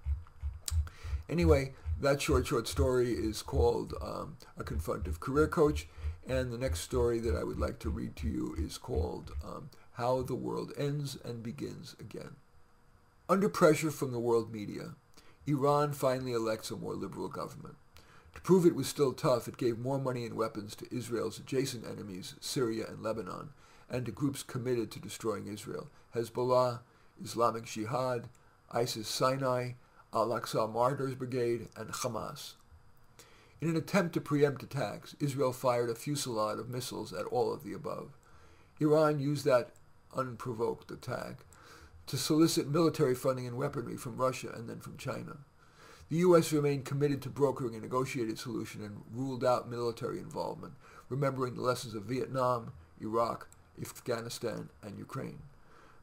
Anyway, 1.29 1.73
that 2.01 2.23
short, 2.23 2.47
short 2.47 2.69
story 2.69 3.13
is 3.13 3.43
called 3.43 3.95
um, 4.01 4.37
A 4.57 4.63
Confrontive 4.63 5.19
Career 5.19 5.49
Coach. 5.49 5.89
And 6.29 6.53
the 6.53 6.59
next 6.59 6.81
story 6.81 7.21
that 7.21 7.35
I 7.35 7.43
would 7.43 7.59
like 7.59 7.79
to 7.79 7.89
read 7.89 8.15
to 8.17 8.29
you 8.29 8.55
is 8.59 8.77
called 8.77 9.33
um, 9.43 9.71
How 9.93 10.21
the 10.21 10.35
World 10.35 10.73
Ends 10.77 11.17
and 11.25 11.43
Begins 11.43 11.97
Again. 11.99 12.37
Under 13.31 13.49
pressure 13.49 13.91
from 13.91 14.13
the 14.13 14.21
world 14.21 14.53
media, 14.53 14.91
Iran 15.47 15.95
finally 15.95 16.33
elects 16.33 16.71
a 16.71 16.77
more 16.77 16.95
liberal 16.95 17.29
government. 17.29 17.77
To 18.35 18.43
prove 18.43 18.67
it 18.67 18.75
was 18.75 18.87
still 18.87 19.15
tough, 19.15 19.49
it 19.49 19.57
gave 19.57 19.79
more 19.79 19.99
money 19.99 20.27
and 20.27 20.35
weapons 20.35 20.75
to 20.77 20.95
Israel's 20.95 21.39
adjacent 21.39 21.87
enemies, 21.87 22.35
Syria 22.41 22.85
and 22.87 23.03
Lebanon, 23.03 23.49
and 23.89 24.05
to 24.05 24.13
groups 24.13 24.43
committed 24.43 24.91
to 24.91 25.01
destroying 25.01 25.47
Israel, 25.47 25.89
Hezbollah, 26.15 26.81
Islamic 27.23 27.65
Jihad, 27.65 28.29
ISIS 28.71 29.09
Sinai, 29.09 29.73
Al-Aqsa 30.13 30.71
Martyrs 30.71 31.15
Brigade, 31.15 31.69
and 31.75 31.89
Hamas. 31.89 32.53
In 33.61 33.69
an 33.69 33.77
attempt 33.77 34.15
to 34.15 34.21
preempt 34.21 34.63
attacks, 34.63 35.17
Israel 35.19 35.53
fired 35.53 35.91
a 35.91 35.95
fusillade 35.95 36.61
of 36.61 36.69
missiles 36.69 37.13
at 37.13 37.27
all 37.27 37.53
of 37.53 37.65
the 37.65 37.73
above. 37.73 38.17
Iran 38.79 39.19
used 39.19 39.45
that 39.45 39.71
unprovoked 40.15 40.93
attack 40.93 41.45
to 42.07 42.17
solicit 42.17 42.69
military 42.69 43.17
funding 43.17 43.49
and 43.49 43.57
weaponry 43.57 43.97
from 43.97 44.17
Russia 44.17 44.51
and 44.55 44.69
then 44.69 44.79
from 44.79 44.97
China. 44.97 45.39
The 46.09 46.19
U.S. 46.19 46.53
remained 46.53 46.85
committed 46.85 47.21
to 47.23 47.29
brokering 47.29 47.75
a 47.75 47.81
negotiated 47.81 48.39
solution 48.39 48.83
and 48.83 49.03
ruled 49.13 49.45
out 49.45 49.69
military 49.69 50.19
involvement, 50.19 50.75
remembering 51.09 51.55
the 51.55 51.61
lessons 51.63 51.95
of 51.95 52.05
Vietnam, 52.05 52.73
Iraq, 53.01 53.49
Afghanistan, 53.81 54.71
and 54.83 54.97
Ukraine. 54.97 55.43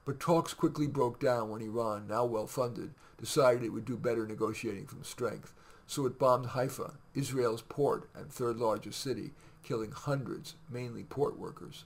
But 0.04 0.20
talks 0.20 0.54
quickly 0.54 0.86
broke 0.86 1.20
down 1.20 1.50
when 1.50 1.62
Iran, 1.62 2.06
now 2.08 2.26
well 2.26 2.46
funded, 2.46 2.94
decided 3.18 3.64
it 3.64 3.70
would 3.70 3.86
do 3.86 3.98
better 3.98 4.28
negotiating 4.28 4.86
from 4.86 5.04
strength 5.04 5.54
so 5.88 6.06
it 6.06 6.20
bombed 6.20 6.48
Haifa, 6.48 6.94
Israel's 7.14 7.62
port 7.62 8.10
and 8.16 8.32
third 8.32 8.58
largest 8.58 9.00
city, 9.00 9.32
killing 9.64 9.92
hundreds, 9.92 10.56
mainly 10.70 11.04
port 11.04 11.38
workers. 11.40 11.86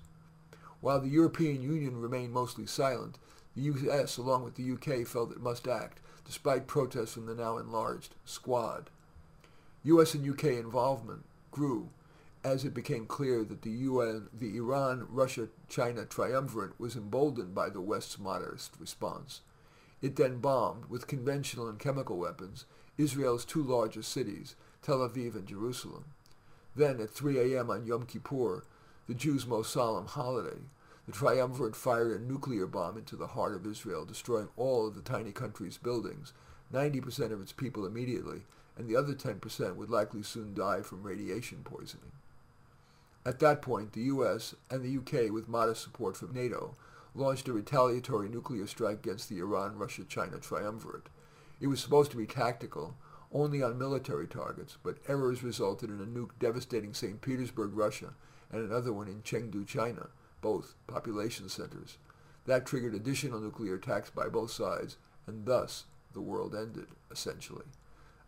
While 0.82 1.02
the 1.02 1.10
European 1.10 1.62
Union 1.62 2.00
remained 2.00 2.34
mostly 2.34 2.66
silent, 2.66 3.18
the 3.56 3.64
US, 3.64 4.18
along 4.18 4.44
with 4.44 4.56
the 4.56 4.72
UK, 4.72 5.06
felt 5.06 5.32
it 5.32 5.42
must 5.42 5.68
act, 5.68 6.00
despite 6.26 6.68
protests 6.68 7.14
from 7.14 7.26
the 7.26 7.36
now 7.36 7.58
enlarged 7.58 8.16
Squad. 8.26 8.90
US 9.84 10.14
and 10.14 10.28
UK 10.28 10.46
involvement 10.46 11.26
grew 11.52 11.90
as 12.44 12.64
it 12.64 12.74
became 12.74 13.06
clear 13.06 13.44
that 13.44 13.64
the 13.64 13.72
UN, 13.72 14.30
the 14.34 14.56
Iran-Russia-China 14.56 16.06
triumvirate 16.06 16.80
was 16.80 16.96
emboldened 16.96 17.54
by 17.54 17.70
the 17.70 17.82
West's 17.82 18.18
modest 18.18 18.72
response. 18.80 19.42
It 20.02 20.16
then 20.16 20.40
bombed, 20.40 20.90
with 20.90 21.08
conventional 21.08 21.68
and 21.68 21.78
chemical 21.78 22.18
weapons, 22.18 22.66
Israel's 23.00 23.46
two 23.46 23.64
largest 23.64 24.12
cities, 24.12 24.56
Tel 24.82 25.00
Aviv 25.00 25.34
and 25.34 25.48
Jerusalem. 25.48 26.04
Then, 26.76 27.00
at 27.00 27.10
3 27.10 27.54
a.m. 27.54 27.70
on 27.70 27.86
Yom 27.86 28.06
Kippur, 28.06 28.66
the 29.08 29.14
Jews' 29.14 29.48
most 29.48 29.72
solemn 29.72 30.06
holiday, 30.06 30.60
the 31.06 31.14
triumvirate 31.14 31.78
fired 31.78 32.12
a 32.12 32.24
nuclear 32.24 32.68
bomb 32.68 32.98
into 32.98 33.16
the 33.16 33.28
heart 33.28 33.56
of 33.56 33.66
Israel, 33.66 34.04
destroying 34.04 34.50
all 34.58 34.86
of 34.86 34.96
the 34.96 35.02
tiny 35.02 35.32
country's 35.32 35.78
buildings, 35.78 36.34
90% 36.74 37.32
of 37.32 37.42
its 37.42 37.54
people 37.54 37.86
immediately, 37.86 38.42
and 38.78 38.88
the 38.88 38.98
other 38.98 39.14
10% 39.14 39.76
would 39.76 39.90
likely 39.90 40.22
soon 40.22 40.54
die 40.54 40.82
from 40.82 41.02
radiation 41.02 41.60
poisoning. 41.64 42.12
At 43.26 43.40
that 43.40 43.62
point, 43.62 43.94
the 43.94 44.02
U.S. 44.02 44.56
and 44.70 44.84
the 44.84 44.92
U.K., 44.92 45.30
with 45.30 45.48
modest 45.48 45.84
support 45.84 46.18
from 46.18 46.34
NATO, 46.34 46.76
launched 47.16 47.48
a 47.48 47.54
retaliatory 47.54 48.28
nuclear 48.28 48.68
strike 48.68 49.06
against 49.06 49.30
the 49.30 49.40
Iran-Russia-China 49.40 50.38
triumvirate. 50.40 51.08
It 51.60 51.68
was 51.68 51.82
supposed 51.82 52.12
to 52.12 52.18
be 52.18 52.26
tactical, 52.26 52.96
only 53.32 53.62
on 53.62 53.78
military 53.78 54.28
targets, 54.28 54.78
but 54.82 54.98
errors 55.08 55.44
resulted 55.44 55.90
in 55.90 56.00
a 56.00 56.06
nuke 56.06 56.32
devastating 56.40 56.94
St. 56.94 57.22
Petersburg, 57.22 57.72
Russia, 57.74 58.14
and 58.52 58.64
another 58.64 58.94
one 58.94 59.08
in 59.08 59.22
Chengdu, 59.22 59.68
China, 59.68 60.08
both 60.42 60.76
population 60.88 61.50
centers. 61.50 61.98
That 62.46 62.66
triggered 62.66 62.96
additional 62.96 63.40
nuclear 63.40 63.76
attacks 63.76 64.10
by 64.10 64.30
both 64.30 64.52
sides, 64.52 64.98
and 65.28 65.46
thus 65.46 65.86
the 66.14 66.22
world 66.22 66.56
ended, 66.56 66.88
essentially. 67.12 67.66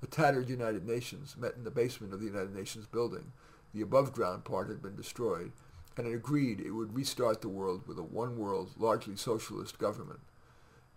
A 0.04 0.08
tattered 0.08 0.50
United 0.50 0.86
Nations 0.86 1.36
met 1.38 1.56
in 1.56 1.64
the 1.64 1.72
basement 1.72 2.14
of 2.14 2.20
the 2.20 2.26
United 2.26 2.54
Nations 2.54 2.86
building. 2.86 3.32
The 3.74 3.82
above-ground 3.82 4.44
part 4.44 4.68
had 4.68 4.82
been 4.82 4.96
destroyed, 4.96 5.52
and 5.98 6.06
it 6.06 6.14
agreed 6.14 6.60
it 6.60 6.72
would 6.72 6.96
restart 6.96 7.42
the 7.42 7.50
world 7.50 7.88
with 7.88 7.98
a 7.98 8.04
one-world, 8.04 8.72
largely 8.78 9.16
socialist 9.16 9.80
government. 9.80 10.20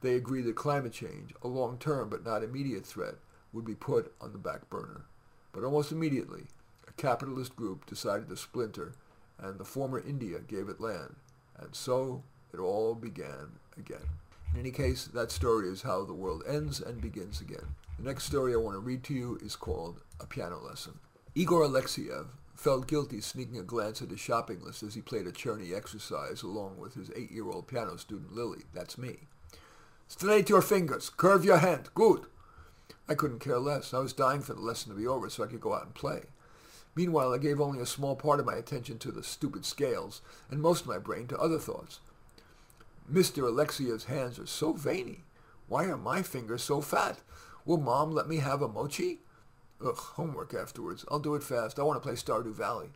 They 0.04 0.16
agreed 0.16 0.44
that 0.44 0.54
climate 0.54 0.92
change, 0.92 1.32
a 1.40 1.48
long-term 1.48 2.10
but 2.10 2.26
not 2.26 2.42
immediate 2.42 2.84
threat, 2.84 3.14
would 3.54 3.64
be 3.64 3.74
put 3.74 4.12
on 4.20 4.32
the 4.32 4.38
back 4.38 4.68
burner. 4.68 5.06
But 5.50 5.64
almost 5.64 5.92
immediately, 5.92 6.48
a 6.86 6.92
capitalist 6.92 7.56
group 7.56 7.86
decided 7.86 8.28
to 8.28 8.36
splinter, 8.36 8.92
and 9.38 9.58
the 9.58 9.64
former 9.64 9.98
India 9.98 10.40
gave 10.40 10.68
it 10.68 10.78
land. 10.78 11.16
And 11.58 11.74
so 11.74 12.22
it 12.52 12.60
all 12.60 12.94
began 12.94 13.52
again. 13.78 14.06
In 14.52 14.60
any 14.60 14.72
case, 14.72 15.06
that 15.06 15.30
story 15.30 15.70
is 15.70 15.80
how 15.80 16.04
the 16.04 16.12
world 16.12 16.42
ends 16.46 16.80
and 16.80 17.00
begins 17.00 17.40
again. 17.40 17.74
The 17.96 18.04
next 18.04 18.24
story 18.24 18.52
I 18.52 18.58
want 18.58 18.74
to 18.74 18.80
read 18.80 19.04
to 19.04 19.14
you 19.14 19.38
is 19.42 19.56
called 19.56 20.02
A 20.20 20.26
Piano 20.26 20.60
Lesson. 20.60 20.98
Igor 21.34 21.62
Alexiev 21.62 22.26
felt 22.54 22.88
guilty 22.88 23.22
sneaking 23.22 23.56
a 23.56 23.62
glance 23.62 24.02
at 24.02 24.10
his 24.10 24.20
shopping 24.20 24.62
list 24.62 24.82
as 24.82 24.94
he 24.94 25.00
played 25.00 25.26
a 25.26 25.32
Czerny 25.32 25.74
exercise 25.74 26.42
along 26.42 26.76
with 26.76 26.92
his 26.92 27.10
eight-year-old 27.16 27.68
piano 27.68 27.96
student 27.96 28.34
Lily. 28.34 28.64
That's 28.74 28.98
me. 28.98 29.20
Straight 30.06 30.48
your 30.48 30.62
fingers. 30.62 31.10
Curve 31.10 31.44
your 31.44 31.58
hand. 31.58 31.88
Good. 31.94 32.26
I 33.08 33.14
couldn't 33.14 33.40
care 33.40 33.58
less. 33.58 33.92
I 33.92 33.98
was 33.98 34.12
dying 34.12 34.40
for 34.40 34.54
the 34.54 34.60
lesson 34.60 34.92
to 34.92 34.98
be 34.98 35.06
over 35.06 35.28
so 35.28 35.44
I 35.44 35.46
could 35.46 35.60
go 35.60 35.74
out 35.74 35.84
and 35.84 35.94
play. 35.94 36.22
Meanwhile, 36.94 37.32
I 37.34 37.38
gave 37.38 37.60
only 37.60 37.80
a 37.80 37.86
small 37.86 38.14
part 38.14 38.40
of 38.40 38.46
my 38.46 38.54
attention 38.54 38.98
to 38.98 39.10
the 39.10 39.24
stupid 39.24 39.64
scales 39.64 40.22
and 40.50 40.60
most 40.60 40.82
of 40.82 40.86
my 40.86 40.98
brain 40.98 41.26
to 41.28 41.38
other 41.38 41.58
thoughts. 41.58 42.00
Mr. 43.12 43.42
Alexiev's 43.42 44.04
hands 44.04 44.38
are 44.38 44.46
so 44.46 44.72
veiny. 44.72 45.24
Why 45.66 45.84
are 45.86 45.96
my 45.96 46.22
fingers 46.22 46.62
so 46.62 46.80
fat? 46.80 47.18
Will 47.64 47.78
Mom 47.78 48.12
let 48.12 48.28
me 48.28 48.36
have 48.38 48.62
a 48.62 48.68
mochi? 48.68 49.20
Ugh, 49.84 49.96
homework 49.96 50.54
afterwards. 50.54 51.04
I'll 51.10 51.18
do 51.18 51.34
it 51.34 51.42
fast. 51.42 51.78
I 51.78 51.82
want 51.82 52.00
to 52.00 52.06
play 52.06 52.16
Stardew 52.16 52.54
Valley. 52.54 52.90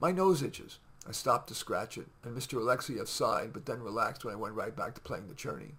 My 0.00 0.12
nose 0.12 0.42
itches. 0.42 0.78
I 1.06 1.12
stopped 1.12 1.48
to 1.48 1.54
scratch 1.54 1.98
it, 1.98 2.06
and 2.22 2.36
Mr. 2.36 2.58
Alexiev 2.58 3.08
sighed, 3.08 3.52
but 3.52 3.66
then 3.66 3.82
relaxed 3.82 4.24
when 4.24 4.34
I 4.34 4.38
went 4.38 4.54
right 4.54 4.74
back 4.74 4.94
to 4.94 5.00
playing 5.00 5.26
the 5.26 5.34
Czerny. 5.34 5.72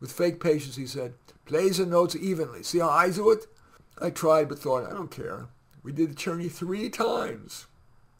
With 0.00 0.12
fake 0.12 0.40
patience, 0.40 0.76
he 0.76 0.86
said, 0.86 1.14
Plays 1.44 1.78
the 1.78 1.86
notes 1.86 2.16
evenly. 2.16 2.62
See 2.62 2.78
how 2.78 2.90
I 2.90 3.10
do 3.10 3.30
it? 3.30 3.46
I 4.00 4.10
tried, 4.10 4.48
but 4.48 4.58
thought, 4.58 4.86
I 4.86 4.94
don't 4.94 5.10
care. 5.10 5.48
We 5.82 5.92
did 5.92 6.10
the 6.10 6.14
Czerny 6.14 6.50
three 6.50 6.88
times. 6.88 7.66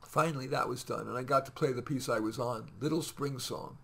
Finally, 0.02 0.48
that 0.48 0.68
was 0.68 0.82
done, 0.82 1.06
and 1.06 1.16
I 1.16 1.22
got 1.22 1.46
to 1.46 1.52
play 1.52 1.72
the 1.72 1.82
piece 1.82 2.08
I 2.08 2.18
was 2.18 2.38
on, 2.38 2.70
Little 2.80 3.02
Spring 3.02 3.38
Song. 3.38 3.78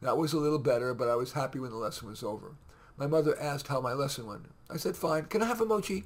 That 0.00 0.16
was 0.16 0.32
a 0.32 0.38
little 0.38 0.58
better, 0.58 0.94
but 0.94 1.08
I 1.08 1.16
was 1.16 1.32
happy 1.32 1.58
when 1.58 1.70
the 1.70 1.76
lesson 1.76 2.08
was 2.08 2.22
over. 2.22 2.56
My 2.96 3.06
mother 3.06 3.38
asked 3.38 3.68
how 3.68 3.80
my 3.80 3.92
lesson 3.92 4.26
went. 4.26 4.46
I 4.70 4.78
said, 4.78 4.96
fine. 4.96 5.26
Can 5.26 5.42
I 5.42 5.46
have 5.46 5.60
a 5.60 5.66
mochi? 5.66 6.04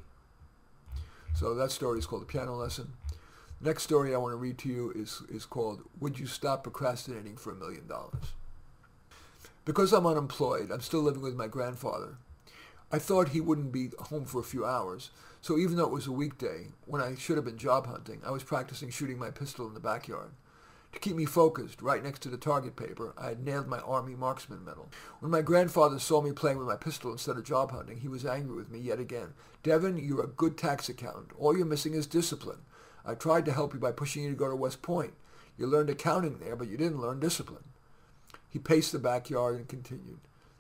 So 1.35 1.55
that 1.55 1.71
story 1.71 2.01
is 2.01 2.07
called 2.07 2.23
The 2.23 2.27
Piano 2.27 2.57
Lesson. 2.57 2.95
Next 3.61 3.85
story 3.85 4.15
I 4.15 4.19
want 4.19 4.33
to 4.33 4.37
read 4.37 4.59
to 4.59 4.69
you 4.69 4.93
is, 4.97 5.23
is 5.29 5.45
called 5.45 5.83
Would 6.01 6.19
You 6.19 6.27
Stop 6.27 6.65
Procrastinating 6.65 7.37
for 7.37 7.53
a 7.53 7.57
Million 7.57 7.87
Dollars? 7.87 8.33
Because 9.71 9.93
I'm 9.93 10.05
unemployed, 10.05 10.73
I'm 10.73 10.81
still 10.81 11.03
living 11.03 11.23
with 11.23 11.37
my 11.37 11.47
grandfather. 11.47 12.17
I 12.91 12.99
thought 12.99 13.29
he 13.29 13.41
wouldn't 13.41 13.71
be 13.71 13.91
home 14.01 14.25
for 14.25 14.41
a 14.41 14.43
few 14.43 14.67
hours, 14.67 15.11
so 15.41 15.57
even 15.57 15.77
though 15.77 15.85
it 15.85 15.93
was 15.93 16.09
a 16.09 16.13
weekday, 16.13 16.71
when 16.87 17.01
I 17.01 17.15
should 17.15 17.37
have 17.37 17.45
been 17.45 17.57
job 17.57 17.87
hunting, 17.87 18.21
I 18.27 18.33
was 18.33 18.43
practicing 18.43 18.91
shooting 18.91 19.17
my 19.17 19.31
pistol 19.31 19.69
in 19.69 19.75
the 19.75 19.79
backyard. 19.79 20.33
To 20.93 20.99
keep 20.99 21.15
me 21.15 21.25
focused, 21.25 21.83
right 21.83 22.03
next 22.03 22.21
to 22.23 22.29
the 22.29 22.37
target 22.37 22.75
paper, 22.75 23.15
I 23.17 23.29
had 23.29 23.45
nailed 23.45 23.69
my 23.69 23.79
Army 23.79 24.17
Marksman 24.17 24.65
medal. 24.65 24.91
When 25.21 25.31
my 25.31 25.41
grandfather 25.41 26.01
saw 26.01 26.21
me 26.21 26.33
playing 26.33 26.59
with 26.59 26.67
my 26.67 26.75
pistol 26.75 27.13
instead 27.13 27.37
of 27.37 27.45
job 27.45 27.71
hunting, 27.71 28.01
he 28.01 28.09
was 28.09 28.27
angry 28.27 28.57
with 28.57 28.73
me 28.73 28.81
yet 28.81 28.99
again. 28.99 29.35
Devin, 29.63 29.99
you're 29.99 30.25
a 30.25 30.27
good 30.27 30.59
tax 30.59 30.89
accountant. 30.89 31.31
All 31.39 31.57
you're 31.57 31.65
missing 31.65 31.95
is 31.95 32.09
discipline. 32.09 32.63
I 33.07 33.15
tried 33.15 33.45
to 33.45 33.53
help 33.53 33.73
you 33.73 33.79
by 33.79 33.93
pushing 33.93 34.25
you 34.25 34.31
to 34.31 34.37
go 34.37 34.51
to 34.51 34.57
West 34.57 34.83
Point. 34.83 35.13
You 35.57 35.69
learned 35.69 35.91
accounting 35.91 36.41
there, 36.41 36.57
but 36.57 36.67
you 36.67 36.77
didn't 36.77 37.01
learn 37.01 37.21
discipline. 37.21 37.63
He 38.51 38.59
paced 38.59 38.93
the 38.93 38.99
backyard 38.99 39.57
and 39.57 39.69
continued. 39.69 40.19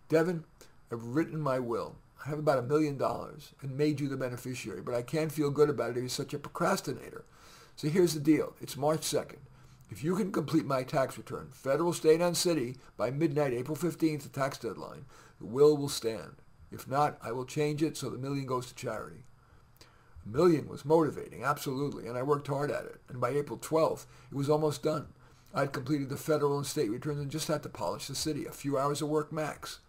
Devin, 0.09 0.45
I've 0.91 1.03
written 1.03 1.41
my 1.41 1.59
will. 1.59 1.97
I 2.24 2.28
have 2.28 2.38
about 2.38 2.59
a 2.59 2.62
million 2.62 2.97
dollars 2.97 3.53
and 3.61 3.76
made 3.76 4.01
you 4.01 4.09
the 4.09 4.16
beneficiary, 4.16 4.80
but 4.80 4.95
I 4.95 5.03
can't 5.03 5.32
feel 5.32 5.51
good 5.51 5.68
about 5.68 5.91
it 5.91 5.97
if 5.97 6.03
you're 6.03 6.09
such 6.09 6.34
a 6.34 6.38
procrastinator. 6.38 7.24
So 7.76 7.88
here's 7.88 8.14
the 8.14 8.20
deal. 8.20 8.55
It's 8.61 8.76
March 8.76 9.01
2nd. 9.01 9.38
If 9.91 10.05
you 10.05 10.14
can 10.14 10.30
complete 10.30 10.66
my 10.66 10.84
tax 10.84 11.18
return, 11.18 11.49
federal, 11.53 11.93
state, 11.93 12.20
and 12.20 12.36
city, 12.36 12.76
by 12.97 13.11
midnight, 13.11 13.53
April 13.53 13.76
15th, 13.76 14.22
the 14.22 14.28
tax 14.28 14.59
deadline, 14.59 15.05
the 15.41 15.47
will 15.47 15.76
will 15.76 15.88
stand. 15.88 16.36
If 16.70 16.86
not, 16.86 17.18
I 17.22 17.32
will 17.32 17.45
change 17.45 17.82
it 17.82 17.97
so 17.97 18.09
the 18.09 18.18
million 18.18 18.47
goes 18.47 18.66
to 18.66 18.74
charity. 18.74 19.24
A 20.24 20.28
million 20.28 20.68
was 20.68 20.84
motivating, 20.84 21.43
absolutely, 21.43 22.07
and 22.07 22.16
I 22.16 22.22
worked 22.22 22.47
hard 22.47 22.70
at 22.70 22.84
it. 22.84 23.01
And 23.09 23.20
by 23.20 23.30
April 23.30 23.59
12th, 23.59 24.07
it 24.30 24.36
was 24.36 24.49
almost 24.49 24.82
done. 24.82 25.09
I 25.53 25.61
had 25.61 25.72
completed 25.72 26.09
the 26.09 26.16
federal 26.16 26.57
and 26.57 26.66
state 26.66 26.90
returns 26.90 27.20
and 27.20 27.30
just 27.30 27.48
had 27.48 27.62
to 27.64 27.68
polish 27.68 28.07
the 28.07 28.14
city, 28.14 28.46
a 28.46 28.53
few 28.53 28.78
hours 28.78 29.03
of 29.03 29.09
work 29.09 29.32
max. 29.32 29.80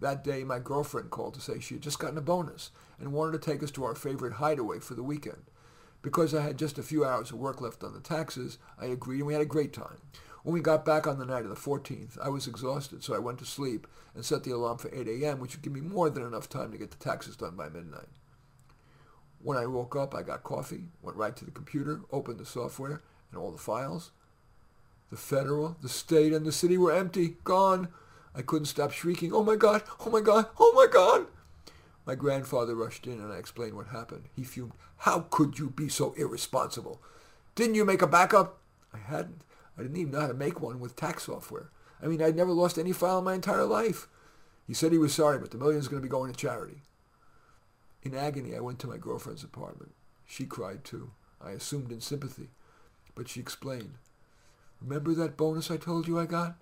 That 0.00 0.22
day, 0.22 0.44
my 0.44 0.58
girlfriend 0.58 1.10
called 1.10 1.34
to 1.34 1.40
say 1.40 1.60
she 1.60 1.74
had 1.74 1.82
just 1.82 1.98
gotten 1.98 2.18
a 2.18 2.22
bonus 2.22 2.70
and 2.98 3.12
wanted 3.12 3.32
to 3.40 3.50
take 3.50 3.62
us 3.62 3.70
to 3.72 3.84
our 3.84 3.94
favorite 3.94 4.34
hideaway 4.34 4.80
for 4.80 4.94
the 4.94 5.02
weekend. 5.02 5.44
Because 6.02 6.34
I 6.34 6.42
had 6.42 6.58
just 6.58 6.76
a 6.76 6.82
few 6.82 7.04
hours 7.04 7.30
of 7.30 7.38
work 7.38 7.62
left 7.62 7.82
on 7.82 7.94
the 7.94 8.00
taxes, 8.00 8.58
I 8.78 8.86
agreed 8.86 9.18
and 9.18 9.26
we 9.26 9.32
had 9.32 9.40
a 9.40 9.46
great 9.46 9.72
time. 9.72 10.02
When 10.42 10.52
we 10.52 10.60
got 10.60 10.84
back 10.84 11.06
on 11.06 11.18
the 11.18 11.24
night 11.24 11.44
of 11.44 11.48
the 11.48 11.54
14th, 11.54 12.18
I 12.22 12.28
was 12.28 12.46
exhausted, 12.46 13.02
so 13.02 13.14
I 13.14 13.18
went 13.18 13.38
to 13.38 13.46
sleep 13.46 13.86
and 14.14 14.22
set 14.22 14.44
the 14.44 14.50
alarm 14.50 14.76
for 14.76 14.94
8 14.94 15.08
a.m., 15.08 15.40
which 15.40 15.54
would 15.54 15.62
give 15.62 15.72
me 15.72 15.80
more 15.80 16.10
than 16.10 16.22
enough 16.22 16.50
time 16.50 16.70
to 16.72 16.76
get 16.76 16.90
the 16.90 17.02
taxes 17.02 17.34
done 17.34 17.56
by 17.56 17.70
midnight. 17.70 18.10
When 19.42 19.56
I 19.56 19.64
woke 19.64 19.96
up, 19.96 20.14
I 20.14 20.22
got 20.22 20.42
coffee, 20.42 20.88
went 21.00 21.16
right 21.16 21.34
to 21.36 21.46
the 21.46 21.50
computer, 21.50 22.02
opened 22.12 22.38
the 22.38 22.44
software 22.44 23.02
and 23.30 23.40
all 23.40 23.50
the 23.50 23.56
files. 23.56 24.10
The 25.10 25.16
federal, 25.16 25.76
the 25.82 25.88
state, 25.88 26.32
and 26.32 26.44
the 26.44 26.52
city 26.52 26.76
were 26.78 26.92
empty, 26.92 27.36
gone. 27.44 27.88
I 28.34 28.42
couldn't 28.42 28.66
stop 28.66 28.90
shrieking, 28.90 29.32
oh 29.32 29.44
my 29.44 29.56
God, 29.56 29.82
oh 30.00 30.10
my 30.10 30.20
God, 30.20 30.46
oh 30.58 30.72
my 30.74 30.86
God. 30.90 31.26
My 32.06 32.14
grandfather 32.14 32.74
rushed 32.74 33.06
in 33.06 33.20
and 33.20 33.32
I 33.32 33.36
explained 33.36 33.74
what 33.74 33.88
happened. 33.88 34.24
He 34.34 34.44
fumed. 34.44 34.72
How 34.98 35.20
could 35.30 35.58
you 35.58 35.70
be 35.70 35.88
so 35.88 36.12
irresponsible? 36.16 37.00
Didn't 37.54 37.76
you 37.76 37.84
make 37.84 38.02
a 38.02 38.06
backup? 38.06 38.58
I 38.92 38.98
hadn't. 38.98 39.42
I 39.78 39.82
didn't 39.82 39.96
even 39.96 40.12
know 40.12 40.20
how 40.20 40.26
to 40.26 40.34
make 40.34 40.60
one 40.60 40.80
with 40.80 40.96
tax 40.96 41.24
software. 41.24 41.70
I 42.02 42.06
mean, 42.06 42.22
I'd 42.22 42.36
never 42.36 42.52
lost 42.52 42.78
any 42.78 42.92
file 42.92 43.18
in 43.18 43.24
my 43.24 43.34
entire 43.34 43.64
life. 43.64 44.08
He 44.66 44.74
said 44.74 44.92
he 44.92 44.98
was 44.98 45.14
sorry, 45.14 45.38
but 45.38 45.50
the 45.50 45.58
million's 45.58 45.88
going 45.88 46.00
to 46.02 46.06
be 46.06 46.10
going 46.10 46.32
to 46.32 46.38
charity. 46.38 46.82
In 48.02 48.14
agony, 48.14 48.54
I 48.54 48.60
went 48.60 48.78
to 48.80 48.86
my 48.86 48.98
girlfriend's 48.98 49.44
apartment. 49.44 49.94
She 50.26 50.44
cried 50.44 50.84
too. 50.84 51.12
I 51.40 51.50
assumed 51.50 51.90
in 51.90 52.00
sympathy. 52.00 52.50
But 53.14 53.28
she 53.28 53.40
explained. 53.40 53.94
Remember 54.86 55.14
that 55.14 55.38
bonus 55.38 55.70
I 55.70 55.78
told 55.78 56.06
you 56.06 56.18
I 56.18 56.26
got? 56.26 56.56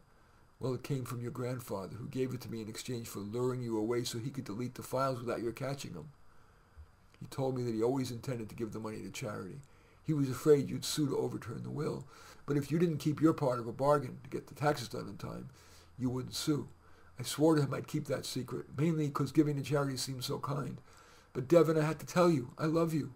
Well, 0.61 0.75
it 0.75 0.85
came 0.85 1.05
from 1.05 1.21
your 1.21 1.33
grandfather, 1.33 1.97
who 1.97 2.07
gave 2.07 2.33
it 2.33 2.41
to 2.43 2.51
me 2.51 2.63
in 2.63 2.69
exchange 2.69 3.09
for 3.09 3.19
luring 3.19 3.63
you 3.63 3.77
away 3.77 4.05
so 4.05 4.19
he 4.19 4.31
could 4.31 4.45
delete 4.45 4.77
the 4.77 4.83
files 4.85 5.19
without 5.19 5.43
your 5.43 5.51
catching 5.51 5.93
them. 5.93 6.11
He 7.19 7.27
told 7.27 7.57
me 7.57 7.65
that 7.65 7.75
he 7.75 7.83
always 7.83 8.13
intended 8.13 8.49
to 8.49 8.55
give 8.55 8.73
the 8.73 8.79
money 8.79 9.03
to 9.03 9.11
charity. 9.11 9.59
He 10.05 10.13
was 10.13 10.31
afraid 10.31 10.71
you'd 10.71 10.85
sue 10.85 11.09
to 11.09 11.17
overturn 11.17 11.65
the 11.65 11.71
will. 11.71 12.05
But 12.47 12.57
if 12.57 12.71
you 12.71 12.79
didn't 12.79 12.99
keep 12.99 13.21
your 13.21 13.33
part 13.33 13.59
of 13.59 13.67
a 13.67 13.73
bargain 13.73 14.19
to 14.23 14.31
get 14.31 14.47
the 14.47 14.55
taxes 14.55 14.89
done 14.89 15.09
in 15.09 15.17
time, 15.17 15.49
you 15.99 16.09
wouldn't 16.09 16.35
sue. 16.35 16.69
I 17.19 17.25
swore 17.25 17.57
to 17.57 17.63
him 17.63 17.75
I'd 17.75 17.89
keep 17.89 18.07
that 18.07 18.27
secret, 18.27 18.67
mainly 18.77 19.09
because 19.09 19.33
giving 19.33 19.57
to 19.57 19.63
charity 19.63 19.97
seemed 19.97 20.23
so 20.23 20.39
kind. 20.39 20.81
But 21.33 21.49
Devin, 21.49 21.79
I 21.79 21.85
had 21.85 21.99
to 21.99 22.07
tell 22.07 22.31
you, 22.31 22.53
I 22.57 22.67
love 22.67 22.95
you. 22.95 23.13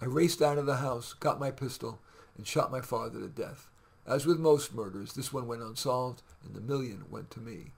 I 0.00 0.04
raced 0.04 0.42
out 0.42 0.58
of 0.58 0.66
the 0.66 0.76
house, 0.76 1.14
got 1.14 1.40
my 1.40 1.50
pistol, 1.50 2.00
and 2.36 2.46
shot 2.46 2.72
my 2.72 2.80
father 2.80 3.20
to 3.20 3.28
death. 3.28 3.68
As 4.06 4.26
with 4.26 4.38
most 4.38 4.74
murders, 4.74 5.14
this 5.14 5.32
one 5.32 5.46
went 5.46 5.62
unsolved, 5.62 6.22
and 6.44 6.54
the 6.54 6.60
million 6.60 7.04
went 7.10 7.30
to 7.32 7.40
me, 7.40 7.72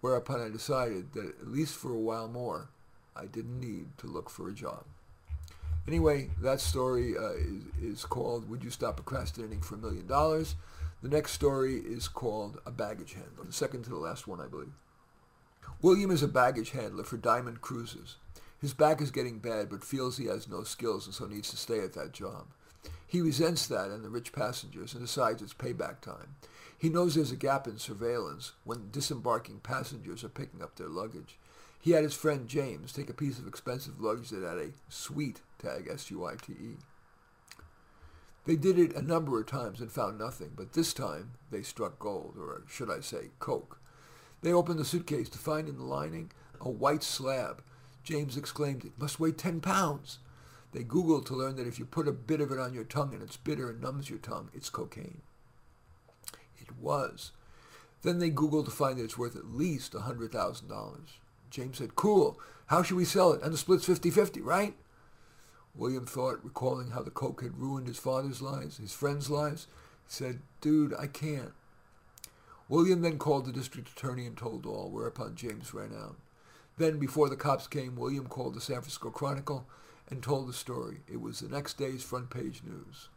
whereupon 0.00 0.40
I 0.40 0.48
decided 0.48 1.12
that 1.14 1.40
at 1.40 1.48
least 1.48 1.76
for 1.76 1.92
a 1.92 1.98
while 1.98 2.28
more, 2.28 2.68
I 3.16 3.26
didn't 3.26 3.60
need 3.60 3.98
to 3.98 4.06
look 4.06 4.30
for 4.30 4.48
a 4.48 4.54
job. 4.54 4.84
Anyway, 5.88 6.30
that 6.40 6.60
story 6.60 7.16
uh, 7.18 7.32
is, 7.32 7.62
is 7.82 8.04
called 8.04 8.48
Would 8.48 8.62
You 8.62 8.70
Stop 8.70 8.96
Procrastinating 8.96 9.60
for 9.60 9.74
a 9.74 9.78
Million 9.78 10.06
Dollars? 10.06 10.54
The 11.02 11.08
next 11.08 11.32
story 11.32 11.78
is 11.78 12.06
called 12.06 12.60
A 12.64 12.70
Baggage 12.70 13.14
Handler, 13.14 13.44
the 13.44 13.52
second 13.52 13.82
to 13.84 13.90
the 13.90 13.96
last 13.96 14.28
one, 14.28 14.40
I 14.40 14.46
believe. 14.46 14.72
William 15.80 16.12
is 16.12 16.22
a 16.22 16.28
baggage 16.28 16.70
handler 16.70 17.02
for 17.02 17.16
Diamond 17.16 17.60
Cruises. 17.60 18.16
His 18.60 18.72
back 18.72 19.00
is 19.00 19.10
getting 19.10 19.40
bad, 19.40 19.68
but 19.68 19.82
feels 19.82 20.16
he 20.16 20.26
has 20.26 20.48
no 20.48 20.62
skills 20.62 21.06
and 21.06 21.14
so 21.14 21.26
needs 21.26 21.50
to 21.50 21.56
stay 21.56 21.80
at 21.80 21.94
that 21.94 22.12
job. 22.12 22.46
He 23.12 23.20
resents 23.20 23.66
that 23.66 23.90
in 23.90 24.02
the 24.02 24.08
rich 24.08 24.32
passengers 24.32 24.94
and 24.94 25.02
decides 25.02 25.42
it's 25.42 25.52
payback 25.52 26.00
time. 26.00 26.36
He 26.78 26.88
knows 26.88 27.14
there's 27.14 27.30
a 27.30 27.36
gap 27.36 27.66
in 27.66 27.76
surveillance 27.76 28.52
when 28.64 28.88
disembarking 28.90 29.60
passengers 29.60 30.24
are 30.24 30.30
picking 30.30 30.62
up 30.62 30.76
their 30.76 30.88
luggage. 30.88 31.36
He 31.78 31.90
had 31.90 32.04
his 32.04 32.14
friend 32.14 32.48
James 32.48 32.90
take 32.90 33.10
a 33.10 33.12
piece 33.12 33.38
of 33.38 33.46
expensive 33.46 34.00
luggage 34.00 34.30
that 34.30 34.42
had 34.42 34.56
a 34.56 34.70
suite 34.88 35.42
tag, 35.58 35.88
S-U-I-T-E. 35.92 36.76
They 38.46 38.56
did 38.56 38.78
it 38.78 38.96
a 38.96 39.02
number 39.02 39.38
of 39.38 39.46
times 39.46 39.82
and 39.82 39.92
found 39.92 40.18
nothing, 40.18 40.52
but 40.56 40.72
this 40.72 40.94
time 40.94 41.32
they 41.50 41.60
struck 41.60 41.98
gold, 41.98 42.36
or 42.40 42.62
should 42.66 42.90
I 42.90 43.00
say, 43.00 43.28
coke. 43.38 43.78
They 44.40 44.54
opened 44.54 44.78
the 44.78 44.86
suitcase 44.86 45.28
to 45.28 45.38
find 45.38 45.68
in 45.68 45.76
the 45.76 45.84
lining 45.84 46.32
a 46.62 46.70
white 46.70 47.02
slab. 47.02 47.62
James 48.04 48.38
exclaimed, 48.38 48.86
it 48.86 48.98
must 48.98 49.20
weigh 49.20 49.32
ten 49.32 49.60
pounds. 49.60 50.18
They 50.72 50.84
Googled 50.84 51.26
to 51.26 51.36
learn 51.36 51.56
that 51.56 51.66
if 51.66 51.78
you 51.78 51.84
put 51.84 52.08
a 52.08 52.12
bit 52.12 52.40
of 52.40 52.50
it 52.50 52.58
on 52.58 52.72
your 52.72 52.84
tongue 52.84 53.12
and 53.12 53.22
it's 53.22 53.36
bitter 53.36 53.70
and 53.70 53.80
numbs 53.80 54.08
your 54.08 54.18
tongue, 54.18 54.50
it's 54.54 54.70
cocaine. 54.70 55.20
It 56.58 56.68
was. 56.80 57.32
Then 58.02 58.18
they 58.18 58.30
Googled 58.30 58.64
to 58.64 58.70
find 58.70 58.98
that 58.98 59.04
it's 59.04 59.18
worth 59.18 59.36
at 59.36 59.54
least 59.54 59.92
$100,000. 59.92 61.00
James 61.50 61.78
said, 61.78 61.94
cool, 61.94 62.40
how 62.66 62.82
should 62.82 62.96
we 62.96 63.04
sell 63.04 63.32
it? 63.32 63.42
And 63.42 63.52
the 63.52 63.58
split's 63.58 63.86
50-50, 63.86 64.42
right? 64.42 64.74
William 65.74 66.06
thought, 66.06 66.42
recalling 66.42 66.90
how 66.90 67.02
the 67.02 67.10
coke 67.10 67.42
had 67.42 67.58
ruined 67.58 67.86
his 67.86 67.98
father's 67.98 68.42
lives, 68.42 68.78
his 68.78 68.92
friends' 68.92 69.30
lives, 69.30 69.66
said, 70.06 70.40
dude, 70.60 70.94
I 70.98 71.06
can't. 71.06 71.52
William 72.68 73.02
then 73.02 73.18
called 73.18 73.44
the 73.44 73.52
district 73.52 73.90
attorney 73.90 74.26
and 74.26 74.36
told 74.36 74.64
all, 74.64 74.90
whereupon 74.90 75.34
James 75.34 75.74
ran 75.74 75.92
out. 75.94 76.16
Then, 76.78 76.98
before 76.98 77.28
the 77.28 77.36
cops 77.36 77.66
came, 77.66 77.96
William 77.96 78.26
called 78.26 78.54
the 78.54 78.60
San 78.60 78.76
Francisco 78.76 79.10
Chronicle 79.10 79.66
and 80.12 80.22
told 80.22 80.46
the 80.46 80.52
story. 80.52 80.98
It 81.10 81.22
was 81.22 81.40
the 81.40 81.48
next 81.48 81.78
day's 81.78 82.02
front 82.02 82.28
page 82.28 82.62
news. 82.64 83.08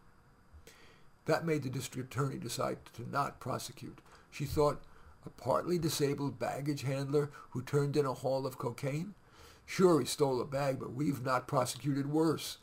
That 1.26 1.46
made 1.46 1.64
the 1.64 1.70
district 1.70 2.14
attorney 2.14 2.38
decide 2.38 2.78
to 2.94 3.10
not 3.10 3.42
prosecute. 3.42 4.00
She 4.32 4.46
thought, 4.46 4.82
a 5.26 5.30
partly 5.30 5.78
disabled 5.78 6.40
baggage 6.40 6.84
handler 6.84 7.32
who 7.50 7.62
turned 7.62 7.98
in 7.98 8.06
a 8.06 8.14
haul 8.14 8.48
of 8.48 8.58
cocaine? 8.58 9.14
Sure, 9.66 10.00
he 10.00 10.06
stole 10.06 10.40
a 10.40 10.46
bag, 10.46 10.80
but 10.80 10.94
we've 10.94 11.22
not 11.22 11.48
prosecuted 11.48 12.12
worse. 12.12 12.60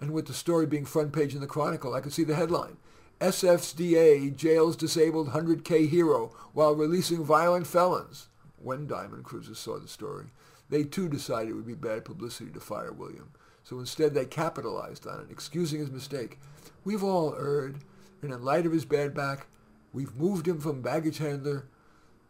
And 0.00 0.12
with 0.12 0.26
the 0.26 0.32
story 0.32 0.64
being 0.64 0.86
front 0.86 1.12
page 1.12 1.34
in 1.34 1.40
the 1.40 1.46
Chronicle, 1.46 1.94
I 1.94 2.00
could 2.00 2.12
see 2.12 2.24
the 2.24 2.36
headline. 2.36 2.78
SFDA 3.20 4.34
jails 4.34 4.76
disabled 4.76 5.30
100K 5.30 5.88
hero 5.90 6.34
while 6.54 6.74
releasing 6.74 7.22
violent 7.22 7.66
felons. 7.66 8.28
When 8.56 8.86
Diamond 8.86 9.24
Cruises 9.24 9.58
saw 9.58 9.78
the 9.78 9.88
story, 9.88 10.26
they 10.70 10.84
too 10.84 11.08
decided 11.08 11.50
it 11.50 11.54
would 11.54 11.66
be 11.66 11.74
bad 11.74 12.06
publicity 12.06 12.50
to 12.52 12.60
fire 12.60 12.92
William. 12.92 13.32
So 13.64 13.80
instead 13.80 14.14
they 14.14 14.26
capitalized 14.26 15.06
on 15.06 15.20
it, 15.20 15.30
excusing 15.30 15.80
his 15.80 15.90
mistake. 15.90 16.38
We've 16.84 17.02
all 17.02 17.34
erred, 17.34 17.76
and 18.22 18.32
in 18.32 18.44
light 18.44 18.66
of 18.66 18.72
his 18.72 18.84
bad 18.84 19.14
back, 19.14 19.46
we've 19.92 20.14
moved 20.14 20.46
him 20.46 20.60
from 20.60 20.82
baggage 20.82 21.18
handler 21.18 21.66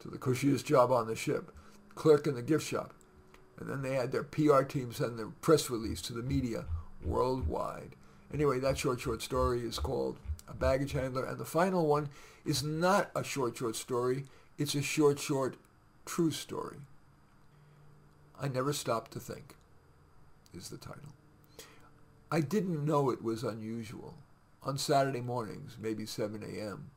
to 0.01 0.09
the 0.09 0.19
cushiest 0.19 0.65
job 0.65 0.93
on 0.93 1.09
the 1.09 1.17
ship, 1.17 1.51
clerk 1.97 2.27
in 2.27 2.35
the 2.35 2.43
gift 2.43 2.67
shop. 2.67 2.95
And 3.59 3.69
then 3.69 3.83
they 3.83 3.95
had 3.95 4.13
their 4.13 4.23
PR 4.23 4.63
team 4.63 4.93
send 4.93 5.19
their 5.19 5.29
press 5.29 5.71
release 5.71 6.01
to 6.03 6.13
the 6.13 6.23
media 6.23 6.65
worldwide. 7.05 7.97
Anyway, 8.33 8.59
that 8.61 8.79
short, 8.79 9.01
short 9.01 9.23
story 9.23 9.61
is 9.61 9.79
called 9.79 10.19
A 10.49 10.55
Baggage 10.55 10.93
Handler. 10.93 11.25
And 11.25 11.39
the 11.39 11.45
final 11.45 11.87
one 11.87 12.09
is 12.45 12.63
not 12.63 13.11
a 13.15 13.23
short, 13.23 13.57
short 13.57 13.77
story. 13.77 14.25
It's 14.59 14.75
a 14.75 14.83
short, 14.83 15.19
short 15.21 15.57
true 16.05 16.31
story. 16.31 16.79
I 18.41 18.49
Never 18.49 18.73
Stopped 18.73 19.13
to 19.13 19.21
Think 19.21 19.55
is 20.53 20.69
the 20.69 20.77
title. 20.77 21.13
I 22.35 22.41
didn't 22.41 22.85
know 22.85 23.11
it 23.11 23.23
was 23.23 23.45
unusual. 23.45 24.15
On 24.65 24.77
Saturday 24.77 25.21
mornings, 25.21 25.77
maybe 25.81 26.05
7 26.05 26.43
a.m., 26.43 26.91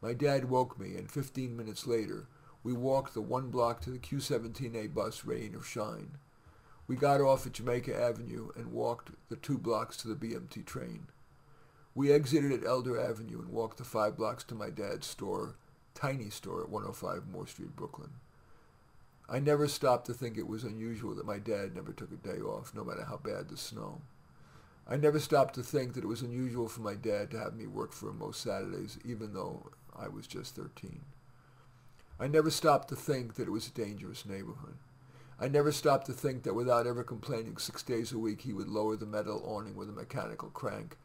my 0.00 0.12
dad 0.12 0.50
woke 0.50 0.76
me, 0.76 0.96
and 0.96 1.08
15 1.08 1.56
minutes 1.56 1.86
later, 1.86 2.26
we 2.64 2.72
walked 2.72 3.14
the 3.14 3.20
one 3.20 3.48
block 3.48 3.80
to 3.82 3.90
the 3.90 4.00
Q17A 4.00 4.92
bus, 4.92 5.24
rain 5.24 5.54
or 5.54 5.62
shine. 5.62 6.18
We 6.88 6.96
got 6.96 7.20
off 7.20 7.46
at 7.46 7.52
Jamaica 7.52 7.96
Avenue 7.96 8.48
and 8.56 8.72
walked 8.72 9.10
the 9.28 9.36
two 9.36 9.56
blocks 9.56 9.96
to 9.98 10.08
the 10.08 10.16
BMT 10.16 10.66
train. 10.66 11.06
We 11.94 12.10
exited 12.10 12.50
at 12.50 12.66
Elder 12.66 13.00
Avenue 13.00 13.38
and 13.38 13.50
walked 13.50 13.78
the 13.78 13.84
five 13.84 14.16
blocks 14.16 14.42
to 14.42 14.56
my 14.56 14.70
dad's 14.70 15.06
store, 15.06 15.54
tiny 15.94 16.28
store 16.28 16.60
at 16.60 16.70
105 16.70 17.28
Moore 17.28 17.46
Street, 17.46 17.76
Brooklyn. 17.76 18.14
I 19.28 19.38
never 19.38 19.68
stopped 19.68 20.06
to 20.06 20.12
think 20.12 20.36
it 20.36 20.48
was 20.48 20.64
unusual 20.64 21.14
that 21.14 21.24
my 21.24 21.38
dad 21.38 21.76
never 21.76 21.92
took 21.92 22.10
a 22.10 22.16
day 22.16 22.40
off, 22.40 22.74
no 22.74 22.82
matter 22.82 23.04
how 23.04 23.18
bad 23.18 23.48
the 23.48 23.56
snow. 23.56 24.00
I 24.86 24.96
never 24.96 25.18
stopped 25.18 25.54
to 25.54 25.62
think 25.62 25.94
that 25.94 26.04
it 26.04 26.08
was 26.08 26.22
unusual 26.22 26.68
for 26.68 26.80
my 26.80 26.94
dad 26.94 27.30
to 27.30 27.38
have 27.38 27.54
me 27.54 27.66
work 27.66 27.92
for 27.92 28.10
him 28.10 28.18
most 28.18 28.40
Saturdays, 28.42 28.98
even 29.04 29.32
though 29.32 29.70
I 29.96 30.08
was 30.08 30.26
just 30.26 30.56
13. 30.56 31.02
I 32.18 32.26
never 32.26 32.50
stopped 32.50 32.88
to 32.88 32.96
think 32.96 33.34
that 33.34 33.48
it 33.48 33.52
was 33.52 33.68
a 33.68 33.72
dangerous 33.72 34.26
neighborhood. 34.26 34.76
I 35.40 35.48
never 35.48 35.72
stopped 35.72 36.06
to 36.06 36.12
think 36.12 36.42
that 36.42 36.54
without 36.54 36.86
ever 36.86 37.02
complaining 37.02 37.56
six 37.56 37.82
days 37.82 38.12
a 38.12 38.18
week 38.18 38.42
he 38.42 38.52
would 38.52 38.68
lower 38.68 38.96
the 38.96 39.06
metal 39.06 39.42
awning 39.44 39.74
with 39.74 39.88
a 39.88 39.92
mechanical 39.92 40.50
crank, 40.50 40.96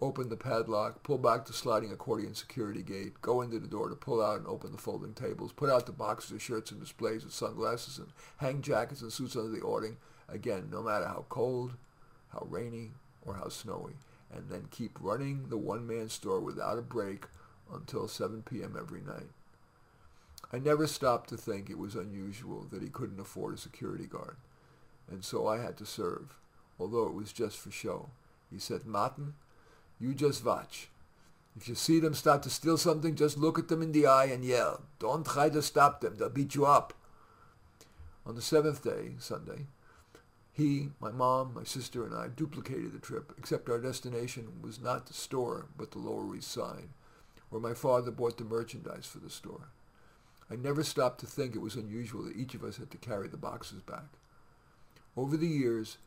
open 0.00 0.28
the 0.28 0.36
padlock, 0.36 1.02
pull 1.02 1.18
back 1.18 1.44
the 1.44 1.52
sliding 1.52 1.92
accordion 1.92 2.34
security 2.34 2.82
gate, 2.82 3.20
go 3.20 3.42
into 3.42 3.58
the 3.58 3.66
door 3.66 3.88
to 3.88 3.94
pull 3.94 4.22
out 4.22 4.38
and 4.38 4.46
open 4.46 4.72
the 4.72 4.78
folding 4.78 5.12
tables, 5.12 5.52
put 5.52 5.68
out 5.68 5.86
the 5.86 5.92
boxes 5.92 6.32
of 6.32 6.42
shirts 6.42 6.70
and 6.70 6.80
displays 6.80 7.24
of 7.24 7.32
sunglasses 7.32 7.98
and 7.98 8.08
hang 8.38 8.62
jackets 8.62 9.02
and 9.02 9.12
suits 9.12 9.36
under 9.36 9.50
the 9.50 9.60
awning, 9.60 9.96
again, 10.28 10.68
no 10.70 10.82
matter 10.82 11.06
how 11.06 11.24
cold, 11.28 11.74
how 12.32 12.46
rainy, 12.48 12.92
or 13.22 13.34
how 13.34 13.48
snowy, 13.48 13.94
and 14.32 14.48
then 14.48 14.68
keep 14.70 14.98
running 15.00 15.48
the 15.48 15.58
one-man 15.58 16.08
store 16.08 16.40
without 16.40 16.78
a 16.78 16.82
break 16.82 17.26
until 17.72 18.08
7 18.08 18.42
p.m. 18.42 18.76
every 18.78 19.00
night. 19.00 19.30
I 20.52 20.58
never 20.58 20.86
stopped 20.86 21.28
to 21.30 21.36
think 21.36 21.70
it 21.70 21.78
was 21.78 21.94
unusual 21.94 22.66
that 22.70 22.82
he 22.82 22.88
couldn't 22.88 23.20
afford 23.20 23.54
a 23.54 23.58
security 23.58 24.06
guard, 24.06 24.36
and 25.10 25.24
so 25.24 25.46
I 25.46 25.58
had 25.58 25.76
to 25.78 25.86
serve, 25.86 26.34
although 26.78 27.06
it 27.06 27.14
was 27.14 27.32
just 27.32 27.58
for 27.58 27.70
show. 27.70 28.10
He 28.50 28.58
said, 28.58 28.86
Martin, 28.86 29.34
you 30.00 30.14
just 30.14 30.44
watch. 30.44 30.88
If 31.56 31.68
you 31.68 31.74
see 31.74 32.00
them 32.00 32.14
start 32.14 32.42
to 32.44 32.50
steal 32.50 32.78
something, 32.78 33.14
just 33.14 33.36
look 33.36 33.58
at 33.58 33.68
them 33.68 33.82
in 33.82 33.92
the 33.92 34.06
eye 34.06 34.26
and 34.26 34.44
yell. 34.44 34.82
Don't 34.98 35.26
try 35.26 35.50
to 35.50 35.62
stop 35.62 36.00
them. 36.00 36.16
They'll 36.16 36.30
beat 36.30 36.54
you 36.54 36.64
up. 36.64 36.94
On 38.24 38.34
the 38.34 38.42
seventh 38.42 38.82
day, 38.82 39.12
Sunday, 39.18 39.66
he, 40.52 40.90
my 41.00 41.10
mom, 41.10 41.54
my 41.54 41.64
sister, 41.64 42.04
and 42.04 42.14
I 42.14 42.28
duplicated 42.28 42.92
the 42.92 42.98
trip, 42.98 43.32
except 43.38 43.70
our 43.70 43.78
destination 43.78 44.60
was 44.62 44.80
not 44.80 45.06
the 45.06 45.14
store, 45.14 45.66
but 45.76 45.92
the 45.92 45.98
Lower 45.98 46.34
East 46.34 46.50
Side, 46.50 46.88
where 47.50 47.60
my 47.60 47.74
father 47.74 48.10
bought 48.10 48.36
the 48.36 48.44
merchandise 48.44 49.06
for 49.06 49.18
the 49.18 49.30
store. 49.30 49.68
I 50.50 50.56
never 50.56 50.82
stopped 50.82 51.20
to 51.20 51.26
think 51.26 51.54
it 51.54 51.62
was 51.62 51.76
unusual 51.76 52.24
that 52.24 52.36
each 52.36 52.54
of 52.54 52.64
us 52.64 52.78
had 52.78 52.90
to 52.90 52.98
carry 52.98 53.28
the 53.28 53.36
boxes 53.36 53.82
back. 53.82 54.18
Over 55.16 55.36
the 55.36 55.46
years, 55.46 55.98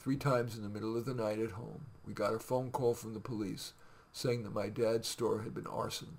three 0.00 0.16
times 0.16 0.56
in 0.56 0.62
the 0.62 0.68
middle 0.68 0.96
of 0.96 1.04
the 1.04 1.14
night 1.14 1.38
at 1.38 1.52
home, 1.52 1.86
we 2.06 2.12
got 2.12 2.34
a 2.34 2.38
phone 2.40 2.70
call 2.70 2.94
from 2.94 3.14
the 3.14 3.20
police 3.20 3.72
saying 4.12 4.42
that 4.42 4.54
my 4.54 4.68
dad's 4.68 5.06
store 5.06 5.42
had 5.42 5.54
been 5.54 5.66
arsoned. 5.66 6.18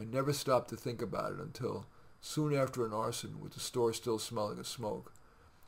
I 0.00 0.04
never 0.04 0.32
stopped 0.32 0.70
to 0.70 0.76
think 0.76 1.02
about 1.02 1.32
it 1.32 1.40
until, 1.40 1.86
soon 2.20 2.54
after 2.54 2.86
an 2.86 2.92
arson, 2.92 3.40
with 3.40 3.54
the 3.54 3.60
store 3.60 3.92
still 3.92 4.18
smelling 4.18 4.58
of 4.58 4.66
smoke, 4.66 5.12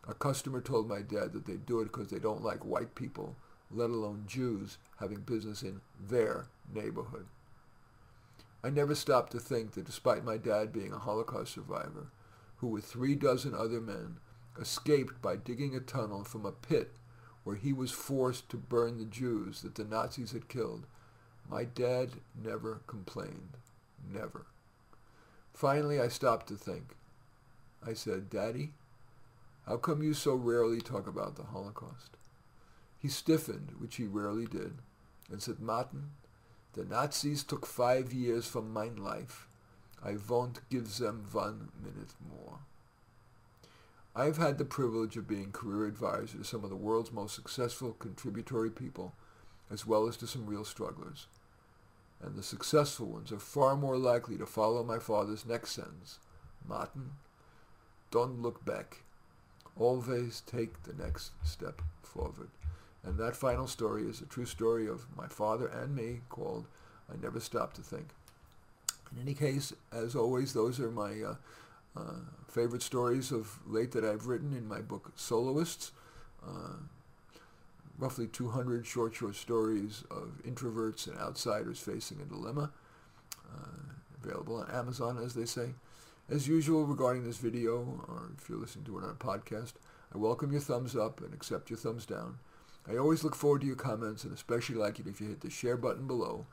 a 0.09 0.15
customer 0.15 0.61
told 0.61 0.89
my 0.89 1.03
dad 1.03 1.33
that 1.33 1.45
they'd 1.47 1.67
do 1.67 1.81
it 1.81 1.85
because 1.85 2.09
they 2.09 2.19
don't 2.19 2.43
like 2.43 2.65
white 2.65 2.95
people, 2.95 3.37
let 3.71 3.91
alone 3.91 4.25
Jews, 4.27 4.79
having 4.99 5.21
business 5.21 5.63
in 5.63 5.83
their 6.09 6.47
neighborhood. 6.75 7.27
I 8.65 8.71
never 8.71 8.95
stopped 8.95 9.33
to 9.33 9.39
think 9.39 9.73
that 9.73 9.85
despite 9.85 10.25
my 10.25 10.39
dad 10.39 10.73
being 10.73 10.93
a 10.93 10.99
Holocaust 10.99 11.53
survivor, 11.53 12.09
who 12.57 12.69
with 12.69 12.85
three 12.85 13.15
dozen 13.15 13.55
other 13.55 13.81
men 13.81 14.17
escaped 14.61 15.21
by 15.23 15.37
digging 15.37 15.77
a 15.77 15.81
tunnel 15.81 16.25
from 16.25 16.45
a 16.45 16.53
pit 16.53 16.93
where 17.45 17.57
he 17.57 17.73
was 17.73 17.93
forced 17.93 18.49
to 18.49 18.57
burn 18.57 18.99
the 18.99 19.05
Jews 19.05 19.63
that 19.63 19.77
the 19.77 19.85
Nazis 19.85 20.33
had 20.33 20.49
killed, 20.49 20.87
my 21.49 21.65
dad 21.65 22.11
never 22.43 22.81
complained. 22.87 23.57
Never. 24.13 24.47
Finally, 25.55 26.01
I 26.01 26.09
stopped 26.09 26.49
to 26.49 26.57
think. 26.57 26.97
I 27.87 27.93
said, 27.95 28.29
Daddy, 28.29 28.73
how 29.69 29.77
come 29.77 30.03
you 30.03 30.15
so 30.15 30.35
rarely 30.35 30.81
talk 30.81 31.07
about 31.07 31.37
the 31.37 31.43
Holocaust? 31.43 32.17
He 32.99 33.09
stiffened, 33.09 33.75
which 33.79 33.97
he 33.97 34.07
rarely 34.07 34.47
did, 34.47 34.79
and 35.31 35.43
said, 35.43 35.61
Martin, 35.61 36.13
the 36.73 36.85
Nazis 36.85 37.45
took 37.45 37.67
five 37.67 38.11
years 38.11 38.47
from 38.47 38.73
my 38.73 38.87
life. 38.87 39.47
I 40.03 40.17
won't 40.27 40.67
give 40.71 40.97
them 40.97 41.27
one 41.31 41.69
minute 41.83 42.15
more. 42.31 42.61
I've 44.17 44.39
had 44.39 44.57
the 44.57 44.65
privilege 44.65 45.19
of 45.19 45.29
being 45.29 45.53
career 45.53 45.87
advisor 45.87 46.39
to 46.39 46.45
some 46.45 46.65
of 46.65 46.71
the 46.71 46.77
world's 46.77 47.13
most 47.13 47.35
successful 47.35 47.93
contributory 47.99 48.71
people, 48.71 49.13
as 49.71 49.87
well 49.87 50.09
as 50.09 50.17
to 50.17 50.27
some 50.27 50.47
real 50.47 50.65
strugglers. 50.65 51.27
And 52.23 52.37
the 52.37 52.43
successful 52.43 53.07
ones 53.07 53.33
are 53.33 53.39
far 53.39 53.77
more 53.77 53.99
likely 53.99 54.39
to 54.39 54.47
follow 54.47 54.83
my 54.83 54.99
father's 54.99 55.45
next 55.45 55.73
sentence. 55.73 56.21
Martin, 56.67 57.13
don't 58.11 58.41
look 58.41 58.65
back. 58.65 59.03
Always 59.79 60.43
take 60.47 60.83
the 60.83 60.95
next 61.03 61.33
step 61.45 61.83
forward. 62.03 62.49
And 63.05 63.17
that 63.19 63.37
final 63.37 63.67
story 63.67 64.03
is 64.09 64.21
a 64.21 64.27
true 64.27 64.45
story 64.45 64.89
of 64.89 65.07
my 65.17 65.29
father 65.29 65.67
and 65.67 65.95
me 65.95 66.21
called 66.29 66.67
I 67.11 67.17
Never 67.23 67.41
Stopped 67.41 67.77
to 67.77 67.83
Think. 67.83 68.09
In 69.13 69.23
any 69.23 69.35
case, 69.35 69.73
as 69.93 70.15
always, 70.15 70.53
those 70.53 70.81
are 70.81 70.91
my 70.91 71.23
uh, 71.23 71.35
uh, 71.97 72.21
favorite 72.49 72.83
stories 72.83 73.31
of 73.31 73.59
late 73.67 73.93
that 73.93 74.05
I've 74.05 74.27
written 74.27 74.53
in 74.53 74.69
my 74.69 74.81
book 74.81 75.13
Soloists. 75.17 75.93
Uh, 76.47 76.77
roughly 77.99 78.27
200 78.27 78.87
short, 78.87 79.15
short 79.15 79.35
stories 79.35 80.05
of 80.11 80.41
introverts 80.47 81.07
and 81.07 81.19
outsiders 81.19 81.79
facing 81.79 82.21
a 82.21 82.25
dilemma. 82.25 82.71
Uh, 83.51 83.89
available 84.23 84.57
on 84.57 84.71
Amazon, 84.71 85.19
as 85.23 85.35
they 85.35 85.47
say. 85.47 85.71
As 86.31 86.47
usual, 86.47 86.85
regarding 86.85 87.25
this 87.25 87.39
video, 87.39 88.05
or 88.07 88.33
if 88.37 88.51
you're 88.51 88.59
listening 88.59 88.85
to 88.85 88.99
it 88.99 89.05
on 89.05 89.09
a 89.09 89.15
podcast, 89.15 89.73
I 90.15 90.19
welcome 90.19 90.53
your 90.53 90.61
thumbs 90.61 90.95
up 90.95 91.23
and 91.23 91.33
accept 91.33 91.71
your 91.71 91.79
thumbs 91.79 92.05
down. 92.05 92.37
I 92.87 92.99
always 92.99 93.25
look 93.25 93.35
forward 93.35 93.63
to 93.63 93.67
your 93.67 93.77
comments 93.77 94.25
and 94.25 94.35
especially 94.35 94.75
like 94.75 95.01
it 95.01 95.07
if 95.07 95.23
you 95.23 95.29
hit 95.29 95.41
the 95.41 95.49
share 95.49 95.79
button 95.79 96.07
below. 96.07 96.45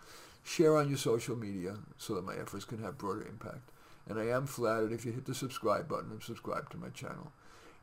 Share 0.46 0.78
on 0.78 0.88
your 0.88 0.98
social 0.98 1.36
media 1.36 1.76
so 1.98 2.16
that 2.16 2.24
my 2.24 2.38
efforts 2.38 2.64
can 2.64 2.82
have 2.82 2.98
broader 2.98 3.28
impact. 3.28 3.70
And 4.08 4.18
I 4.18 4.28
am 4.28 4.48
flattered 4.48 4.94
if 4.94 5.06
you 5.06 5.12
hit 5.12 5.26
the 5.26 5.36
subscribe 5.36 5.90
button 5.90 6.12
and 6.12 6.24
subscribe 6.24 6.70
to 6.70 6.78
my 6.78 6.88
channel. 6.90 7.34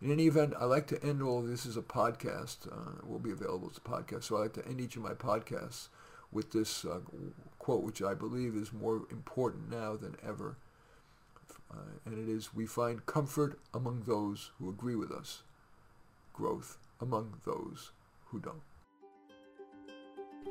In 0.01 0.11
any 0.11 0.29
event, 0.29 0.55
I 0.59 0.65
like 0.65 0.87
to 0.87 1.05
end 1.05 1.23
all 1.23 1.41
of 1.41 1.47
this 1.47 1.67
as 1.67 1.77
a 1.77 1.83
podcast. 1.83 2.73
Uh, 2.73 3.01
it 3.01 3.07
will 3.07 3.19
be 3.19 3.33
available 3.33 3.71
as 3.71 3.77
a 3.77 3.81
podcast. 3.83 4.25
So 4.25 4.39
I 4.39 4.41
like 4.41 4.55
to 4.55 4.67
end 4.67 4.81
each 4.81 4.97
of 4.97 5.03
my 5.03 5.13
podcasts 5.13 5.89
with 6.31 6.53
this 6.53 6.87
uh, 6.87 7.01
quote, 7.59 7.83
which 7.83 8.01
I 8.01 8.15
believe 8.15 8.55
is 8.55 8.73
more 8.73 9.03
important 9.11 9.71
now 9.71 9.95
than 9.97 10.17
ever 10.27 10.57
uh, 11.73 11.77
and 12.05 12.19
it 12.19 12.31
is 12.31 12.55
we 12.55 12.67
find 12.67 13.07
comfort 13.07 13.59
among 13.75 14.03
those 14.07 14.51
who 14.59 14.69
agree 14.69 14.97
with 14.97 15.11
us, 15.11 15.43
growth 16.33 16.79
among 17.01 17.41
those 17.45 17.93
who 18.27 18.39
don't. 18.39 18.63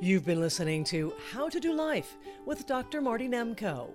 You've 0.00 0.26
been 0.26 0.40
listening 0.40 0.82
to 0.84 1.12
How 1.32 1.48
to 1.48 1.60
Do 1.60 1.72
Life 1.72 2.16
with 2.44 2.66
Dr. 2.66 3.00
Marty 3.00 3.28
Nemko. 3.28 3.90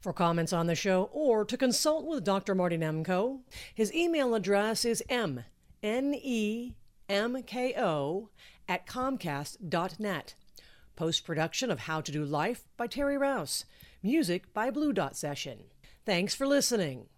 For 0.00 0.12
comments 0.12 0.52
on 0.52 0.66
the 0.66 0.74
show 0.74 1.08
or 1.12 1.44
to 1.44 1.56
consult 1.56 2.06
with 2.06 2.24
Dr. 2.24 2.54
Marty 2.54 2.78
Nemko, 2.78 3.40
his 3.74 3.92
email 3.92 4.34
address 4.34 4.84
is 4.84 5.02
m 5.08 5.44
n 5.82 6.14
e 6.14 6.74
m 7.08 7.42
k 7.42 7.74
o 7.76 8.30
at 8.68 8.86
comcast.net. 8.86 10.34
Post 10.96 11.24
production 11.24 11.70
of 11.70 11.80
How 11.80 12.00
to 12.00 12.10
Do 12.10 12.24
Life 12.24 12.64
by 12.76 12.86
Terry 12.86 13.16
Rouse. 13.16 13.64
Music 14.08 14.54
by 14.54 14.70
Blue 14.70 14.94
Dot 14.94 15.18
Session. 15.18 15.64
Thanks 16.06 16.34
for 16.34 16.46
listening. 16.46 17.08